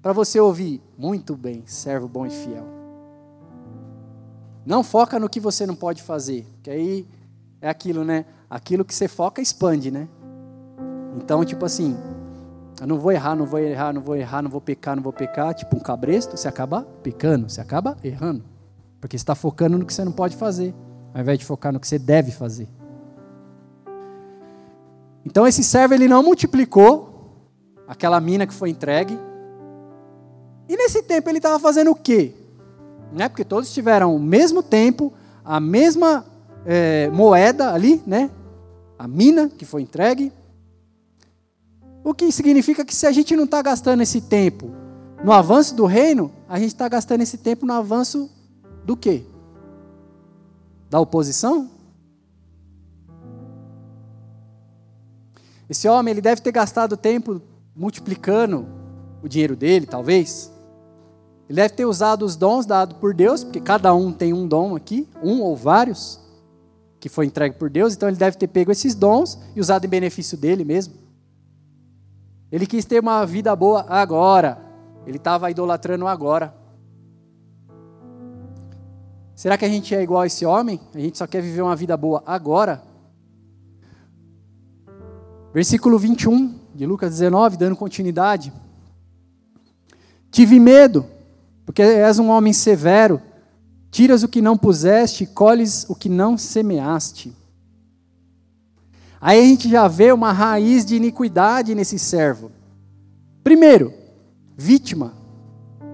para 0.01 0.11
você 0.11 0.39
ouvir? 0.39 0.81
Muito 0.97 1.35
bem, 1.35 1.63
servo 1.67 2.07
bom 2.07 2.25
e 2.25 2.31
fiel. 2.31 2.65
Não 4.65 4.83
foca 4.83 5.19
no 5.19 5.29
que 5.29 5.39
você 5.39 5.67
não 5.67 5.75
pode 5.75 6.01
fazer, 6.01 6.47
que 6.63 6.71
aí 6.71 7.07
é 7.61 7.69
aquilo, 7.69 8.03
né? 8.03 8.25
Aquilo 8.49 8.83
que 8.83 8.93
você 8.95 9.07
foca 9.07 9.39
expande, 9.39 9.91
né? 9.91 10.07
Então, 11.17 11.43
tipo 11.43 11.65
assim, 11.65 11.97
eu 12.79 12.87
não 12.87 12.99
vou 12.99 13.11
errar, 13.11 13.35
não 13.35 13.45
vou 13.45 13.59
errar, 13.59 13.91
não 13.91 14.01
vou 14.01 14.15
errar, 14.15 14.41
não 14.41 14.49
vou 14.49 14.61
pecar, 14.61 14.95
não 14.95 15.03
vou 15.03 15.11
pecar. 15.11 15.53
Tipo 15.53 15.75
um 15.75 15.79
cabresto, 15.79 16.37
você 16.37 16.47
acaba 16.47 16.83
pecando, 17.01 17.49
você 17.49 17.59
acaba 17.59 17.97
errando. 18.03 18.43
Porque 19.01 19.17
você 19.17 19.23
está 19.23 19.33
focando 19.35 19.77
no 19.77 19.85
que 19.85 19.93
você 19.93 20.05
não 20.05 20.11
pode 20.11 20.35
fazer, 20.35 20.73
ao 21.13 21.21
invés 21.21 21.39
de 21.39 21.45
focar 21.45 21.73
no 21.73 21.79
que 21.79 21.87
você 21.87 21.97
deve 21.97 22.31
fazer. 22.31 22.67
Então 25.25 25.45
esse 25.45 25.63
servo 25.63 25.93
ele 25.93 26.07
não 26.07 26.23
multiplicou 26.23 27.07
aquela 27.87 28.19
mina 28.21 28.45
que 28.45 28.53
foi 28.53 28.69
entregue. 28.69 29.19
E 30.69 30.77
nesse 30.77 31.01
tempo 31.01 31.29
ele 31.29 31.39
estava 31.39 31.59
fazendo 31.59 31.91
o 31.91 31.95
quê? 31.95 32.33
Né? 33.11 33.27
Porque 33.27 33.43
todos 33.43 33.73
tiveram 33.73 34.15
o 34.15 34.19
mesmo 34.19 34.61
tempo, 34.61 35.11
a 35.43 35.59
mesma 35.59 36.25
é, 36.65 37.09
moeda 37.09 37.73
ali, 37.73 38.01
né? 38.05 38.29
A 38.99 39.07
mina 39.07 39.49
que 39.49 39.65
foi 39.65 39.81
entregue. 39.81 40.31
O 42.07 42.13
que 42.13 42.31
significa 42.31 42.85
que 42.85 42.95
se 42.95 43.05
a 43.05 43.11
gente 43.11 43.35
não 43.35 43.43
está 43.43 43.61
gastando 43.61 44.01
esse 44.01 44.21
tempo 44.21 44.71
no 45.21 45.33
avanço 45.33 45.75
do 45.75 45.85
reino, 45.85 46.31
a 46.47 46.57
gente 46.57 46.69
está 46.69 46.87
gastando 46.87 47.19
esse 47.19 47.37
tempo 47.37 47.65
no 47.65 47.73
avanço 47.73 48.31
do 48.85 48.95
quê? 48.95 49.25
Da 50.89 51.01
oposição? 51.01 51.69
Esse 55.69 55.89
homem 55.89 56.13
ele 56.13 56.21
deve 56.21 56.39
ter 56.39 56.53
gastado 56.53 56.95
tempo 56.95 57.41
multiplicando 57.75 58.65
o 59.21 59.27
dinheiro 59.27 59.57
dele, 59.57 59.85
talvez. 59.85 60.49
Ele 61.49 61.57
deve 61.57 61.73
ter 61.73 61.85
usado 61.85 62.23
os 62.23 62.37
dons 62.37 62.65
dados 62.65 62.95
por 62.99 63.13
Deus, 63.13 63.43
porque 63.43 63.59
cada 63.59 63.93
um 63.93 64.13
tem 64.13 64.31
um 64.31 64.47
dom 64.47 64.77
aqui, 64.77 65.09
um 65.21 65.41
ou 65.41 65.57
vários, 65.57 66.21
que 67.01 67.09
foi 67.09 67.25
entregue 67.25 67.57
por 67.57 67.69
Deus. 67.69 67.95
Então 67.95 68.07
ele 68.07 68.17
deve 68.17 68.37
ter 68.37 68.47
pego 68.47 68.71
esses 68.71 68.95
dons 68.95 69.37
e 69.53 69.59
usado 69.59 69.83
em 69.83 69.89
benefício 69.89 70.37
dele 70.37 70.63
mesmo. 70.63 71.06
Ele 72.51 72.65
quis 72.65 72.85
ter 72.85 73.01
uma 73.01 73.25
vida 73.25 73.55
boa 73.55 73.85
agora. 73.89 74.59
Ele 75.05 75.17
estava 75.17 75.51
idolatrando 75.51 76.07
agora. 76.07 76.55
Será 79.35 79.57
que 79.57 79.65
a 79.65 79.69
gente 79.69 79.93
é 79.93 80.01
igual 80.01 80.21
a 80.21 80.27
esse 80.27 80.45
homem? 80.45 80.79
A 80.95 80.99
gente 80.99 81.17
só 81.17 81.27
quer 81.27 81.41
viver 81.41 81.61
uma 81.61 81.75
vida 81.75 81.95
boa 81.95 82.23
agora? 82.25 82.81
Versículo 85.53 85.99
21 85.99 86.59
de 86.73 86.85
Lucas 86.85 87.11
19, 87.11 87.57
dando 87.57 87.75
continuidade. 87.75 88.51
Tive 90.31 90.59
medo, 90.59 91.05
porque 91.65 91.81
és 91.81 92.19
um 92.19 92.29
homem 92.29 92.53
severo, 92.53 93.21
tiras 93.89 94.23
o 94.23 94.27
que 94.27 94.41
não 94.41 94.57
puseste, 94.57 95.25
colhes 95.25 95.85
o 95.89 95.95
que 95.95 96.09
não 96.09 96.37
semeaste. 96.37 97.35
Aí 99.19 99.39
a 99.39 99.43
gente 99.43 99.69
já 99.69 99.87
vê 99.87 100.11
uma 100.11 100.31
raiz 100.31 100.85
de 100.85 100.95
iniquidade 100.95 101.73
nesse 101.73 101.97
servo. 101.97 102.51
Primeiro, 103.43 103.93
vítima 104.55 105.13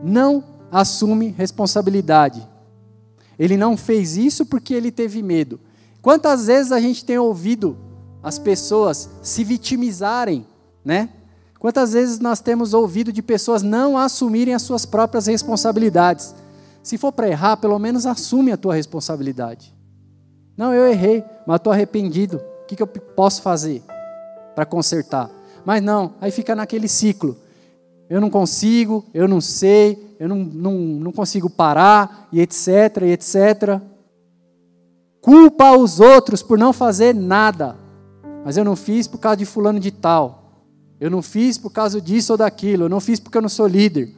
não 0.03 0.43
assume 0.71 1.29
responsabilidade. 1.37 2.45
Ele 3.39 3.55
não 3.55 3.77
fez 3.77 4.17
isso 4.17 4.45
porque 4.45 4.73
ele 4.73 4.91
teve 4.91 5.21
medo. 5.23 5.59
Quantas 6.01 6.47
vezes 6.47 6.71
a 6.71 6.79
gente 6.79 7.05
tem 7.05 7.17
ouvido 7.17 7.77
as 8.21 8.37
pessoas 8.37 9.09
se 9.21 9.43
vitimizarem, 9.43 10.45
né? 10.83 11.09
Quantas 11.59 11.93
vezes 11.93 12.19
nós 12.19 12.41
temos 12.41 12.73
ouvido 12.73 13.13
de 13.13 13.21
pessoas 13.21 13.63
não 13.63 13.97
assumirem 13.97 14.53
as 14.53 14.63
suas 14.63 14.85
próprias 14.85 15.27
responsabilidades? 15.27 16.35
Se 16.81 16.97
for 16.97 17.13
para 17.13 17.29
errar, 17.29 17.55
pelo 17.55 17.79
menos 17.79 18.05
assume 18.05 18.51
a 18.51 18.57
tua 18.57 18.75
responsabilidade. 18.75 19.73
Não, 20.57 20.73
eu 20.73 20.85
errei, 20.85 21.23
mas 21.47 21.57
estou 21.57 21.71
arrependido. 21.71 22.41
Que, 22.75 22.77
que 22.77 22.83
eu 22.83 22.87
posso 22.87 23.41
fazer 23.41 23.83
para 24.55 24.65
consertar? 24.65 25.29
Mas 25.65 25.81
não, 25.81 26.15
aí 26.19 26.31
fica 26.31 26.55
naquele 26.55 26.87
ciclo. 26.87 27.37
Eu 28.09 28.19
não 28.19 28.29
consigo, 28.29 29.05
eu 29.13 29.27
não 29.27 29.39
sei, 29.39 30.15
eu 30.19 30.27
não, 30.27 30.37
não, 30.37 30.73
não 30.73 31.11
consigo 31.11 31.49
parar, 31.49 32.27
e 32.31 32.41
etc, 32.41 32.67
e 33.03 33.11
etc. 33.11 33.81
Culpa 35.21 35.77
os 35.77 35.99
outros 35.99 36.43
por 36.43 36.57
não 36.57 36.73
fazer 36.73 37.13
nada. 37.15 37.77
Mas 38.43 38.57
eu 38.57 38.65
não 38.65 38.75
fiz 38.75 39.07
por 39.07 39.19
causa 39.19 39.37
de 39.37 39.45
fulano 39.45 39.79
de 39.79 39.91
tal. 39.91 40.43
Eu 40.99 41.09
não 41.09 41.21
fiz 41.21 41.57
por 41.57 41.69
causa 41.69 42.01
disso 42.01 42.33
ou 42.33 42.37
daquilo. 42.37 42.85
Eu 42.85 42.89
não 42.89 42.99
fiz 42.99 43.19
porque 43.19 43.37
eu 43.37 43.41
não 43.41 43.49
sou 43.49 43.67
líder. 43.67 44.13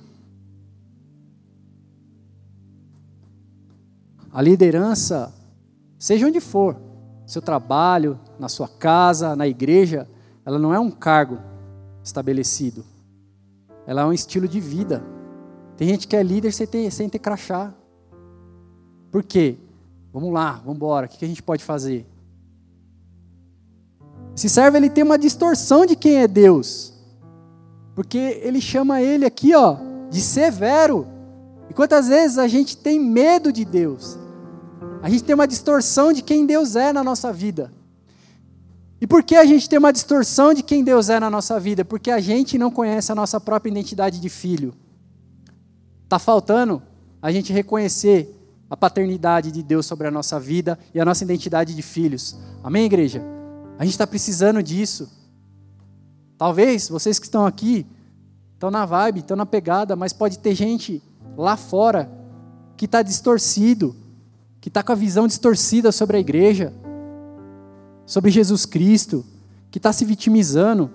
A 4.31 4.41
liderança, 4.41 5.33
seja 5.97 6.27
onde 6.27 6.41
for, 6.41 6.75
seu 7.25 7.41
trabalho, 7.41 8.19
na 8.39 8.47
sua 8.47 8.67
casa, 8.67 9.35
na 9.35 9.47
igreja, 9.47 10.07
ela 10.45 10.59
não 10.59 10.73
é 10.73 10.79
um 10.79 10.91
cargo 10.91 11.39
estabelecido. 12.03 12.85
Ela 13.87 14.01
é 14.01 14.05
um 14.05 14.13
estilo 14.13 14.47
de 14.47 14.59
vida. 14.59 15.03
Tem 15.75 15.87
gente 15.87 16.07
que 16.07 16.15
é 16.15 16.23
líder 16.23 16.51
sem 16.51 16.67
ter, 16.67 16.91
sem 16.91 17.09
ter 17.09 17.19
crachá. 17.19 17.73
Por 19.11 19.23
quê? 19.23 19.57
Vamos 20.13 20.31
lá, 20.31 20.53
vamos 20.53 20.75
embora. 20.75 21.07
O 21.07 21.09
que 21.09 21.25
a 21.25 21.27
gente 21.27 21.43
pode 21.43 21.63
fazer? 21.63 22.05
Esse 24.35 24.49
servo 24.49 24.77
ele 24.77 24.89
tem 24.89 25.03
uma 25.03 25.17
distorção 25.17 25.85
de 25.85 25.95
quem 25.95 26.17
é 26.17 26.27
Deus. 26.27 26.93
Porque 27.95 28.17
ele 28.17 28.59
chama 28.59 29.01
ele 29.01 29.25
aqui, 29.25 29.55
ó, 29.55 29.77
de 30.09 30.21
severo. 30.21 31.07
E 31.69 31.73
quantas 31.73 32.07
vezes 32.07 32.37
a 32.37 32.47
gente 32.47 32.77
tem 32.77 32.99
medo 32.99 33.51
de 33.51 33.63
Deus? 33.63 34.17
A 35.05 35.09
gente 35.11 35.23
tem 35.23 35.35
uma 35.35 35.47
distorção 35.47 36.11
de 36.11 36.23
quem 36.23 36.47
Deus 36.47 36.75
é 36.75 36.91
na 36.91 37.03
nossa 37.03 37.31
vida. 37.31 37.71
E 38.99 39.05
por 39.05 39.21
que 39.21 39.35
a 39.35 39.45
gente 39.45 39.69
tem 39.69 39.77
uma 39.77 39.93
distorção 39.93 40.51
de 40.51 40.63
quem 40.63 40.83
Deus 40.83 41.11
é 41.11 41.19
na 41.19 41.29
nossa 41.29 41.59
vida? 41.59 41.85
Porque 41.85 42.09
a 42.09 42.19
gente 42.19 42.57
não 42.57 42.71
conhece 42.71 43.11
a 43.11 43.15
nossa 43.15 43.39
própria 43.39 43.69
identidade 43.69 44.19
de 44.19 44.29
filho. 44.29 44.73
Está 46.05 46.17
faltando 46.17 46.81
a 47.21 47.31
gente 47.31 47.53
reconhecer 47.53 48.35
a 48.67 48.75
paternidade 48.75 49.51
de 49.51 49.61
Deus 49.61 49.85
sobre 49.85 50.07
a 50.07 50.11
nossa 50.11 50.39
vida 50.39 50.79
e 50.91 50.99
a 50.99 51.05
nossa 51.05 51.23
identidade 51.23 51.75
de 51.75 51.83
filhos. 51.83 52.35
Amém, 52.63 52.85
igreja? 52.85 53.21
A 53.77 53.83
gente 53.83 53.93
está 53.93 54.07
precisando 54.07 54.63
disso. 54.63 55.07
Talvez 56.35 56.89
vocês 56.89 57.19
que 57.19 57.27
estão 57.27 57.45
aqui 57.45 57.85
estão 58.55 58.71
na 58.71 58.87
vibe, 58.87 59.19
estão 59.19 59.37
na 59.37 59.45
pegada, 59.45 59.95
mas 59.95 60.13
pode 60.13 60.39
ter 60.39 60.55
gente 60.55 60.99
lá 61.37 61.55
fora 61.55 62.09
que 62.75 62.85
está 62.85 63.03
distorcido, 63.03 63.95
que 64.65 64.69
está 64.69 64.81
com 64.81 64.91
a 64.91 64.95
visão 64.95 65.27
distorcida 65.27 65.91
sobre 65.91 66.17
a 66.17 66.19
igreja, 66.19 66.73
sobre 68.03 68.31
Jesus 68.31 68.65
Cristo, 68.65 69.23
que 69.69 69.77
está 69.77 69.93
se 69.93 70.03
vitimizando. 70.03 70.89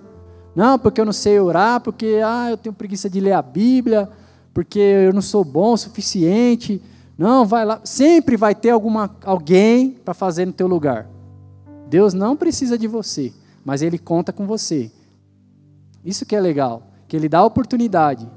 Não, 0.53 0.77
porque 0.77 0.99
eu 0.99 1.05
não 1.05 1.13
sei 1.13 1.39
orar, 1.39 1.79
porque 1.79 2.19
ah, 2.21 2.49
eu 2.49 2.57
tenho 2.57 2.75
preguiça 2.75 3.09
de 3.09 3.21
ler 3.21 3.31
a 3.31 3.41
Bíblia, 3.41 4.09
porque 4.53 4.77
eu 4.77 5.13
não 5.13 5.21
sou 5.21 5.45
bom 5.45 5.71
o 5.71 5.77
suficiente. 5.77 6.81
Não, 7.17 7.45
vai 7.45 7.63
lá. 7.63 7.79
Sempre 7.85 8.35
vai 8.35 8.53
ter 8.53 8.71
alguma, 8.71 9.15
alguém 9.23 9.91
para 9.91 10.13
fazer 10.13 10.45
no 10.45 10.51
teu 10.51 10.67
lugar. 10.67 11.07
Deus 11.87 12.13
não 12.13 12.35
precisa 12.35 12.77
de 12.77 12.87
você, 12.87 13.31
mas 13.63 13.81
Ele 13.81 13.97
conta 13.97 14.33
com 14.33 14.45
você. 14.45 14.91
Isso 16.03 16.25
que 16.25 16.35
é 16.35 16.41
legal, 16.41 16.91
que 17.07 17.15
Ele 17.15 17.29
dá 17.29 17.41
oportunidade. 17.41 18.29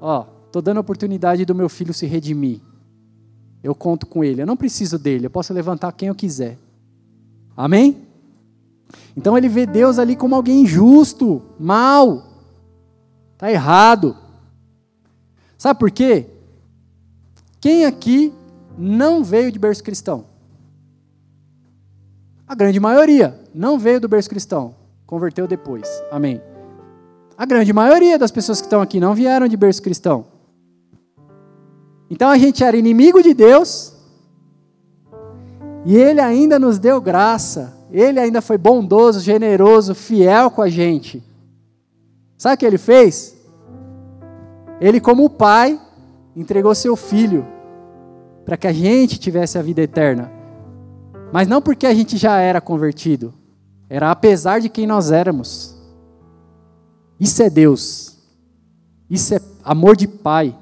Ó, 0.00 0.26
estou 0.46 0.60
dando 0.60 0.78
a 0.78 0.80
oportunidade 0.80 1.44
do 1.44 1.54
meu 1.54 1.68
filho 1.68 1.94
se 1.94 2.06
redimir. 2.06 2.60
Eu 3.62 3.74
conto 3.74 4.06
com 4.06 4.24
ele. 4.24 4.42
Eu 4.42 4.46
não 4.46 4.56
preciso 4.56 4.98
dele. 4.98 5.26
Eu 5.26 5.30
posso 5.30 5.52
levantar 5.52 5.92
quem 5.92 6.08
eu 6.08 6.14
quiser. 6.14 6.58
Amém? 7.56 8.06
Então 9.16 9.36
ele 9.36 9.48
vê 9.48 9.66
Deus 9.66 9.98
ali 9.98 10.16
como 10.16 10.34
alguém 10.34 10.62
injusto, 10.62 11.42
mal. 11.58 12.26
Está 13.34 13.50
errado. 13.50 14.16
Sabe 15.58 15.78
por 15.78 15.90
quê? 15.90 16.26
Quem 17.60 17.84
aqui 17.84 18.32
não 18.78 19.22
veio 19.22 19.52
de 19.52 19.58
berço 19.58 19.84
cristão? 19.84 20.24
A 22.48 22.54
grande 22.54 22.80
maioria 22.80 23.38
não 23.54 23.78
veio 23.78 24.00
do 24.00 24.08
berço 24.08 24.28
cristão, 24.28 24.74
converteu 25.06 25.46
depois. 25.46 25.86
Amém. 26.10 26.40
A 27.36 27.46
grande 27.46 27.72
maioria 27.72 28.18
das 28.18 28.30
pessoas 28.30 28.60
que 28.60 28.66
estão 28.66 28.80
aqui 28.80 28.98
não 28.98 29.14
vieram 29.14 29.46
de 29.46 29.56
berço 29.56 29.82
cristão. 29.82 30.26
Então 32.10 32.28
a 32.28 32.36
gente 32.36 32.64
era 32.64 32.76
inimigo 32.76 33.22
de 33.22 33.32
Deus, 33.32 33.94
e 35.86 35.96
Ele 35.96 36.20
ainda 36.20 36.58
nos 36.58 36.78
deu 36.78 37.00
graça 37.00 37.80
ele 37.92 38.20
ainda 38.20 38.40
foi 38.40 38.56
bondoso, 38.56 39.20
generoso, 39.20 39.94
fiel 39.94 40.50
com 40.50 40.62
a 40.62 40.68
gente. 40.68 41.22
Sabe 42.38 42.54
o 42.54 42.58
que 42.58 42.66
ele 42.66 42.78
fez? 42.78 43.36
Ele, 44.80 45.00
como 45.00 45.28
pai, 45.28 45.78
entregou 46.34 46.74
seu 46.74 46.96
filho 46.96 47.46
para 48.44 48.56
que 48.56 48.66
a 48.66 48.72
gente 48.72 49.18
tivesse 49.18 49.58
a 49.58 49.62
vida 49.62 49.82
eterna. 49.82 50.30
Mas 51.32 51.48
não 51.48 51.60
porque 51.60 51.86
a 51.86 51.92
gente 51.92 52.16
já 52.16 52.38
era 52.38 52.60
convertido, 52.60 53.34
era 53.88 54.10
apesar 54.10 54.60
de 54.60 54.68
quem 54.68 54.86
nós 54.86 55.10
éramos. 55.10 55.76
Isso 57.18 57.42
é 57.42 57.50
Deus. 57.50 58.18
Isso 59.08 59.34
é 59.34 59.40
amor 59.64 59.96
de 59.96 60.06
pai. 60.06 60.56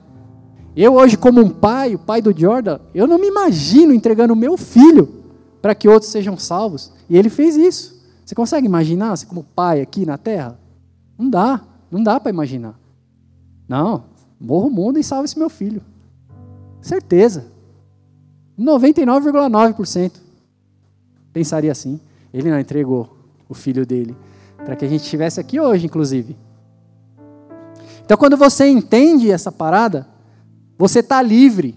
Eu 0.81 0.95
hoje, 0.95 1.16
como 1.16 1.41
um 1.41 1.51
pai, 1.51 1.97
o 1.97 1.99
pai 1.99 2.22
do 2.22 2.33
Jordan, 2.33 2.79
eu 2.95 3.05
não 3.05 3.18
me 3.18 3.26
imagino 3.26 3.93
entregando 3.93 4.33
o 4.33 4.37
meu 4.37 4.57
filho 4.57 5.24
para 5.61 5.74
que 5.74 5.89
outros 5.89 6.12
sejam 6.12 6.39
salvos. 6.39 6.93
E 7.11 7.18
ele 7.18 7.29
fez 7.29 7.57
isso. 7.57 8.01
Você 8.24 8.33
consegue 8.33 8.64
imaginar, 8.64 9.16
você 9.16 9.26
como 9.26 9.43
pai 9.43 9.81
aqui 9.81 10.07
na 10.07 10.16
terra? 10.16 10.57
Não 11.18 11.29
dá, 11.29 11.64
não 11.91 12.01
dá 12.01 12.20
para 12.20 12.31
imaginar. 12.31 12.79
Não, 13.66 14.05
morra 14.41 14.68
o 14.68 14.70
mundo 14.70 15.01
e 15.01 15.03
salve 15.03 15.24
esse 15.24 15.37
meu 15.37 15.51
filho. 15.51 15.83
Certeza. 16.81 17.47
99,9% 18.57 20.12
pensaria 21.33 21.72
assim. 21.72 21.99
Ele 22.33 22.53
não 22.53 22.61
entregou 22.61 23.16
o 23.49 23.55
filho 23.55 23.85
dele 23.85 24.16
para 24.59 24.76
que 24.76 24.85
a 24.85 24.89
gente 24.89 25.03
estivesse 25.03 25.41
aqui 25.41 25.59
hoje, 25.59 25.87
inclusive. 25.87 26.37
Então, 28.05 28.16
quando 28.16 28.37
você 28.37 28.68
entende 28.68 29.29
essa 29.29 29.51
parada, 29.51 30.07
você 30.79 31.01
está 31.01 31.20
livre. 31.20 31.74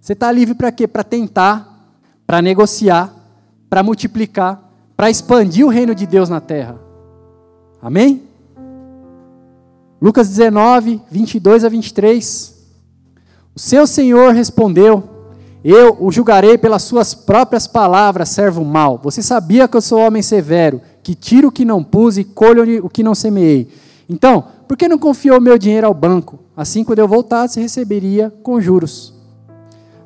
Você 0.00 0.14
está 0.14 0.32
livre 0.32 0.54
para 0.54 0.72
quê? 0.72 0.88
Para 0.88 1.04
tentar, 1.04 1.92
para 2.26 2.40
negociar, 2.40 3.14
para 3.68 3.82
multiplicar, 3.82 4.72
para 4.96 5.10
expandir 5.10 5.66
o 5.66 5.68
reino 5.68 5.94
de 5.94 6.06
Deus 6.06 6.30
na 6.30 6.40
terra. 6.40 6.78
Amém? 7.82 8.22
Lucas 10.00 10.28
19, 10.28 11.02
22 11.10 11.64
a 11.64 11.68
23. 11.68 12.56
O 13.54 13.58
seu 13.58 13.86
senhor 13.86 14.32
respondeu: 14.32 15.04
Eu 15.62 15.96
o 16.00 16.10
julgarei 16.10 16.56
pelas 16.56 16.82
suas 16.82 17.14
próprias 17.14 17.66
palavras, 17.66 18.30
servo 18.30 18.64
mau. 18.64 18.98
Você 19.02 19.22
sabia 19.22 19.68
que 19.68 19.76
eu 19.76 19.82
sou 19.82 19.98
homem 19.98 20.22
severo, 20.22 20.80
que 21.02 21.14
tiro 21.14 21.48
o 21.48 21.52
que 21.52 21.64
não 21.64 21.84
pus 21.84 22.16
e 22.16 22.24
colho 22.24 22.84
o 22.84 22.88
que 22.88 23.02
não 23.02 23.14
semeei. 23.14 23.68
Então, 24.08 24.46
por 24.68 24.76
que 24.76 24.86
não 24.86 24.98
confiou 24.98 25.40
meu 25.40 25.56
dinheiro 25.56 25.86
ao 25.86 25.94
banco? 25.94 26.38
Assim, 26.54 26.84
quando 26.84 26.98
eu 26.98 27.08
voltasse, 27.08 27.58
receberia 27.58 28.30
com 28.42 28.60
juros. 28.60 29.14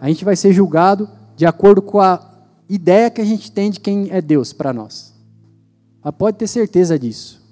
A 0.00 0.06
gente 0.06 0.24
vai 0.24 0.36
ser 0.36 0.52
julgado 0.52 1.10
de 1.36 1.44
acordo 1.44 1.82
com 1.82 2.00
a 2.00 2.20
ideia 2.68 3.10
que 3.10 3.20
a 3.20 3.24
gente 3.24 3.50
tem 3.50 3.72
de 3.72 3.80
quem 3.80 4.06
é 4.10 4.22
Deus 4.22 4.52
para 4.52 4.72
nós. 4.72 5.12
Mas 6.02 6.14
pode 6.14 6.38
ter 6.38 6.46
certeza 6.46 6.96
disso. 6.96 7.42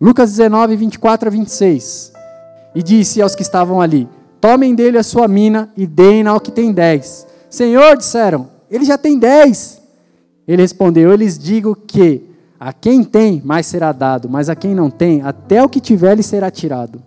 Lucas 0.00 0.30
19, 0.30 0.74
24 0.76 1.28
a 1.28 1.30
26. 1.30 2.12
E 2.74 2.82
disse 2.82 3.22
aos 3.22 3.36
que 3.36 3.42
estavam 3.42 3.80
ali: 3.80 4.08
Tomem 4.40 4.74
dele 4.74 4.98
a 4.98 5.02
sua 5.04 5.28
mina 5.28 5.72
e 5.76 5.86
deem 5.86 6.26
ao 6.26 6.40
que 6.40 6.50
tem 6.50 6.72
dez. 6.72 7.26
Senhor, 7.48 7.96
disseram, 7.96 8.48
ele 8.68 8.84
já 8.84 8.98
tem 8.98 9.16
dez. 9.16 9.80
Ele 10.46 10.62
respondeu: 10.62 11.10
Eu 11.10 11.16
lhes 11.16 11.38
digo 11.38 11.76
que 11.76 12.29
a 12.60 12.74
quem 12.74 13.02
tem, 13.02 13.40
mais 13.42 13.64
será 13.64 13.90
dado, 13.90 14.28
mas 14.28 14.50
a 14.50 14.54
quem 14.54 14.74
não 14.74 14.90
tem, 14.90 15.22
até 15.22 15.64
o 15.64 15.68
que 15.68 15.80
tiver 15.80 16.14
lhe 16.14 16.22
será 16.22 16.50
tirado. 16.50 17.02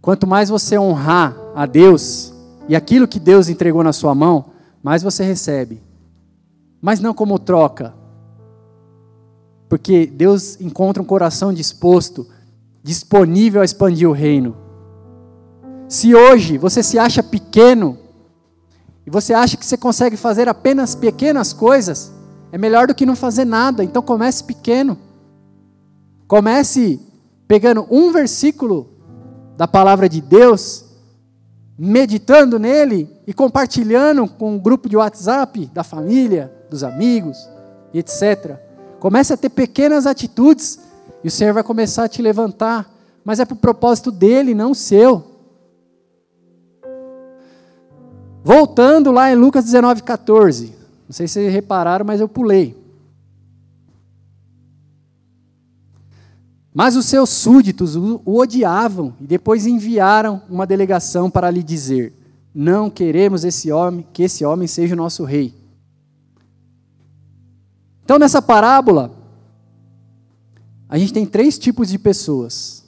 Quanto 0.00 0.26
mais 0.26 0.48
você 0.48 0.76
honrar 0.76 1.36
a 1.54 1.64
Deus 1.64 2.34
e 2.68 2.74
aquilo 2.74 3.06
que 3.06 3.20
Deus 3.20 3.48
entregou 3.48 3.84
na 3.84 3.92
sua 3.92 4.16
mão, 4.16 4.46
mais 4.82 5.04
você 5.04 5.22
recebe. 5.22 5.80
Mas 6.80 6.98
não 6.98 7.14
como 7.14 7.38
troca, 7.38 7.94
porque 9.68 10.06
Deus 10.06 10.60
encontra 10.60 11.00
um 11.00 11.06
coração 11.06 11.52
disposto, 11.52 12.26
disponível 12.82 13.62
a 13.62 13.64
expandir 13.64 14.10
o 14.10 14.12
reino. 14.12 14.56
Se 15.88 16.12
hoje 16.16 16.58
você 16.58 16.82
se 16.82 16.98
acha 16.98 17.22
pequeno, 17.22 17.96
e 19.06 19.10
você 19.10 19.32
acha 19.32 19.56
que 19.56 19.64
você 19.64 19.76
consegue 19.76 20.16
fazer 20.16 20.48
apenas 20.48 20.96
pequenas 20.96 21.52
coisas, 21.52 22.12
é 22.52 22.58
melhor 22.58 22.86
do 22.86 22.94
que 22.94 23.06
não 23.06 23.16
fazer 23.16 23.46
nada. 23.46 23.82
Então 23.82 24.02
comece 24.02 24.44
pequeno. 24.44 24.98
Comece 26.28 27.00
pegando 27.48 27.86
um 27.90 28.12
versículo 28.12 28.90
da 29.56 29.66
palavra 29.66 30.08
de 30.08 30.20
Deus, 30.20 30.84
meditando 31.78 32.58
nele 32.58 33.08
e 33.26 33.32
compartilhando 33.32 34.28
com 34.28 34.54
um 34.54 34.58
grupo 34.58 34.88
de 34.88 34.96
WhatsApp 34.96 35.66
da 35.72 35.82
família, 35.82 36.52
dos 36.68 36.84
amigos, 36.84 37.48
etc. 37.94 38.58
Comece 39.00 39.32
a 39.32 39.36
ter 39.36 39.50
pequenas 39.50 40.06
atitudes 40.06 40.78
e 41.24 41.28
o 41.28 41.30
Senhor 41.30 41.54
vai 41.54 41.62
começar 41.62 42.04
a 42.04 42.08
te 42.08 42.20
levantar, 42.20 42.90
mas 43.24 43.40
é 43.40 43.44
para 43.44 43.54
o 43.54 43.58
propósito 43.58 44.10
dele, 44.10 44.54
não 44.54 44.74
seu. 44.74 45.24
Voltando 48.44 49.10
lá 49.10 49.30
em 49.30 49.36
Lucas 49.36 49.64
19, 49.64 50.02
14. 50.02 50.81
Não 51.12 51.14
sei 51.14 51.28
se 51.28 51.34
vocês 51.34 51.52
repararam, 51.52 52.06
mas 52.06 52.22
eu 52.22 52.26
pulei. 52.26 52.74
Mas 56.72 56.96
os 56.96 57.04
seus 57.04 57.28
súditos 57.28 57.96
o 57.96 58.22
odiavam 58.24 59.14
e 59.20 59.26
depois 59.26 59.66
enviaram 59.66 60.40
uma 60.48 60.66
delegação 60.66 61.30
para 61.30 61.50
lhe 61.50 61.62
dizer: 61.62 62.14
Não 62.54 62.88
queremos 62.88 63.44
esse 63.44 63.70
homem, 63.70 64.06
que 64.10 64.22
esse 64.22 64.42
homem 64.42 64.66
seja 64.66 64.94
o 64.94 64.96
nosso 64.96 65.22
rei. 65.24 65.54
Então, 68.02 68.18
nessa 68.18 68.40
parábola, 68.40 69.14
a 70.88 70.96
gente 70.96 71.12
tem 71.12 71.26
três 71.26 71.58
tipos 71.58 71.90
de 71.90 71.98
pessoas: 71.98 72.86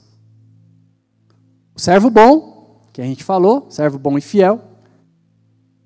o 1.75 1.79
servo 1.79 2.09
bom, 2.09 2.81
que 2.91 3.03
a 3.03 3.05
gente 3.05 3.23
falou, 3.23 3.67
servo 3.69 3.99
bom 3.99 4.17
e 4.17 4.21
fiel, 4.21 4.59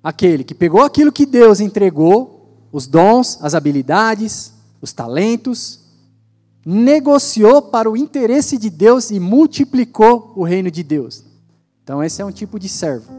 aquele 0.02 0.44
que 0.44 0.54
pegou 0.54 0.82
aquilo 0.82 1.12
que 1.12 1.26
Deus 1.26 1.60
entregou, 1.60 2.68
os 2.72 2.86
dons, 2.86 3.38
as 3.42 3.54
habilidades, 3.54 4.52
os 4.80 4.92
talentos, 4.92 5.80
negociou 6.64 7.62
para 7.62 7.90
o 7.90 7.96
interesse 7.96 8.58
de 8.58 8.70
Deus 8.70 9.10
e 9.10 9.18
multiplicou 9.18 10.32
o 10.36 10.44
reino 10.44 10.70
de 10.70 10.82
Deus. 10.82 11.24
Então, 11.82 12.02
esse 12.02 12.22
é 12.22 12.24
um 12.24 12.30
tipo 12.30 12.58
de 12.58 12.68
servo. 12.68 13.10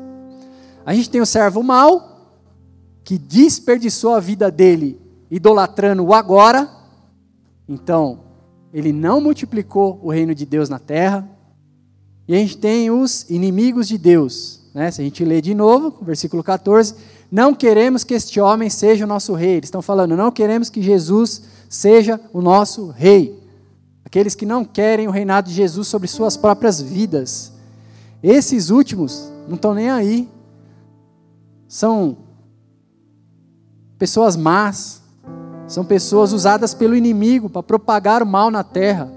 A 0.85 0.93
gente 0.93 1.09
tem 1.09 1.21
o 1.21 1.25
servo 1.25 1.61
mau, 1.61 2.11
que 3.03 3.17
desperdiçou 3.17 4.13
a 4.13 4.19
vida 4.19 4.51
dele 4.51 4.99
idolatrando 5.29 6.03
o 6.03 6.13
agora, 6.13 6.69
então 7.67 8.19
ele 8.73 8.93
não 8.93 9.19
multiplicou 9.19 9.99
o 10.01 10.11
reino 10.11 10.33
de 10.33 10.45
Deus 10.45 10.69
na 10.69 10.79
terra. 10.79 11.29
E 12.27 12.33
a 12.33 12.37
gente 12.37 12.57
tem 12.57 12.89
os 12.89 13.29
inimigos 13.29 13.87
de 13.87 13.97
Deus. 13.97 14.60
Né? 14.73 14.89
Se 14.89 15.01
a 15.01 15.03
gente 15.03 15.23
ler 15.25 15.41
de 15.41 15.53
novo, 15.53 15.93
versículo 16.01 16.43
14: 16.43 16.95
Não 17.31 17.53
queremos 17.53 18.03
que 18.03 18.13
este 18.13 18.39
homem 18.39 18.69
seja 18.69 19.05
o 19.05 19.07
nosso 19.07 19.33
rei. 19.33 19.57
Eles 19.57 19.67
estão 19.67 19.81
falando, 19.81 20.15
não 20.15 20.31
queremos 20.31 20.69
que 20.69 20.81
Jesus 20.81 21.43
seja 21.69 22.19
o 22.33 22.41
nosso 22.41 22.87
rei. 22.89 23.39
Aqueles 24.05 24.35
que 24.35 24.45
não 24.45 24.65
querem 24.65 25.07
o 25.07 25.11
reinado 25.11 25.49
de 25.49 25.55
Jesus 25.55 25.87
sobre 25.87 26.07
suas 26.07 26.35
próprias 26.35 26.81
vidas. 26.81 27.53
Esses 28.21 28.69
últimos 28.69 29.31
não 29.47 29.55
estão 29.55 29.73
nem 29.73 29.89
aí. 29.89 30.29
São 31.67 32.17
pessoas 33.97 34.35
más, 34.35 35.01
são 35.67 35.85
pessoas 35.85 36.33
usadas 36.33 36.73
pelo 36.73 36.95
inimigo 36.95 37.49
para 37.49 37.63
propagar 37.63 38.21
o 38.21 38.25
mal 38.25 38.51
na 38.51 38.63
terra. 38.63 39.09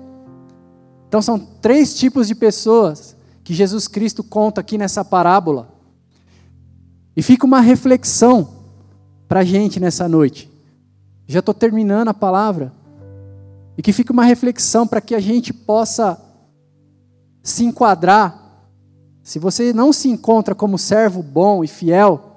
Então 1.09 1.21
são 1.21 1.39
três 1.39 1.95
tipos 1.95 2.29
de 2.29 2.35
pessoas 2.35 3.14
que 3.45 3.53
Jesus 3.53 3.87
Cristo 3.87 4.25
conta 4.25 4.63
aqui 4.63 4.79
nessa 4.79 5.05
parábola. 5.05 5.69
E 7.15 7.23
fica 7.23 7.45
uma 7.45 7.61
reflexão 7.61 8.49
para 9.29 9.41
a 9.41 9.45
gente 9.45 9.79
nessa 9.79 10.09
noite. 10.09 10.51
Já 11.27 11.41
estou 11.41 11.55
terminando 11.55 12.09
a 12.09 12.15
palavra. 12.15 12.73
E 13.77 13.83
que 13.83 13.93
fica 13.93 14.13
uma 14.13 14.25
reflexão 14.25 14.87
para 14.87 15.01
que 15.01 15.15
a 15.15 15.21
gente 15.21 15.53
possa 15.53 16.19
se 17.43 17.65
enquadrar. 17.65 18.41
Se 19.23 19.39
você 19.39 19.73
não 19.73 19.93
se 19.93 20.09
encontra 20.09 20.55
como 20.55 20.79
servo 20.79 21.23
bom 21.23 21.63
e 21.63 21.67
fiel, 21.67 22.35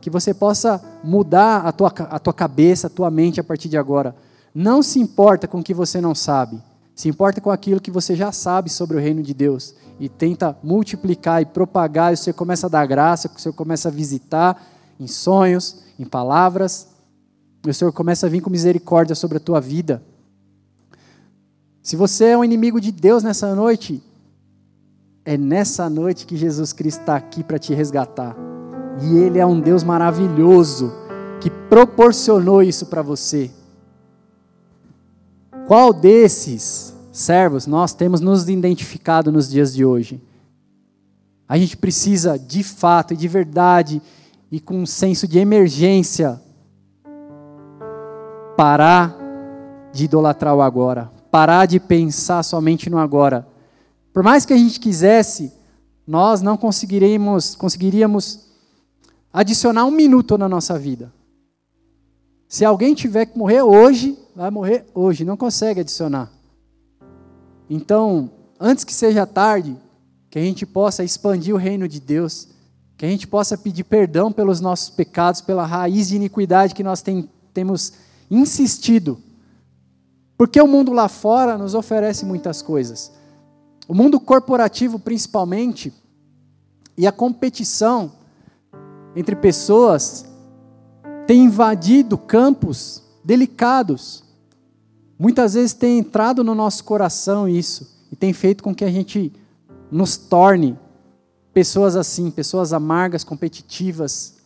que 0.00 0.08
você 0.08 0.32
possa 0.32 0.80
mudar 1.02 1.66
a 1.66 1.72
tua, 1.72 1.88
a 1.88 2.18
tua 2.20 2.32
cabeça, 2.32 2.86
a 2.86 2.90
tua 2.90 3.10
mente 3.10 3.40
a 3.40 3.44
partir 3.44 3.68
de 3.68 3.76
agora. 3.76 4.14
Não 4.54 4.80
se 4.80 5.00
importa 5.00 5.48
com 5.48 5.58
o 5.58 5.62
que 5.62 5.74
você 5.74 6.00
não 6.00 6.14
sabe, 6.14 6.62
se 6.96 7.10
importa 7.10 7.42
com 7.42 7.50
aquilo 7.50 7.78
que 7.78 7.90
você 7.90 8.16
já 8.16 8.32
sabe 8.32 8.70
sobre 8.70 8.96
o 8.96 9.00
reino 9.00 9.22
de 9.22 9.34
Deus 9.34 9.74
e 10.00 10.08
tenta 10.08 10.56
multiplicar 10.62 11.42
e 11.42 11.44
propagar, 11.46 12.14
e 12.14 12.16
você 12.16 12.32
começa 12.32 12.66
a 12.66 12.70
dar 12.70 12.86
graça, 12.86 13.28
você 13.28 13.52
começa 13.52 13.88
a 13.88 13.92
visitar 13.92 14.66
em 14.98 15.06
sonhos, 15.06 15.82
em 15.98 16.06
palavras, 16.06 16.88
e 17.66 17.68
o 17.68 17.74
Senhor 17.74 17.92
começa 17.92 18.26
a 18.26 18.30
vir 18.30 18.40
com 18.40 18.48
misericórdia 18.48 19.14
sobre 19.14 19.36
a 19.36 19.40
tua 19.40 19.60
vida. 19.60 20.02
Se 21.82 21.96
você 21.96 22.28
é 22.28 22.38
um 22.38 22.42
inimigo 22.42 22.80
de 22.80 22.90
Deus 22.90 23.22
nessa 23.22 23.54
noite, 23.54 24.02
é 25.22 25.36
nessa 25.36 25.90
noite 25.90 26.24
que 26.24 26.36
Jesus 26.36 26.72
Cristo 26.72 27.00
está 27.00 27.16
aqui 27.16 27.44
para 27.44 27.58
te 27.58 27.74
resgatar. 27.74 28.34
E 29.02 29.18
Ele 29.18 29.38
é 29.38 29.44
um 29.44 29.60
Deus 29.60 29.84
maravilhoso. 29.84 30.92
que 31.42 31.50
proporcionou 31.50 32.62
isso 32.62 32.86
para 32.86 33.02
você? 33.02 33.50
Qual 35.66 35.92
desses 35.92 36.94
servos 37.10 37.66
nós 37.66 37.92
temos 37.92 38.20
nos 38.20 38.48
identificado 38.48 39.32
nos 39.32 39.50
dias 39.50 39.74
de 39.74 39.84
hoje? 39.84 40.22
A 41.48 41.58
gente 41.58 41.76
precisa, 41.76 42.38
de 42.38 42.62
fato 42.62 43.14
e 43.14 43.16
de 43.16 43.26
verdade, 43.26 44.00
e 44.50 44.60
com 44.60 44.78
um 44.78 44.86
senso 44.86 45.26
de 45.26 45.40
emergência, 45.40 46.40
parar 48.56 49.16
de 49.92 50.04
idolatrar 50.04 50.54
o 50.54 50.62
agora, 50.62 51.10
parar 51.32 51.66
de 51.66 51.80
pensar 51.80 52.44
somente 52.44 52.88
no 52.88 52.98
agora. 52.98 53.44
Por 54.12 54.22
mais 54.22 54.46
que 54.46 54.52
a 54.52 54.56
gente 54.56 54.78
quisesse, 54.78 55.52
nós 56.06 56.42
não 56.42 56.56
conseguiríamos, 56.56 57.56
conseguiríamos 57.56 58.46
adicionar 59.32 59.84
um 59.84 59.90
minuto 59.90 60.38
na 60.38 60.48
nossa 60.48 60.78
vida. 60.78 61.12
Se 62.48 62.64
alguém 62.64 62.94
tiver 62.94 63.26
que 63.26 63.36
morrer 63.36 63.62
hoje, 63.62 64.16
vai 64.36 64.50
morrer 64.50 64.84
hoje, 64.94 65.24
não 65.24 65.36
consegue 65.36 65.80
adicionar. 65.80 66.30
Então, 67.70 68.30
antes 68.60 68.84
que 68.84 68.92
seja 68.92 69.26
tarde, 69.26 69.74
que 70.28 70.38
a 70.38 70.42
gente 70.42 70.66
possa 70.66 71.02
expandir 71.02 71.54
o 71.54 71.58
reino 71.58 71.88
de 71.88 71.98
Deus, 71.98 72.48
que 72.98 73.06
a 73.06 73.08
gente 73.08 73.26
possa 73.26 73.56
pedir 73.56 73.84
perdão 73.84 74.30
pelos 74.30 74.60
nossos 74.60 74.90
pecados, 74.90 75.40
pela 75.40 75.64
raiz 75.64 76.08
de 76.08 76.16
iniquidade 76.16 76.74
que 76.74 76.84
nós 76.84 77.00
tem, 77.00 77.30
temos 77.54 77.94
insistido. 78.30 79.18
Porque 80.36 80.60
o 80.60 80.66
mundo 80.66 80.92
lá 80.92 81.08
fora 81.08 81.56
nos 81.56 81.74
oferece 81.74 82.26
muitas 82.26 82.60
coisas. 82.60 83.10
O 83.88 83.94
mundo 83.94 84.20
corporativo, 84.20 84.98
principalmente, 84.98 85.94
e 86.94 87.06
a 87.06 87.12
competição 87.12 88.12
entre 89.14 89.34
pessoas 89.34 90.26
tem 91.26 91.44
invadido 91.44 92.18
campos 92.18 93.02
delicados. 93.24 94.25
Muitas 95.18 95.54
vezes 95.54 95.72
tem 95.72 95.98
entrado 95.98 96.44
no 96.44 96.54
nosso 96.54 96.84
coração 96.84 97.48
isso 97.48 98.06
e 98.12 98.16
tem 98.16 98.32
feito 98.32 98.62
com 98.62 98.74
que 98.74 98.84
a 98.84 98.90
gente 98.90 99.32
nos 99.90 100.16
torne 100.16 100.78
pessoas 101.52 101.96
assim, 101.96 102.30
pessoas 102.30 102.72
amargas, 102.72 103.24
competitivas, 103.24 104.36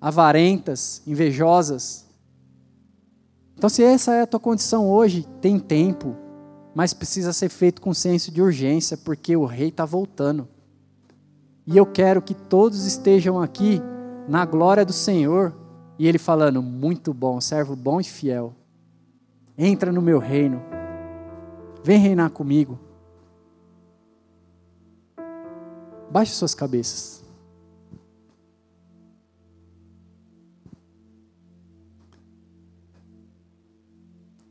avarentas, 0.00 1.02
invejosas. 1.06 2.04
Então, 3.56 3.68
se 3.68 3.82
essa 3.82 4.14
é 4.14 4.22
a 4.22 4.26
tua 4.26 4.40
condição 4.40 4.88
hoje, 4.90 5.26
tem 5.40 5.58
tempo, 5.58 6.16
mas 6.74 6.92
precisa 6.92 7.32
ser 7.32 7.48
feito 7.48 7.80
com 7.80 7.94
senso 7.94 8.30
de 8.30 8.42
urgência, 8.42 8.96
porque 8.96 9.36
o 9.36 9.44
rei 9.44 9.68
está 9.68 9.84
voltando. 9.84 10.48
E 11.66 11.76
eu 11.76 11.86
quero 11.86 12.22
que 12.22 12.34
todos 12.34 12.84
estejam 12.86 13.40
aqui 13.40 13.80
na 14.28 14.44
glória 14.44 14.84
do 14.84 14.92
Senhor 14.92 15.54
e 15.98 16.06
ele 16.06 16.18
falando: 16.18 16.62
Muito 16.62 17.12
bom, 17.12 17.40
servo 17.40 17.76
bom 17.76 18.00
e 18.00 18.04
fiel. 18.04 18.54
Entra 19.58 19.90
no 19.90 20.00
meu 20.00 20.20
reino. 20.20 20.62
Vem 21.82 21.98
reinar 21.98 22.30
comigo. 22.30 22.78
Baixe 26.08 26.32
suas 26.32 26.54
cabeças. 26.54 27.24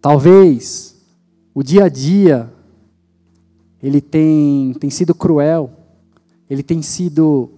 Talvez 0.02 0.96
o 1.54 1.64
dia 1.64 1.86
a 1.86 1.90
dia 1.90 2.54
ele 3.82 4.02
tem, 4.02 4.74
tem 4.74 4.90
sido 4.90 5.16
cruel, 5.16 5.72
ele 6.50 6.64
tem 6.64 6.82
sido 6.82 7.52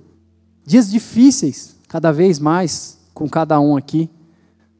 dias 0.65 0.89
difíceis, 0.89 1.75
cada 1.87 2.11
vez 2.11 2.39
mais 2.39 2.99
com 3.13 3.27
cada 3.27 3.59
um 3.59 3.75
aqui. 3.75 4.09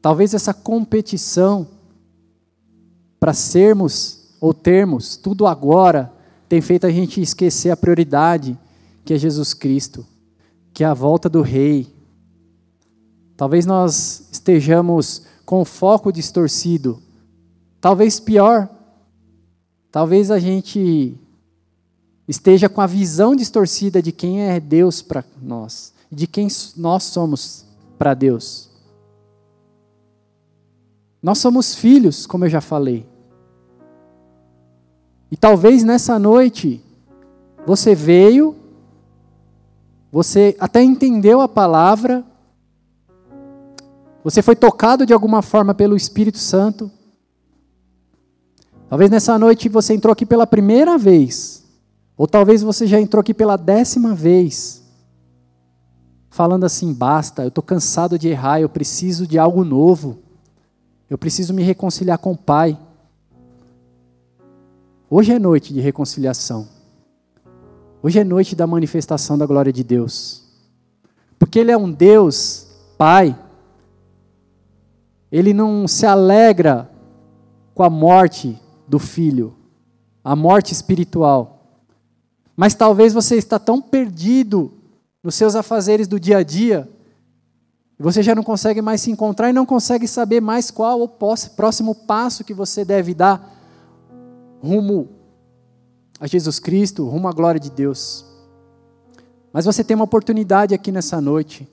Talvez 0.00 0.34
essa 0.34 0.54
competição 0.54 1.66
para 3.20 3.34
sermos 3.34 4.20
ou 4.40 4.54
termos 4.54 5.16
tudo 5.16 5.46
agora 5.46 6.10
tem 6.48 6.60
feito 6.60 6.86
a 6.86 6.90
gente 6.90 7.20
esquecer 7.20 7.70
a 7.70 7.76
prioridade 7.76 8.58
que 9.04 9.14
é 9.14 9.18
Jesus 9.18 9.54
Cristo, 9.54 10.04
que 10.72 10.82
é 10.82 10.86
a 10.86 10.94
volta 10.94 11.28
do 11.28 11.42
Rei. 11.42 11.86
Talvez 13.36 13.64
nós 13.64 14.28
estejamos 14.32 15.22
com 15.44 15.60
o 15.60 15.64
foco 15.64 16.12
distorcido. 16.12 17.00
Talvez 17.80 18.18
pior, 18.18 18.68
talvez 19.92 20.30
a 20.30 20.38
gente 20.38 21.14
esteja 22.26 22.68
com 22.68 22.80
a 22.80 22.86
visão 22.86 23.36
distorcida 23.36 24.02
de 24.02 24.12
quem 24.12 24.42
é 24.42 24.58
Deus 24.58 25.02
para 25.02 25.24
nós, 25.40 25.92
de 26.10 26.26
quem 26.26 26.48
nós 26.76 27.04
somos 27.04 27.64
para 27.98 28.12
Deus. 28.12 28.70
Nós 31.22 31.38
somos 31.38 31.74
filhos, 31.74 32.26
como 32.26 32.44
eu 32.44 32.48
já 32.48 32.60
falei. 32.60 33.09
E 35.30 35.36
talvez 35.36 35.84
nessa 35.84 36.18
noite 36.18 36.82
você 37.66 37.94
veio, 37.94 38.56
você 40.10 40.56
até 40.58 40.82
entendeu 40.82 41.40
a 41.40 41.48
palavra, 41.48 42.24
você 44.24 44.42
foi 44.42 44.56
tocado 44.56 45.06
de 45.06 45.12
alguma 45.12 45.40
forma 45.40 45.74
pelo 45.74 45.96
Espírito 45.96 46.38
Santo. 46.38 46.90
Talvez 48.88 49.10
nessa 49.10 49.38
noite 49.38 49.68
você 49.68 49.94
entrou 49.94 50.12
aqui 50.12 50.26
pela 50.26 50.46
primeira 50.46 50.98
vez, 50.98 51.64
ou 52.16 52.26
talvez 52.26 52.62
você 52.62 52.86
já 52.86 53.00
entrou 53.00 53.20
aqui 53.20 53.32
pela 53.32 53.56
décima 53.56 54.14
vez 54.14 54.80
falando 56.30 56.64
assim: 56.64 56.92
basta, 56.94 57.42
eu 57.42 57.48
estou 57.48 57.62
cansado 57.62 58.18
de 58.18 58.28
errar, 58.28 58.60
eu 58.60 58.68
preciso 58.68 59.26
de 59.26 59.38
algo 59.38 59.64
novo, 59.64 60.18
eu 61.08 61.18
preciso 61.18 61.52
me 61.52 61.62
reconciliar 61.62 62.18
com 62.18 62.32
o 62.32 62.36
Pai. 62.36 62.78
Hoje 65.12 65.32
é 65.32 65.40
noite 65.40 65.74
de 65.74 65.80
reconciliação. 65.80 66.68
Hoje 68.00 68.20
é 68.20 68.22
noite 68.22 68.54
da 68.54 68.64
manifestação 68.64 69.36
da 69.36 69.44
glória 69.44 69.72
de 69.72 69.82
Deus. 69.82 70.44
Porque 71.36 71.58
Ele 71.58 71.72
é 71.72 71.76
um 71.76 71.90
Deus, 71.90 72.68
Pai. 72.96 73.36
Ele 75.32 75.52
não 75.52 75.88
se 75.88 76.06
alegra 76.06 76.88
com 77.74 77.82
a 77.82 77.90
morte 77.90 78.56
do 78.86 79.00
filho, 79.00 79.56
a 80.22 80.36
morte 80.36 80.72
espiritual. 80.72 81.58
Mas 82.56 82.74
talvez 82.74 83.12
você 83.12 83.34
está 83.34 83.58
tão 83.58 83.82
perdido 83.82 84.72
nos 85.24 85.34
seus 85.34 85.56
afazeres 85.56 86.06
do 86.06 86.20
dia 86.20 86.38
a 86.38 86.44
dia, 86.44 86.88
você 87.98 88.22
já 88.22 88.34
não 88.34 88.44
consegue 88.44 88.80
mais 88.80 89.00
se 89.00 89.10
encontrar 89.10 89.50
e 89.50 89.52
não 89.52 89.66
consegue 89.66 90.06
saber 90.06 90.40
mais 90.40 90.70
qual 90.70 91.02
o 91.02 91.08
próximo 91.08 91.96
passo 91.96 92.44
que 92.44 92.54
você 92.54 92.84
deve 92.84 93.12
dar 93.12 93.59
rumo 94.62 95.08
a 96.18 96.26
Jesus 96.26 96.58
Cristo, 96.58 97.08
rumo 97.08 97.28
à 97.28 97.32
glória 97.32 97.60
de 97.60 97.70
Deus. 97.70 98.24
Mas 99.52 99.64
você 99.64 99.82
tem 99.82 99.94
uma 99.94 100.04
oportunidade 100.04 100.74
aqui 100.74 100.92
nessa 100.92 101.20
noite. 101.20 101.68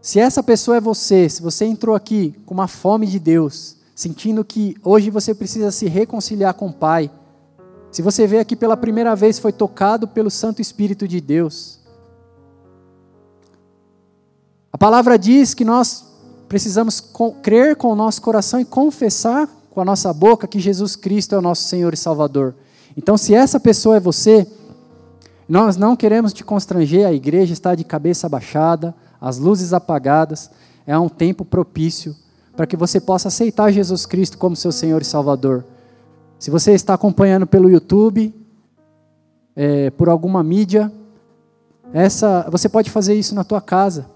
Se 0.00 0.20
essa 0.20 0.42
pessoa 0.42 0.76
é 0.76 0.80
você, 0.80 1.28
se 1.28 1.42
você 1.42 1.64
entrou 1.64 1.94
aqui 1.94 2.34
com 2.46 2.54
uma 2.54 2.68
fome 2.68 3.06
de 3.06 3.18
Deus, 3.18 3.76
sentindo 3.94 4.44
que 4.44 4.76
hoje 4.82 5.10
você 5.10 5.34
precisa 5.34 5.70
se 5.70 5.86
reconciliar 5.86 6.54
com 6.54 6.68
o 6.68 6.72
Pai, 6.72 7.10
se 7.90 8.02
você 8.02 8.26
veio 8.26 8.42
aqui 8.42 8.56
pela 8.56 8.76
primeira 8.76 9.14
vez, 9.14 9.38
foi 9.38 9.52
tocado 9.52 10.06
pelo 10.08 10.30
Santo 10.30 10.60
Espírito 10.60 11.06
de 11.06 11.20
Deus, 11.20 11.84
a 14.74 14.76
palavra 14.76 15.16
diz 15.16 15.54
que 15.54 15.64
nós 15.64 16.04
precisamos 16.48 17.00
crer 17.44 17.76
com 17.76 17.92
o 17.92 17.94
nosso 17.94 18.20
coração 18.20 18.58
e 18.58 18.64
confessar 18.64 19.48
com 19.74 19.80
a 19.80 19.84
nossa 19.84 20.12
boca 20.12 20.46
que 20.46 20.60
Jesus 20.60 20.94
Cristo 20.94 21.34
é 21.34 21.38
o 21.38 21.42
nosso 21.42 21.64
Senhor 21.64 21.92
e 21.92 21.96
Salvador. 21.96 22.54
Então, 22.96 23.18
se 23.18 23.34
essa 23.34 23.58
pessoa 23.58 23.96
é 23.96 24.00
você, 24.00 24.46
nós 25.48 25.76
não 25.76 25.96
queremos 25.96 26.32
te 26.32 26.44
constranger, 26.44 27.04
a 27.04 27.12
igreja 27.12 27.52
está 27.52 27.74
de 27.74 27.82
cabeça 27.82 28.28
baixada, 28.28 28.94
as 29.20 29.36
luzes 29.36 29.72
apagadas, 29.72 30.48
é 30.86 30.96
um 30.96 31.08
tempo 31.08 31.44
propício 31.44 32.14
para 32.56 32.66
que 32.66 32.76
você 32.76 33.00
possa 33.00 33.26
aceitar 33.26 33.72
Jesus 33.72 34.06
Cristo 34.06 34.38
como 34.38 34.54
seu 34.54 34.70
Senhor 34.70 35.02
e 35.02 35.04
Salvador. 35.04 35.64
Se 36.38 36.52
você 36.52 36.72
está 36.72 36.94
acompanhando 36.94 37.46
pelo 37.46 37.68
YouTube, 37.68 38.32
é, 39.56 39.90
por 39.90 40.08
alguma 40.08 40.42
mídia, 40.44 40.92
essa, 41.92 42.48
você 42.48 42.68
pode 42.68 42.90
fazer 42.90 43.14
isso 43.14 43.34
na 43.34 43.42
tua 43.42 43.60
casa. 43.60 44.06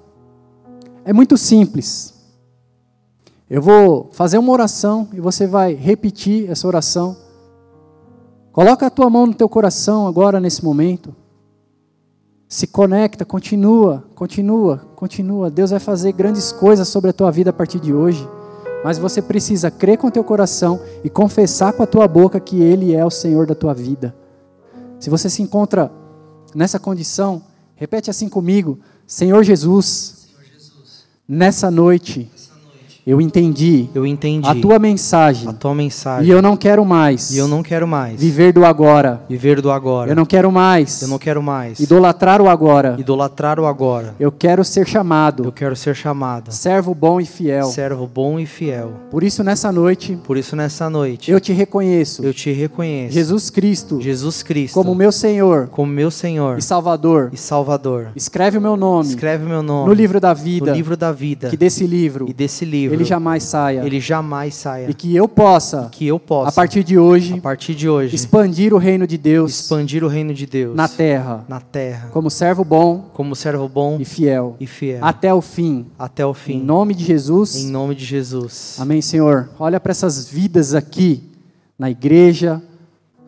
É 1.04 1.12
muito 1.12 1.36
simples. 1.36 2.17
Eu 3.50 3.62
vou 3.62 4.10
fazer 4.12 4.38
uma 4.38 4.52
oração 4.52 5.08
e 5.12 5.20
você 5.20 5.46
vai 5.46 5.74
repetir 5.74 6.50
essa 6.50 6.66
oração. 6.66 7.16
Coloca 8.52 8.86
a 8.86 8.90
tua 8.90 9.08
mão 9.08 9.26
no 9.26 9.34
teu 9.34 9.48
coração 9.48 10.06
agora 10.06 10.38
nesse 10.38 10.64
momento. 10.64 11.14
Se 12.48 12.66
conecta, 12.66 13.24
continua, 13.24 14.04
continua, 14.14 14.78
continua. 14.96 15.50
Deus 15.50 15.70
vai 15.70 15.80
fazer 15.80 16.12
grandes 16.12 16.52
coisas 16.52 16.88
sobre 16.88 17.10
a 17.10 17.12
tua 17.12 17.30
vida 17.30 17.50
a 17.50 17.52
partir 17.52 17.80
de 17.80 17.92
hoje. 17.92 18.28
Mas 18.84 18.98
você 18.98 19.20
precisa 19.20 19.70
crer 19.70 19.98
com 19.98 20.08
o 20.08 20.10
teu 20.10 20.24
coração 20.24 20.80
e 21.02 21.10
confessar 21.10 21.72
com 21.72 21.82
a 21.82 21.86
tua 21.86 22.06
boca 22.06 22.38
que 22.38 22.60
Ele 22.60 22.94
é 22.94 23.04
o 23.04 23.10
Senhor 23.10 23.46
da 23.46 23.54
tua 23.54 23.74
vida. 23.74 24.14
Se 25.00 25.10
você 25.10 25.28
se 25.30 25.42
encontra 25.42 25.90
nessa 26.54 26.78
condição, 26.78 27.42
repete 27.74 28.10
assim 28.10 28.28
comigo: 28.28 28.78
Senhor 29.06 29.42
Jesus, 29.42 30.18
Nessa 31.30 31.70
noite, 31.70 32.30
eu 33.10 33.20
entendi 33.22 33.88
eu 33.94 34.04
entendi 34.04 34.46
a 34.46 34.54
tua 34.54 34.78
mensagem 34.78 35.48
a 35.48 35.52
tua 35.54 35.74
mensagem 35.74 36.28
e 36.28 36.30
eu 36.30 36.42
não 36.42 36.56
quero 36.56 36.84
mais 36.84 37.30
e 37.30 37.38
eu 37.38 37.48
não 37.48 37.62
quero 37.62 37.88
mais 37.88 38.20
viver 38.20 38.52
do 38.52 38.64
agora. 38.66 39.22
viver 39.28 39.62
do 39.62 39.70
agora. 39.70 40.10
Eu 40.10 40.14
não 40.16 40.26
quero 40.26 40.52
mais 40.52 41.00
Eu 41.00 41.08
não 41.08 41.18
quero 41.18 41.42
mais 41.42 41.80
idolatrar 41.80 42.42
o 42.42 42.48
agora. 42.48 42.96
idolatrar 42.98 43.58
o 43.58 43.64
agora. 43.66 44.14
Eu 44.20 44.30
quero 44.30 44.62
ser 44.64 44.80
Eu 44.80 44.86
chamado 44.86 45.50
quero 45.52 45.74
ser 45.74 45.96
chamado 45.96 46.52
servo 46.52 46.94
bom 46.94 47.18
e 47.18 47.24
fiel. 47.24 47.64
servo 47.68 48.06
bom 48.06 48.38
e 48.38 48.44
fiel. 48.44 48.92
Por 49.10 49.22
isso, 49.24 49.42
nessa 49.42 49.72
noite, 49.72 50.18
Por 50.24 50.36
isso, 50.36 50.54
nessa 50.54 50.90
noite, 50.90 51.30
eu 51.30 51.40
te 51.40 51.52
reconheço, 51.52 52.22
eu 52.22 52.34
te 52.34 52.52
reconheço, 52.52 53.14
Jesus 53.14 53.48
Cristo, 53.48 54.00
Jesus 54.02 54.42
Cristo, 54.42 54.74
como 54.74 54.94
meu 54.94 55.10
Senhor 55.10 55.68
como 55.68 55.90
meu 55.90 56.10
Senhor 56.10 56.58
e 56.58 56.62
Salvador. 56.62 57.30
e 57.32 57.36
Salvador. 57.38 58.08
Escreve 58.14 58.58
o 58.58 58.60
meu 58.60 58.76
nome 58.76 59.08
Escreve 59.08 59.44
meu 59.46 59.62
nome 59.62 59.88
no 59.88 59.94
livro 59.94 60.20
da 60.20 60.30
no 60.30 60.34
vida, 60.34 60.72
livro 60.72 60.96
da 60.96 61.10
vida 61.12 61.48
que 61.48 61.56
desse 61.56 61.86
livro 61.86 62.26
e 62.28 62.34
desse 62.34 62.64
livro 62.64 62.97
ele 62.98 63.04
jamais 63.08 63.42
saia. 63.42 63.84
ele 63.84 64.00
jamais 64.00 64.54
saia. 64.54 64.90
E 64.90 64.94
que 64.94 65.14
eu 65.14 65.26
possa, 65.28 65.88
que 65.90 66.06
eu 66.06 66.18
possa, 66.18 66.48
a 66.48 66.52
partir 66.52 66.84
de 66.84 66.98
hoje, 66.98 67.34
a 67.34 67.40
partir 67.40 67.74
de 67.74 67.88
hoje, 67.88 68.14
expandir 68.14 68.74
o 68.74 68.78
reino 68.78 69.06
de 69.06 69.16
Deus 69.16 69.60
expandir 69.60 70.04
o 70.04 70.08
reino 70.08 70.34
de 70.34 70.46
Deus 70.46 70.76
na 70.76 70.88
terra, 70.88 71.44
na 71.48 71.60
terra, 71.60 72.08
como 72.12 72.30
servo 72.30 72.64
bom 72.64 73.10
como 73.14 73.34
servo 73.34 73.68
bom 73.68 73.96
e 74.00 74.04
fiel, 74.04 74.56
e 74.60 74.66
fiel, 74.66 74.98
até 75.04 75.32
o 75.32 75.40
fim. 75.40 75.86
até 75.98 76.24
o 76.26 76.30
Em 76.30 76.34
fim. 76.34 76.60
nome 76.62 76.94
de 76.94 77.04
Jesus. 77.04 77.56
Em 77.56 77.68
nome 77.70 77.94
de 77.94 78.04
Jesus. 78.04 78.76
Amém, 78.78 79.00
Senhor. 79.02 79.48
Olha 79.58 79.78
para 79.80 79.90
essas 79.90 80.28
vidas 80.28 80.74
aqui, 80.74 81.22
na 81.78 81.90
igreja, 81.90 82.62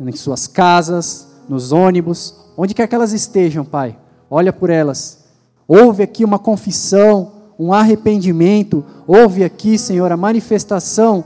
em 0.01 0.13
suas 0.13 0.47
casas, 0.47 1.29
nos 1.49 1.73
ônibus, 1.73 2.35
onde 2.57 2.75
quer 2.75 2.87
que 2.87 2.95
elas 2.95 3.13
estejam, 3.13 3.65
Pai. 3.65 3.97
Olha 4.31 4.53
por 4.53 4.71
elas. 4.71 5.25
Houve 5.67 6.03
aqui 6.03 6.25
uma 6.25 6.39
confissão, 6.39 7.33
um 7.61 7.75
arrependimento. 7.75 8.83
Houve 9.07 9.45
aqui, 9.45 9.77
Senhor, 9.77 10.11
a 10.11 10.17
manifestação 10.17 11.23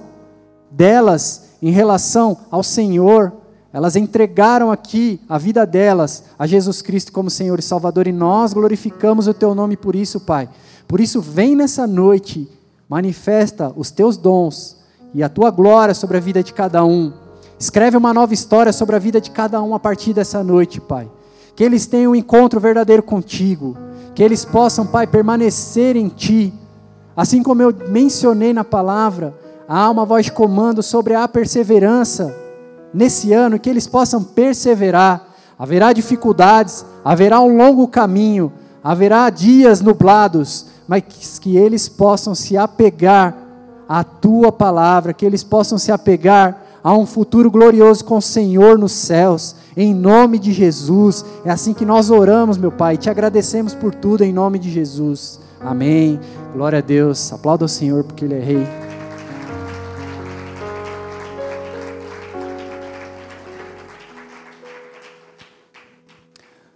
delas 0.69 1.51
em 1.63 1.71
relação 1.71 2.37
ao 2.51 2.65
Senhor. 2.65 3.33
Elas 3.73 3.95
entregaram 3.95 4.73
aqui 4.73 5.21
a 5.29 5.39
vida 5.39 5.65
delas 5.65 6.25
a 6.37 6.45
Jesus 6.45 6.83
Cristo 6.83 7.13
como 7.13 7.31
Senhor 7.31 7.61
e 7.61 7.63
Salvador 7.63 8.09
e 8.09 8.13
nós 8.13 8.53
glorificamos 8.53 9.29
o 9.29 9.35
Teu 9.35 9.55
nome 9.55 9.77
por 9.77 9.95
isso, 9.95 10.19
Pai. 10.19 10.49
Por 10.89 11.01
isso, 11.01 11.21
vem 11.21 11.55
nessa 11.55 11.87
noite, 11.87 12.51
manifesta 12.89 13.73
os 13.77 13.93
Teus 13.93 14.17
dons 14.17 14.77
e 15.15 15.23
a 15.23 15.29
Tua 15.29 15.53
glória 15.53 15.95
sobre 15.95 16.17
a 16.17 16.21
vida 16.21 16.43
de 16.43 16.53
cada 16.53 16.85
um. 16.85 17.13
Escreve 17.57 17.97
uma 17.97 18.13
nova 18.13 18.35
história 18.35 18.73
sobre 18.73 18.97
a 18.97 18.99
vida 18.99 19.21
de 19.21 19.31
cada 19.31 19.63
um 19.63 19.73
a 19.73 19.79
partir 19.79 20.13
dessa 20.13 20.43
noite, 20.43 20.81
Pai. 20.81 21.09
Que 21.55 21.65
eles 21.65 21.87
tenham 21.87 22.13
um 22.13 22.17
encontro 22.17 22.61
verdadeiro 22.61 23.03
contigo. 23.03 23.77
Que 24.15 24.23
eles 24.23 24.45
possam, 24.45 24.87
Pai, 24.87 25.07
permanecer 25.07 25.97
em 25.97 26.09
Ti. 26.09 26.53
Assim 27.17 27.43
como 27.43 27.63
eu 27.63 27.75
mencionei 27.89 28.53
na 28.53 28.65
palavra, 28.65 29.35
há 29.69 29.89
uma 29.89 30.05
voz 30.05 30.27
de 30.27 30.33
comando 30.33 30.83
sobre 30.83 31.15
a 31.15 31.27
perseverança 31.29 32.35
nesse 32.93 33.33
ano, 33.33 33.59
que 33.59 33.71
eles 33.71 33.87
possam 33.87 34.23
perseverar. 34.23 35.29
Haverá 35.59 35.93
dificuldades, 35.93 36.85
haverá 37.05 37.41
um 37.41 37.57
longo 37.57 37.87
caminho, 37.87 38.53
haverá 38.83 39.31
dias 39.31 39.81
nublados, 39.81 40.67
mas 40.87 41.39
que 41.39 41.57
eles 41.57 41.89
possam 41.89 42.35
se 42.35 42.57
apegar 42.57 43.37
à 43.89 44.03
tua 44.03 44.51
palavra, 44.51 45.13
que 45.13 45.25
eles 45.25 45.43
possam 45.43 45.79
se 45.79 45.93
apegar 45.93 46.63
a 46.83 46.93
um 46.93 47.07
futuro 47.07 47.51
glorioso 47.51 48.05
com 48.05 48.19
o 48.19 48.23
Senhor 48.23 48.79
nos 48.79 48.93
céus, 48.93 49.57
em 49.77 49.95
nome 49.95 50.39
de 50.39 50.53
Jesus. 50.53 51.25
É 51.45 51.51
assim 51.51 51.75
que 51.75 51.85
nós 51.85 52.11
oramos, 52.11 52.57
meu 52.57 52.73
Pai, 52.73 52.97
te 52.97 53.11
agradecemos 53.11 53.75
por 53.75 53.95
tudo 53.95 54.23
em 54.23 54.33
nome 54.33 54.59
de 54.59 54.71
Jesus. 54.71 55.41
Amém. 55.61 56.21
Glória 56.53 56.79
a 56.79 56.83
Deus. 56.83 57.33
Aplauda 57.33 57.65
o 57.65 57.69
Senhor 57.69 58.05
porque 58.05 58.25
Ele 58.25 58.35
é 58.35 58.41
Rei. 58.41 58.67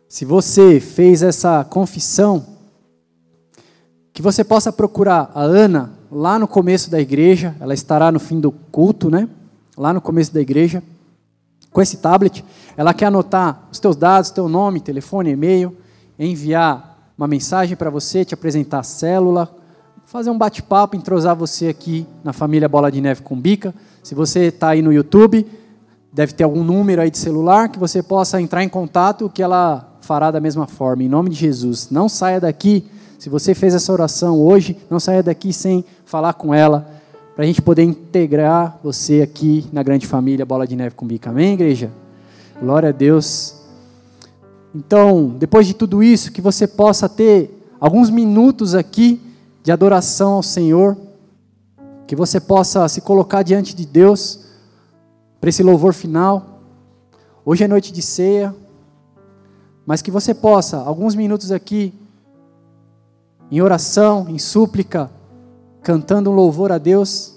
Se 0.08 0.24
você 0.24 0.80
fez 0.80 1.22
essa 1.22 1.62
confissão, 1.62 2.44
que 4.12 4.20
você 4.20 4.42
possa 4.42 4.72
procurar 4.72 5.30
a 5.32 5.42
Ana 5.42 5.92
lá 6.10 6.40
no 6.40 6.48
começo 6.48 6.90
da 6.90 7.00
igreja, 7.00 7.54
ela 7.60 7.72
estará 7.72 8.10
no 8.10 8.18
fim 8.18 8.40
do 8.40 8.50
culto, 8.50 9.12
né? 9.12 9.28
Lá 9.76 9.92
no 9.92 10.00
começo 10.00 10.34
da 10.34 10.40
igreja, 10.40 10.82
com 11.70 11.80
esse 11.80 11.98
tablet, 11.98 12.44
ela 12.78 12.94
quer 12.94 13.06
anotar 13.06 13.66
os 13.72 13.80
teus 13.80 13.96
dados, 13.96 14.30
teu 14.30 14.48
nome, 14.48 14.78
telefone, 14.78 15.30
e-mail, 15.30 15.76
enviar 16.16 17.10
uma 17.18 17.26
mensagem 17.26 17.76
para 17.76 17.90
você, 17.90 18.24
te 18.24 18.34
apresentar 18.34 18.78
a 18.78 18.82
célula, 18.84 19.52
fazer 20.04 20.30
um 20.30 20.38
bate-papo, 20.38 20.94
entrosar 20.94 21.34
você 21.34 21.66
aqui 21.66 22.06
na 22.22 22.32
família 22.32 22.68
Bola 22.68 22.92
de 22.92 23.00
Neve 23.00 23.22
com 23.22 23.34
Bica. 23.34 23.74
Se 24.00 24.14
você 24.14 24.44
está 24.44 24.68
aí 24.68 24.80
no 24.80 24.92
YouTube, 24.92 25.44
deve 26.12 26.32
ter 26.34 26.44
algum 26.44 26.62
número 26.62 27.02
aí 27.02 27.10
de 27.10 27.18
celular 27.18 27.68
que 27.68 27.80
você 27.80 28.00
possa 28.00 28.40
entrar 28.40 28.62
em 28.62 28.68
contato, 28.68 29.28
que 29.28 29.42
ela 29.42 29.98
fará 30.00 30.30
da 30.30 30.38
mesma 30.38 30.68
forma, 30.68 31.02
em 31.02 31.08
nome 31.08 31.30
de 31.30 31.36
Jesus. 31.36 31.90
Não 31.90 32.08
saia 32.08 32.40
daqui, 32.40 32.88
se 33.18 33.28
você 33.28 33.56
fez 33.56 33.74
essa 33.74 33.92
oração 33.92 34.40
hoje, 34.40 34.78
não 34.88 35.00
saia 35.00 35.20
daqui 35.20 35.52
sem 35.52 35.84
falar 36.04 36.34
com 36.34 36.54
ela, 36.54 36.88
para 37.34 37.42
a 37.42 37.46
gente 37.48 37.60
poder 37.60 37.82
integrar 37.82 38.78
você 38.84 39.20
aqui 39.20 39.66
na 39.72 39.82
grande 39.82 40.06
família 40.06 40.46
Bola 40.46 40.64
de 40.64 40.76
Neve 40.76 40.94
com 40.94 41.04
Bica. 41.04 41.30
Amém, 41.30 41.54
igreja? 41.54 41.90
Glória 42.60 42.88
a 42.88 42.92
Deus. 42.92 43.54
Então, 44.74 45.28
depois 45.38 45.64
de 45.66 45.74
tudo 45.74 46.02
isso, 46.02 46.32
que 46.32 46.40
você 46.40 46.66
possa 46.66 47.08
ter 47.08 47.72
alguns 47.80 48.10
minutos 48.10 48.74
aqui 48.74 49.20
de 49.62 49.70
adoração 49.70 50.32
ao 50.32 50.42
Senhor, 50.42 50.96
que 52.06 52.16
você 52.16 52.40
possa 52.40 52.88
se 52.88 53.00
colocar 53.00 53.44
diante 53.44 53.76
de 53.76 53.86
Deus 53.86 54.40
para 55.40 55.50
esse 55.50 55.62
louvor 55.62 55.94
final. 55.94 56.60
Hoje 57.44 57.62
é 57.62 57.68
noite 57.68 57.92
de 57.92 58.02
ceia, 58.02 58.52
mas 59.86 60.02
que 60.02 60.10
você 60.10 60.34
possa, 60.34 60.78
alguns 60.78 61.14
minutos 61.14 61.52
aqui, 61.52 61.94
em 63.52 63.60
oração, 63.60 64.26
em 64.28 64.38
súplica, 64.38 65.08
cantando 65.80 66.28
um 66.30 66.34
louvor 66.34 66.72
a 66.72 66.78
Deus, 66.78 67.34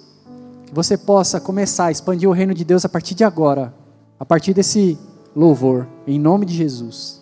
que 0.66 0.74
você 0.74 0.98
possa 0.98 1.40
começar 1.40 1.86
a 1.86 1.92
expandir 1.92 2.28
o 2.28 2.34
reino 2.34 2.56
de 2.56 2.66
Deus 2.66 2.84
a 2.84 2.90
partir 2.90 3.14
de 3.14 3.24
agora, 3.24 3.72
a 4.20 4.26
partir 4.26 4.54
desse 4.54 4.98
louvor, 5.36 5.88
em 6.06 6.20
nome 6.20 6.46
de 6.46 6.54
Jesus. 6.54 7.20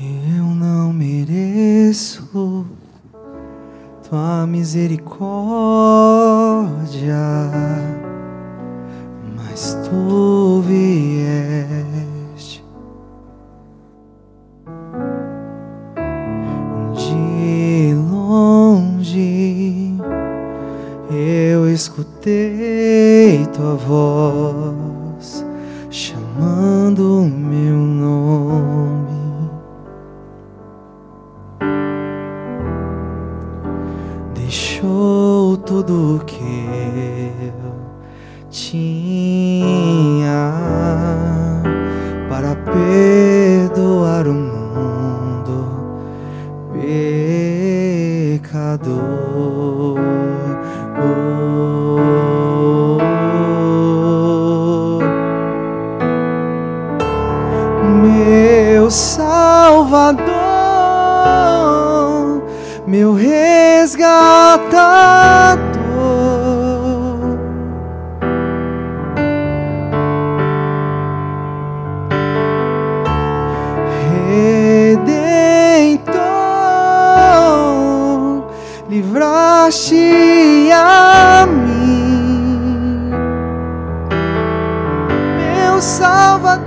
Eu 0.00 0.44
não 0.44 0.92
mereço 0.92 2.66
tua 4.08 4.46
misericórdia, 4.46 5.18
mas 9.36 9.76
tu 9.84 10.62
vieste 10.62 12.64
de 16.94 17.94
longe. 17.94 19.94
Eu 21.10 21.47
escutei 21.78 23.46
tua 23.54 23.76
voz 23.76 25.46
chamando 25.88 27.22
o 27.22 27.28
meu 27.28 27.76
nome. 27.76 29.18
deixou 34.34 35.56
tudo 35.58 36.20
que 36.26 36.42
eu 36.42 37.62
tinha 38.50 39.70
para 42.28 42.56
perdoar 42.56 44.26
o 44.26 44.34
mundo 44.34 45.62
pecador. 48.42 49.57
Meu 62.98 63.14
resgatador. 63.14 63.38
Redentor, 78.08 78.50
livraste 78.90 80.70
a 80.74 81.46
mim, 81.46 83.12
meu 85.36 85.80
Salvador, 85.80 86.66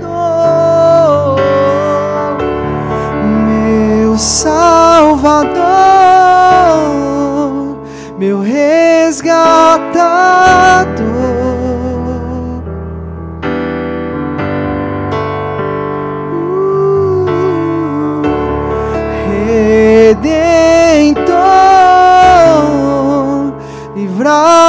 meu 3.46 4.16
Salvador 4.16 4.91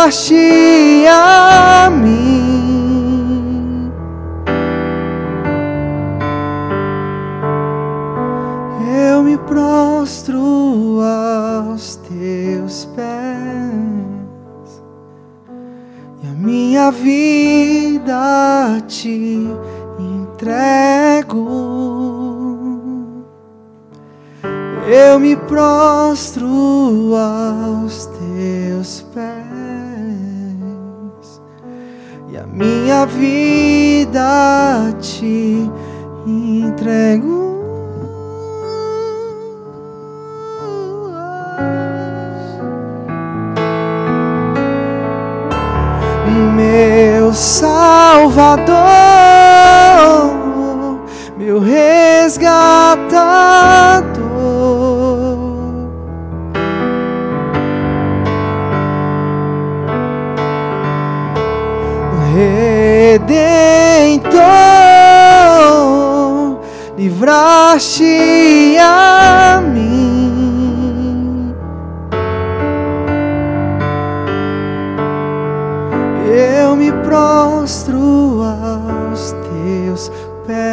livraste 0.04 1.06
a 1.08 1.90
mim. 1.90 3.92
Eu 9.10 9.24
me 9.24 9.38
prostro 9.38 11.00
aos 11.02 11.96
teus 11.96 12.86
pés 12.96 14.84
e 16.22 16.28
a 16.28 16.32
minha 16.32 16.92
vida 16.92 18.82
te 18.88 19.48
entrego. 20.00 21.64
Eu 24.86 25.18
me 25.20 25.38
prostro 25.38 27.16
aos 27.16 28.03
minha 32.84 33.06
vida 33.06 34.94
te 35.00 35.72
entrego. 36.28 37.42
Meu 46.56 47.34
Salvador, 47.34 48.76
meu 51.38 51.60
resgatador. 51.60 53.53
Livraste 67.24 68.76
a 68.80 69.62
mim. 69.62 71.54
Eu 76.28 76.76
me 76.76 76.92
prostro 76.92 78.42
aos 78.44 79.32
teus 79.32 80.12
pés 80.46 80.66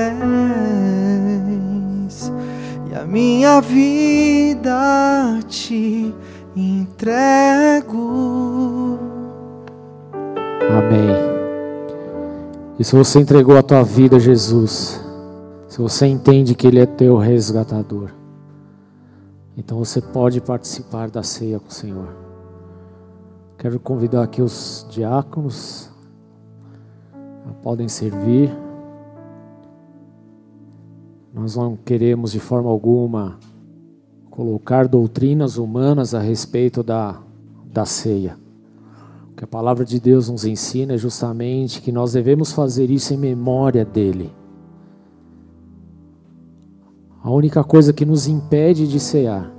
e 2.90 2.94
a 2.96 3.04
minha 3.04 3.60
vida 3.60 5.38
te 5.46 6.12
entrego. 6.56 7.88
Amém. 10.68 11.14
E 12.78 12.84
se 12.84 12.96
você 12.96 13.20
entregou 13.20 13.56
a 13.56 13.62
tua 13.62 13.84
vida 13.84 14.16
a 14.16 14.18
Jesus, 14.18 14.99
você 15.80 16.06
entende 16.06 16.54
que 16.54 16.66
Ele 16.66 16.80
é 16.80 16.86
teu 16.86 17.16
resgatador, 17.16 18.10
então 19.56 19.78
você 19.78 20.00
pode 20.00 20.40
participar 20.40 21.10
da 21.10 21.22
ceia 21.22 21.58
com 21.58 21.68
o 21.68 21.72
Senhor. 21.72 22.08
Quero 23.58 23.78
convidar 23.78 24.22
aqui 24.22 24.40
os 24.40 24.86
diáconos, 24.90 25.90
podem 27.62 27.88
servir. 27.88 28.50
Nós 31.32 31.56
não 31.56 31.76
queremos 31.76 32.32
de 32.32 32.40
forma 32.40 32.70
alguma 32.70 33.38
colocar 34.30 34.88
doutrinas 34.88 35.56
humanas 35.56 36.14
a 36.14 36.20
respeito 36.20 36.82
da, 36.82 37.20
da 37.64 37.84
ceia. 37.84 38.36
O 39.30 39.36
que 39.36 39.44
a 39.44 39.46
palavra 39.46 39.84
de 39.84 40.00
Deus 40.00 40.28
nos 40.28 40.44
ensina 40.44 40.94
é 40.94 40.98
justamente 40.98 41.80
que 41.80 41.92
nós 41.92 42.12
devemos 42.12 42.52
fazer 42.52 42.90
isso 42.90 43.12
em 43.12 43.16
memória 43.16 43.84
dele. 43.84 44.32
A 47.22 47.30
única 47.30 47.62
coisa 47.62 47.92
que 47.92 48.06
nos 48.06 48.26
impede 48.26 48.88
de 48.88 48.98
cear 48.98 49.52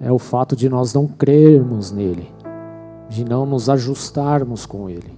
é 0.00 0.10
o 0.10 0.18
fato 0.18 0.56
de 0.56 0.70
nós 0.70 0.94
não 0.94 1.06
crermos 1.06 1.92
nele, 1.92 2.32
de 3.10 3.24
não 3.24 3.44
nos 3.44 3.68
ajustarmos 3.68 4.64
com 4.64 4.88
ele. 4.88 5.12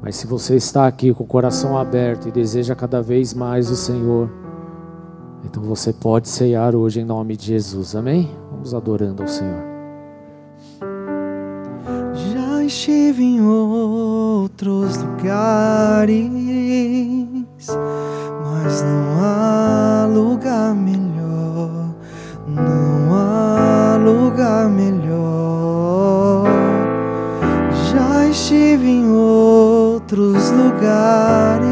Mas 0.00 0.14
se 0.14 0.28
você 0.28 0.54
está 0.54 0.86
aqui 0.86 1.12
com 1.12 1.24
o 1.24 1.26
coração 1.26 1.76
aberto 1.76 2.28
e 2.28 2.30
deseja 2.30 2.76
cada 2.76 3.02
vez 3.02 3.34
mais 3.34 3.68
o 3.68 3.74
Senhor, 3.74 4.30
então 5.44 5.62
você 5.64 5.92
pode 5.92 6.28
ceiar 6.28 6.76
hoje 6.76 7.00
em 7.00 7.04
nome 7.04 7.36
de 7.36 7.46
Jesus, 7.46 7.96
amém? 7.96 8.30
Vamos 8.52 8.72
adorando 8.74 9.22
ao 9.22 9.28
Senhor. 9.28 9.64
Já 12.32 12.62
estive 12.62 13.24
em 13.24 13.40
outros 13.40 14.96
lugares, 14.96 16.30
mas 17.66 18.82
não 18.82 19.20
há 19.20 20.06
lugar 20.06 20.74
melhor, 20.74 21.90
não 22.46 23.14
há 23.14 23.96
lugar 23.96 24.68
melhor. 24.68 26.46
Já 27.90 28.26
estive 28.28 28.86
em 28.86 29.10
outros 29.10 30.50
lugares, 30.52 31.66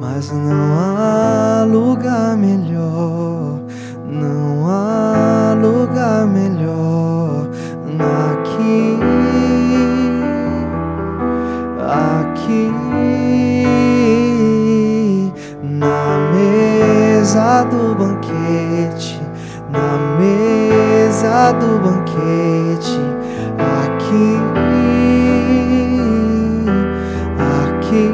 mas 0.00 0.30
não 0.30 0.74
há 0.74 1.64
lugar 1.64 2.36
melhor, 2.36 3.60
não 4.06 4.68
há 4.68 5.54
lugar 5.54 6.26
melhor 6.26 6.61
mesa 17.32 17.64
do 17.64 17.94
banquete, 17.94 19.18
na 19.70 19.96
mesa 20.18 21.52
do 21.52 21.78
banquete, 21.78 23.00
aqui, 23.56 24.36
aqui 27.38 28.04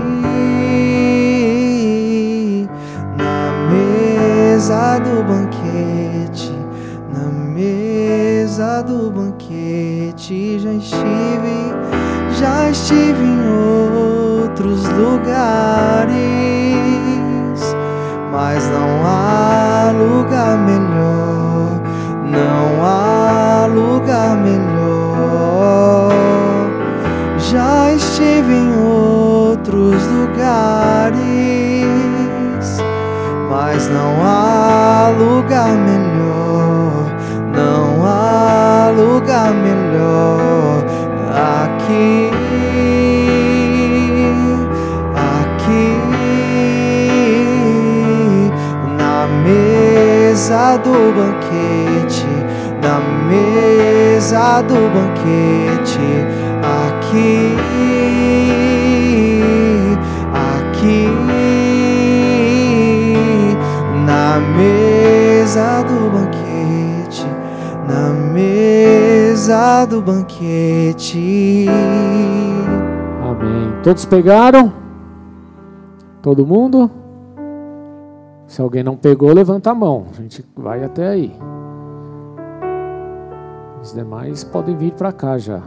na 3.16 3.50
mesa 3.72 5.00
do 5.00 5.24
banquete, 5.24 6.54
na 7.12 7.26
mesa 7.28 8.82
do 8.82 9.10
banquete 9.10 10.60
já 10.60 10.72
estive, 10.74 11.74
já 12.38 12.70
estive 12.70 13.24
em 13.24 13.40
outros 14.44 14.84
lugares, 14.84 15.87
lugar 19.98 20.56
melhor, 20.58 21.80
não 22.24 22.84
há 22.84 23.66
lugar 23.66 24.36
melhor. 24.36 26.12
Já 27.38 27.92
estive 27.92 28.52
em 28.52 28.72
outros 28.84 30.02
lugares, 30.06 31.16
mas 33.50 33.88
não 33.88 34.24
há 34.24 35.08
lugar 35.18 35.70
melhor, 35.70 37.12
não 37.52 38.06
há 38.06 38.90
lugar 38.96 39.52
melhor 39.54 39.77
banquete, 55.18 55.98
aqui, 56.62 57.56
aqui 60.32 61.08
na 64.06 64.38
mesa 64.56 65.82
do 65.82 66.10
banquete, 66.10 67.26
na 67.88 68.10
mesa 68.32 69.84
do 69.86 70.00
banquete. 70.00 71.66
Amém. 73.22 73.72
Todos 73.82 74.04
pegaram? 74.04 74.72
Todo 76.22 76.46
mundo? 76.46 76.90
Se 78.46 78.60
alguém 78.62 78.82
não 78.82 78.96
pegou, 78.96 79.32
levanta 79.32 79.70
a 79.70 79.74
mão. 79.74 80.06
A 80.10 80.22
gente 80.22 80.44
vai 80.56 80.82
até 80.84 81.08
aí. 81.08 81.36
Os 83.80 83.94
demais 83.94 84.44
podem 84.44 84.76
vir 84.76 84.92
para 84.92 85.12
cá 85.12 85.38
já. 85.38 85.62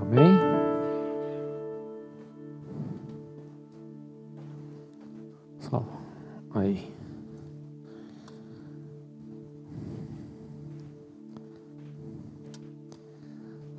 Amém? 0.00 0.38
Só 5.60 5.84
aí. 6.54 6.92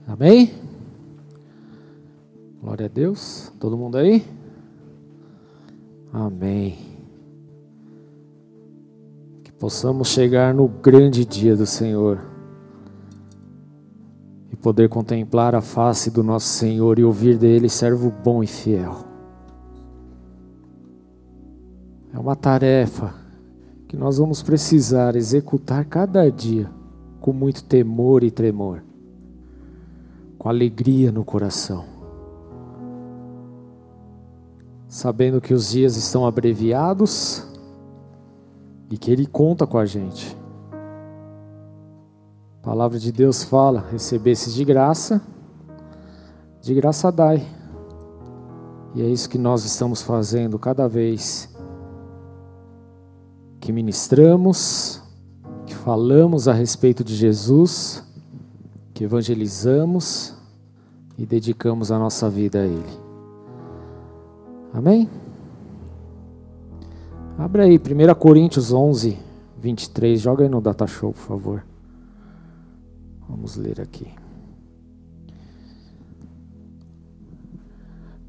Amém? 0.08 0.59
Glória 2.80 2.86
a 2.86 2.96
Deus. 2.96 3.52
Todo 3.60 3.78
mundo 3.78 3.98
aí? 3.98 4.26
Amém. 6.14 6.78
Que 9.44 9.52
possamos 9.52 10.08
chegar 10.08 10.54
no 10.54 10.70
grande 10.70 11.26
dia 11.26 11.58
do 11.58 11.66
Senhor 11.66 12.22
e 14.50 14.56
poder 14.56 14.88
contemplar 14.88 15.56
a 15.56 15.60
face 15.60 16.10
do 16.10 16.24
nosso 16.24 16.48
Senhor 16.48 16.98
e 16.98 17.04
ouvir 17.04 17.38
dele, 17.38 17.68
servo 17.68 18.10
bom 18.24 18.42
e 18.42 18.48
fiel. 18.48 18.96
É 22.14 22.18
uma 22.18 22.38
tarefa 22.38 23.14
que 23.90 23.98
nós 23.98 24.20
vamos 24.20 24.42
precisar 24.42 25.18
executar 25.18 25.84
cada 25.84 26.32
dia 26.32 26.72
com 27.20 27.34
muito 27.34 27.62
temor 27.62 28.24
e 28.24 28.32
tremor 28.32 28.82
com 30.38 30.48
alegria 30.48 31.12
no 31.12 31.26
coração, 31.26 31.84
sabendo 34.90 35.40
que 35.40 35.54
os 35.54 35.70
dias 35.70 35.96
estão 35.96 36.26
abreviados 36.26 37.48
e 38.90 38.98
que 38.98 39.12
Ele 39.12 39.26
conta 39.26 39.66
com 39.66 39.78
a 39.78 39.86
gente. 39.86 40.36
A 42.62 42.66
palavra 42.66 43.00
de 43.00 43.12
Deus 43.12 43.44
fala: 43.44 43.86
recebesses 43.90 44.54
de 44.54 44.66
graça, 44.66 45.22
de 46.62 46.74
graça 46.74 47.10
dai. 47.10 47.48
E 48.94 49.02
é 49.02 49.06
isso 49.06 49.30
que 49.30 49.38
nós 49.38 49.64
estamos 49.64 50.02
fazendo 50.02 50.60
cada 50.60 50.90
vez 50.90 51.48
que 53.62 53.72
ministramos, 53.72 55.02
que 55.66 55.76
falamos 55.76 56.48
a 56.48 56.54
respeito 56.54 57.04
de 57.04 57.16
Jesus 57.16 58.04
que 59.00 59.06
evangelizamos 59.06 60.34
e 61.18 61.26
dedicamos 61.26 61.90
a 61.90 61.98
nossa 61.98 62.30
vida 62.30 62.60
a 62.60 62.66
Ele. 62.66 63.09
Amém? 64.74 65.10
Abre 67.38 67.62
aí, 67.62 67.78
1 67.78 68.14
Coríntios 68.16 68.72
11, 68.72 69.18
23. 69.58 70.20
Joga 70.20 70.44
aí 70.44 70.50
no 70.50 70.62
Data 70.62 70.86
Show, 70.86 71.14
por 71.14 71.22
favor. 71.22 71.66
Vamos 73.28 73.56
ler 73.56 73.80
aqui. 73.80 74.08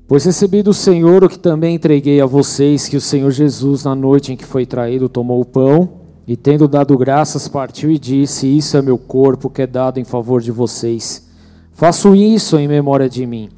Pois 0.06 0.24
recebi 0.24 0.62
do 0.62 0.74
Senhor 0.74 1.22
o 1.22 1.28
que 1.28 1.38
também 1.38 1.76
entreguei 1.76 2.20
a 2.20 2.26
vocês, 2.26 2.88
que 2.88 2.96
o 2.96 3.00
Senhor 3.00 3.30
Jesus, 3.30 3.84
na 3.84 3.94
noite 3.94 4.32
em 4.32 4.36
que 4.36 4.44
foi 4.44 4.66
traído, 4.66 5.08
tomou 5.08 5.40
o 5.40 5.44
pão 5.44 6.00
e 6.26 6.36
tendo 6.36 6.66
dado 6.66 6.98
graças, 6.98 7.48
partiu 7.48 7.90
e 7.90 7.98
disse: 7.98 8.46
Isso 8.46 8.76
é 8.76 8.82
meu 8.82 8.98
corpo 8.98 9.48
que 9.48 9.62
é 9.62 9.66
dado 9.66 9.98
em 9.98 10.04
favor 10.04 10.40
de 10.40 10.50
vocês. 10.50 11.28
Faço 11.72 12.14
isso 12.14 12.58
em 12.58 12.68
memória 12.68 13.08
de 13.08 13.24
mim. 13.26 13.48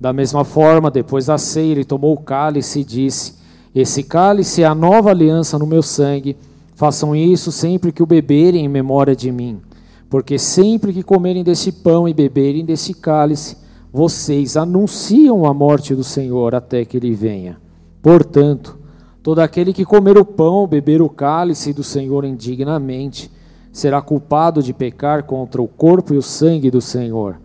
Da 0.00 0.12
mesma 0.12 0.44
forma, 0.44 0.90
depois 0.90 1.26
da 1.26 1.36
ceia, 1.36 1.72
ele 1.72 1.84
tomou 1.84 2.14
o 2.14 2.20
cálice 2.20 2.80
e 2.80 2.84
disse: 2.84 3.34
Esse 3.74 4.02
cálice 4.02 4.62
é 4.62 4.66
a 4.66 4.74
nova 4.74 5.10
aliança 5.10 5.58
no 5.58 5.66
meu 5.66 5.82
sangue. 5.82 6.36
Façam 6.74 7.14
isso 7.14 7.52
sempre 7.52 7.92
que 7.92 8.02
o 8.02 8.06
beberem 8.06 8.64
em 8.64 8.68
memória 8.68 9.14
de 9.14 9.30
mim. 9.30 9.60
Porque 10.08 10.38
sempre 10.38 10.92
que 10.92 11.02
comerem 11.02 11.44
desse 11.44 11.70
pão 11.70 12.08
e 12.08 12.14
beberem 12.14 12.64
desse 12.64 12.94
cálice, 12.94 13.56
vocês 13.92 14.56
anunciam 14.56 15.44
a 15.44 15.52
morte 15.52 15.94
do 15.94 16.02
Senhor 16.02 16.54
até 16.54 16.84
que 16.84 16.96
ele 16.96 17.14
venha. 17.14 17.58
Portanto, 18.02 18.80
Todo 19.22 19.40
aquele 19.40 19.72
que 19.72 19.84
comer 19.84 20.16
o 20.16 20.24
pão, 20.24 20.66
beber 20.66 21.02
o 21.02 21.08
cálice 21.08 21.74
do 21.74 21.84
Senhor 21.84 22.24
indignamente, 22.24 23.30
será 23.70 24.00
culpado 24.00 24.62
de 24.62 24.72
pecar 24.72 25.24
contra 25.24 25.60
o 25.60 25.68
corpo 25.68 26.14
e 26.14 26.16
o 26.16 26.22
sangue 26.22 26.70
do 26.70 26.80
Senhor. 26.80 27.38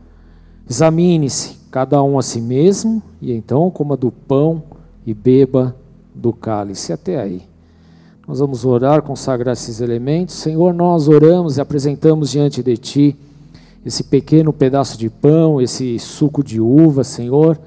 Examine-se 0.70 1.58
cada 1.76 2.02
um 2.02 2.18
a 2.18 2.22
si 2.22 2.40
mesmo, 2.40 3.04
e 3.22 3.34
então 3.34 3.70
coma 3.70 3.98
do 3.98 4.10
pão 4.10 4.64
e 5.06 5.14
beba 5.14 5.76
do 6.14 6.32
cálice. 6.32 6.94
Até 6.94 7.20
aí. 7.20 7.42
Nós 8.26 8.40
vamos 8.40 8.64
orar, 8.64 9.02
consagrar 9.02 9.52
esses 9.52 9.82
elementos. 9.82 10.36
Senhor, 10.36 10.74
nós 10.74 11.10
oramos 11.10 11.58
e 11.58 11.62
apresentamos 11.62 12.32
diante 12.32 12.64
de 12.64 12.78
Ti 12.78 13.16
esse 13.86 14.06
pequeno 14.06 14.54
pedaço 14.54 14.98
de 14.98 15.10
pão, 15.10 15.60
esse 15.60 16.00
suco 16.00 16.42
de 16.42 16.62
uva, 16.62 17.04
Senhor 17.04 17.60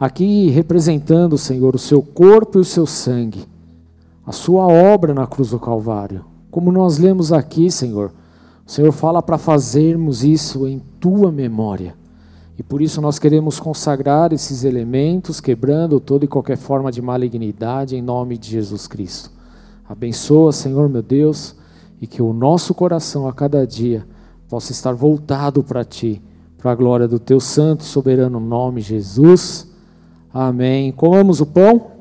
aqui 0.00 0.48
representando, 0.48 1.36
Senhor, 1.36 1.74
o 1.76 1.78
seu 1.78 2.00
corpo 2.00 2.56
e 2.56 2.62
o 2.62 2.64
seu 2.64 2.86
sangue, 2.86 3.44
a 4.26 4.32
sua 4.32 4.66
obra 4.66 5.12
na 5.12 5.26
cruz 5.26 5.50
do 5.50 5.60
Calvário. 5.60 6.24
Como 6.50 6.72
nós 6.72 6.96
lemos 6.96 7.34
aqui, 7.34 7.70
Senhor, 7.70 8.12
o 8.66 8.70
Senhor 8.70 8.92
fala 8.92 9.22
para 9.22 9.36
fazermos 9.36 10.24
isso 10.24 10.66
em 10.66 10.80
tua 10.98 11.30
memória. 11.30 12.00
E 12.58 12.62
por 12.62 12.82
isso 12.82 13.00
nós 13.00 13.18
queremos 13.18 13.58
consagrar 13.58 14.32
esses 14.32 14.64
elementos, 14.64 15.40
quebrando 15.40 15.98
toda 15.98 16.24
e 16.24 16.28
qualquer 16.28 16.56
forma 16.56 16.92
de 16.92 17.00
malignidade 17.00 17.96
em 17.96 18.02
nome 18.02 18.36
de 18.36 18.50
Jesus 18.50 18.86
Cristo. 18.86 19.30
Abençoa, 19.88 20.52
Senhor 20.52 20.88
meu 20.88 21.02
Deus, 21.02 21.56
e 22.00 22.06
que 22.06 22.20
o 22.20 22.32
nosso 22.32 22.74
coração 22.74 23.26
a 23.26 23.32
cada 23.32 23.66
dia 23.66 24.06
possa 24.48 24.72
estar 24.72 24.92
voltado 24.92 25.62
para 25.62 25.84
ti, 25.84 26.22
para 26.58 26.72
a 26.72 26.74
glória 26.74 27.08
do 27.08 27.18
teu 27.18 27.40
santo 27.40 27.80
e 27.80 27.84
soberano 27.84 28.38
nome, 28.38 28.80
Jesus. 28.80 29.70
Amém. 30.32 30.92
Comamos 30.92 31.40
o 31.40 31.46
pão. 31.46 31.91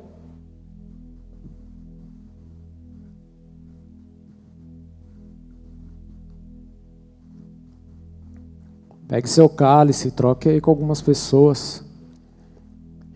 Pegue 9.12 9.28
seu 9.28 9.49
cálice, 9.49 10.10
troque 10.10 10.48
aí 10.48 10.61
com 10.61 10.72
algumas 10.72 11.02
pessoas 11.02 11.84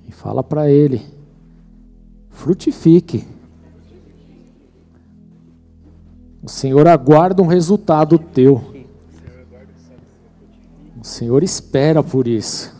e 0.05 0.11
fala 0.11 0.43
para 0.43 0.69
ele: 0.69 1.01
frutifique. 2.31 3.25
O 6.43 6.49
Senhor 6.49 6.85
aguarda 6.85 7.41
um 7.41 7.45
resultado 7.45 8.19
teu. 8.19 8.61
O 10.99 11.03
Senhor 11.05 11.41
espera 11.43 12.03
por 12.03 12.27
isso. 12.27 12.75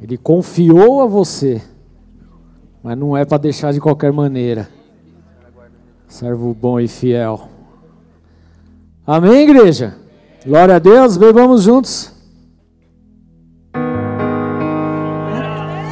Ele 0.00 0.18
confiou 0.18 1.00
a 1.00 1.06
você, 1.06 1.62
mas 2.82 2.98
não 2.98 3.16
é 3.16 3.24
para 3.24 3.38
deixar 3.38 3.72
de 3.72 3.80
qualquer 3.80 4.12
maneira. 4.12 4.68
Servo 6.08 6.52
bom 6.52 6.80
e 6.80 6.88
fiel. 6.88 7.48
Amém, 9.06 9.48
igreja? 9.48 10.02
Glória 10.46 10.76
a 10.76 10.78
Deus, 10.78 11.16
bebamos 11.16 11.62
juntos. 11.62 12.12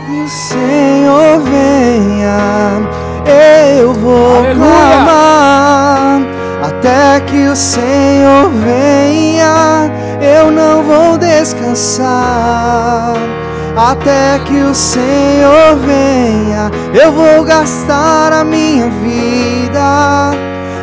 Que 0.07 0.20
o 0.23 0.29
Senhor 0.29 1.41
venha, 1.41 2.83
eu 3.81 3.95
vou 3.95 4.37
Aleluia. 4.39 4.55
clamar. 4.55 6.20
Até 6.62 7.20
que 7.20 7.49
o 7.49 7.57
Senhor 7.57 8.51
venha, 8.51 9.91
eu 10.20 10.51
não 10.51 10.83
vou 10.83 11.16
descansar 11.19 13.15
até 13.77 14.39
que 14.45 14.61
o 14.61 14.74
Senhor 14.74 15.77
venha. 15.85 16.70
Eu 16.93 17.12
vou 17.12 17.43
gastar 17.45 18.33
a 18.33 18.45
minha 18.45 18.89
vida 18.91 20.33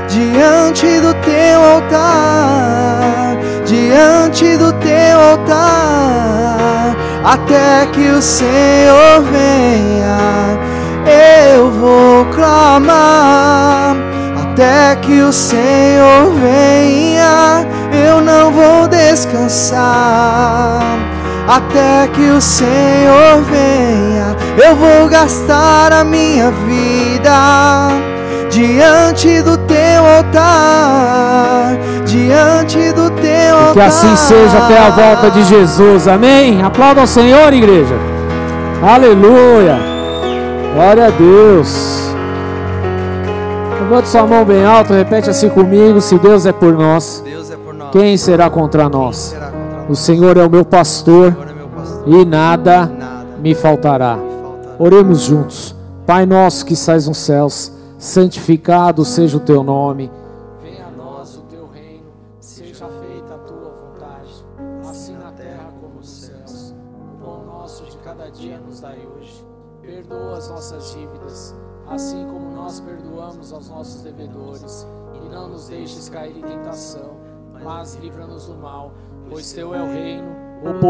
diante 0.07 0.99
do 0.99 1.13
teu 1.15 1.61
altar, 1.75 3.37
diante 3.89 4.55
do 4.55 4.71
teu 4.73 5.19
altar, 5.31 6.95
até 7.23 7.87
que 7.87 8.07
o 8.09 8.21
Senhor 8.21 9.23
venha. 9.31 10.59
Eu 11.55 11.71
vou 11.71 12.25
clamar 12.25 13.95
até 14.43 14.95
que 14.97 15.21
o 15.21 15.33
Senhor 15.33 16.31
venha. 16.39 17.65
Eu 17.91 18.21
não 18.21 18.51
vou 18.51 18.87
descansar 18.87 19.79
até 21.47 22.07
que 22.13 22.29
o 22.29 22.39
Senhor 22.39 23.41
venha. 23.49 24.35
Eu 24.63 24.75
vou 24.75 25.07
gastar 25.09 25.91
a 25.91 26.03
minha 26.03 26.51
vida 26.51 27.89
diante 28.49 29.41
do 29.41 29.57
teu 29.57 30.05
altar, 30.17 31.77
diante 32.25 32.91
do 32.93 33.09
teu 33.11 33.55
altar. 33.55 33.73
Que 33.73 33.79
assim 33.81 34.15
seja 34.15 34.57
até 34.57 34.77
a 34.77 34.89
volta 34.89 35.31
de 35.31 35.43
Jesus. 35.43 36.07
Amém? 36.07 36.61
Aplauda 36.61 37.01
ao 37.01 37.07
Senhor, 37.07 37.53
igreja. 37.53 37.95
Aleluia. 38.81 39.77
Glória 40.73 41.07
a 41.07 41.09
Deus. 41.09 41.99
Levante 43.81 44.07
sua 44.07 44.27
mão 44.27 44.45
bem 44.45 44.63
alto, 44.65 44.93
repete 44.93 45.29
assim 45.29 45.49
comigo: 45.49 45.99
se 45.99 46.17
Deus 46.19 46.45
é 46.45 46.51
por 46.51 46.73
nós, 46.73 47.23
é 47.25 47.55
por 47.55 47.73
nós. 47.73 47.89
quem 47.91 48.15
será 48.17 48.49
contra 48.49 48.87
nós? 48.87 49.17
será 49.17 49.45
contra 49.47 49.77
nós? 49.79 49.89
O 49.89 49.95
Senhor 49.95 50.37
é 50.37 50.45
o 50.45 50.49
meu 50.49 50.63
pastor 50.63 51.35
é 51.49 51.53
meu 51.53 51.67
pastor. 51.67 52.03
e 52.07 52.25
nada 52.25 52.85
Nada 52.85 53.25
me 53.41 53.55
faltará. 53.55 54.15
me 54.17 54.21
faltará. 54.21 54.75
Oremos 54.77 55.21
juntos. 55.21 55.75
Pai 56.05 56.25
nosso 56.25 56.65
que 56.65 56.73
estás 56.73 57.07
nos 57.07 57.17
céus, 57.17 57.71
santificado 57.97 59.03
seja 59.03 59.37
o 59.37 59.39
teu 59.39 59.63
nome. 59.63 60.11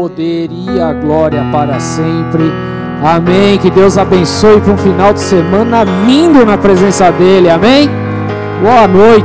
Poder 0.00 0.48
e 0.50 0.80
a 0.80 0.94
glória 0.94 1.44
para 1.52 1.78
sempre. 1.78 2.50
Amém. 3.02 3.58
Que 3.58 3.70
Deus 3.70 3.98
abençoe 3.98 4.58
para 4.60 4.72
um 4.72 4.78
final 4.78 5.12
de 5.12 5.20
semana 5.20 5.84
lindo 6.06 6.44
na 6.46 6.56
presença 6.56 7.10
dele. 7.12 7.50
Amém. 7.50 7.90
Boa 8.62 8.88
noite. 8.88 9.10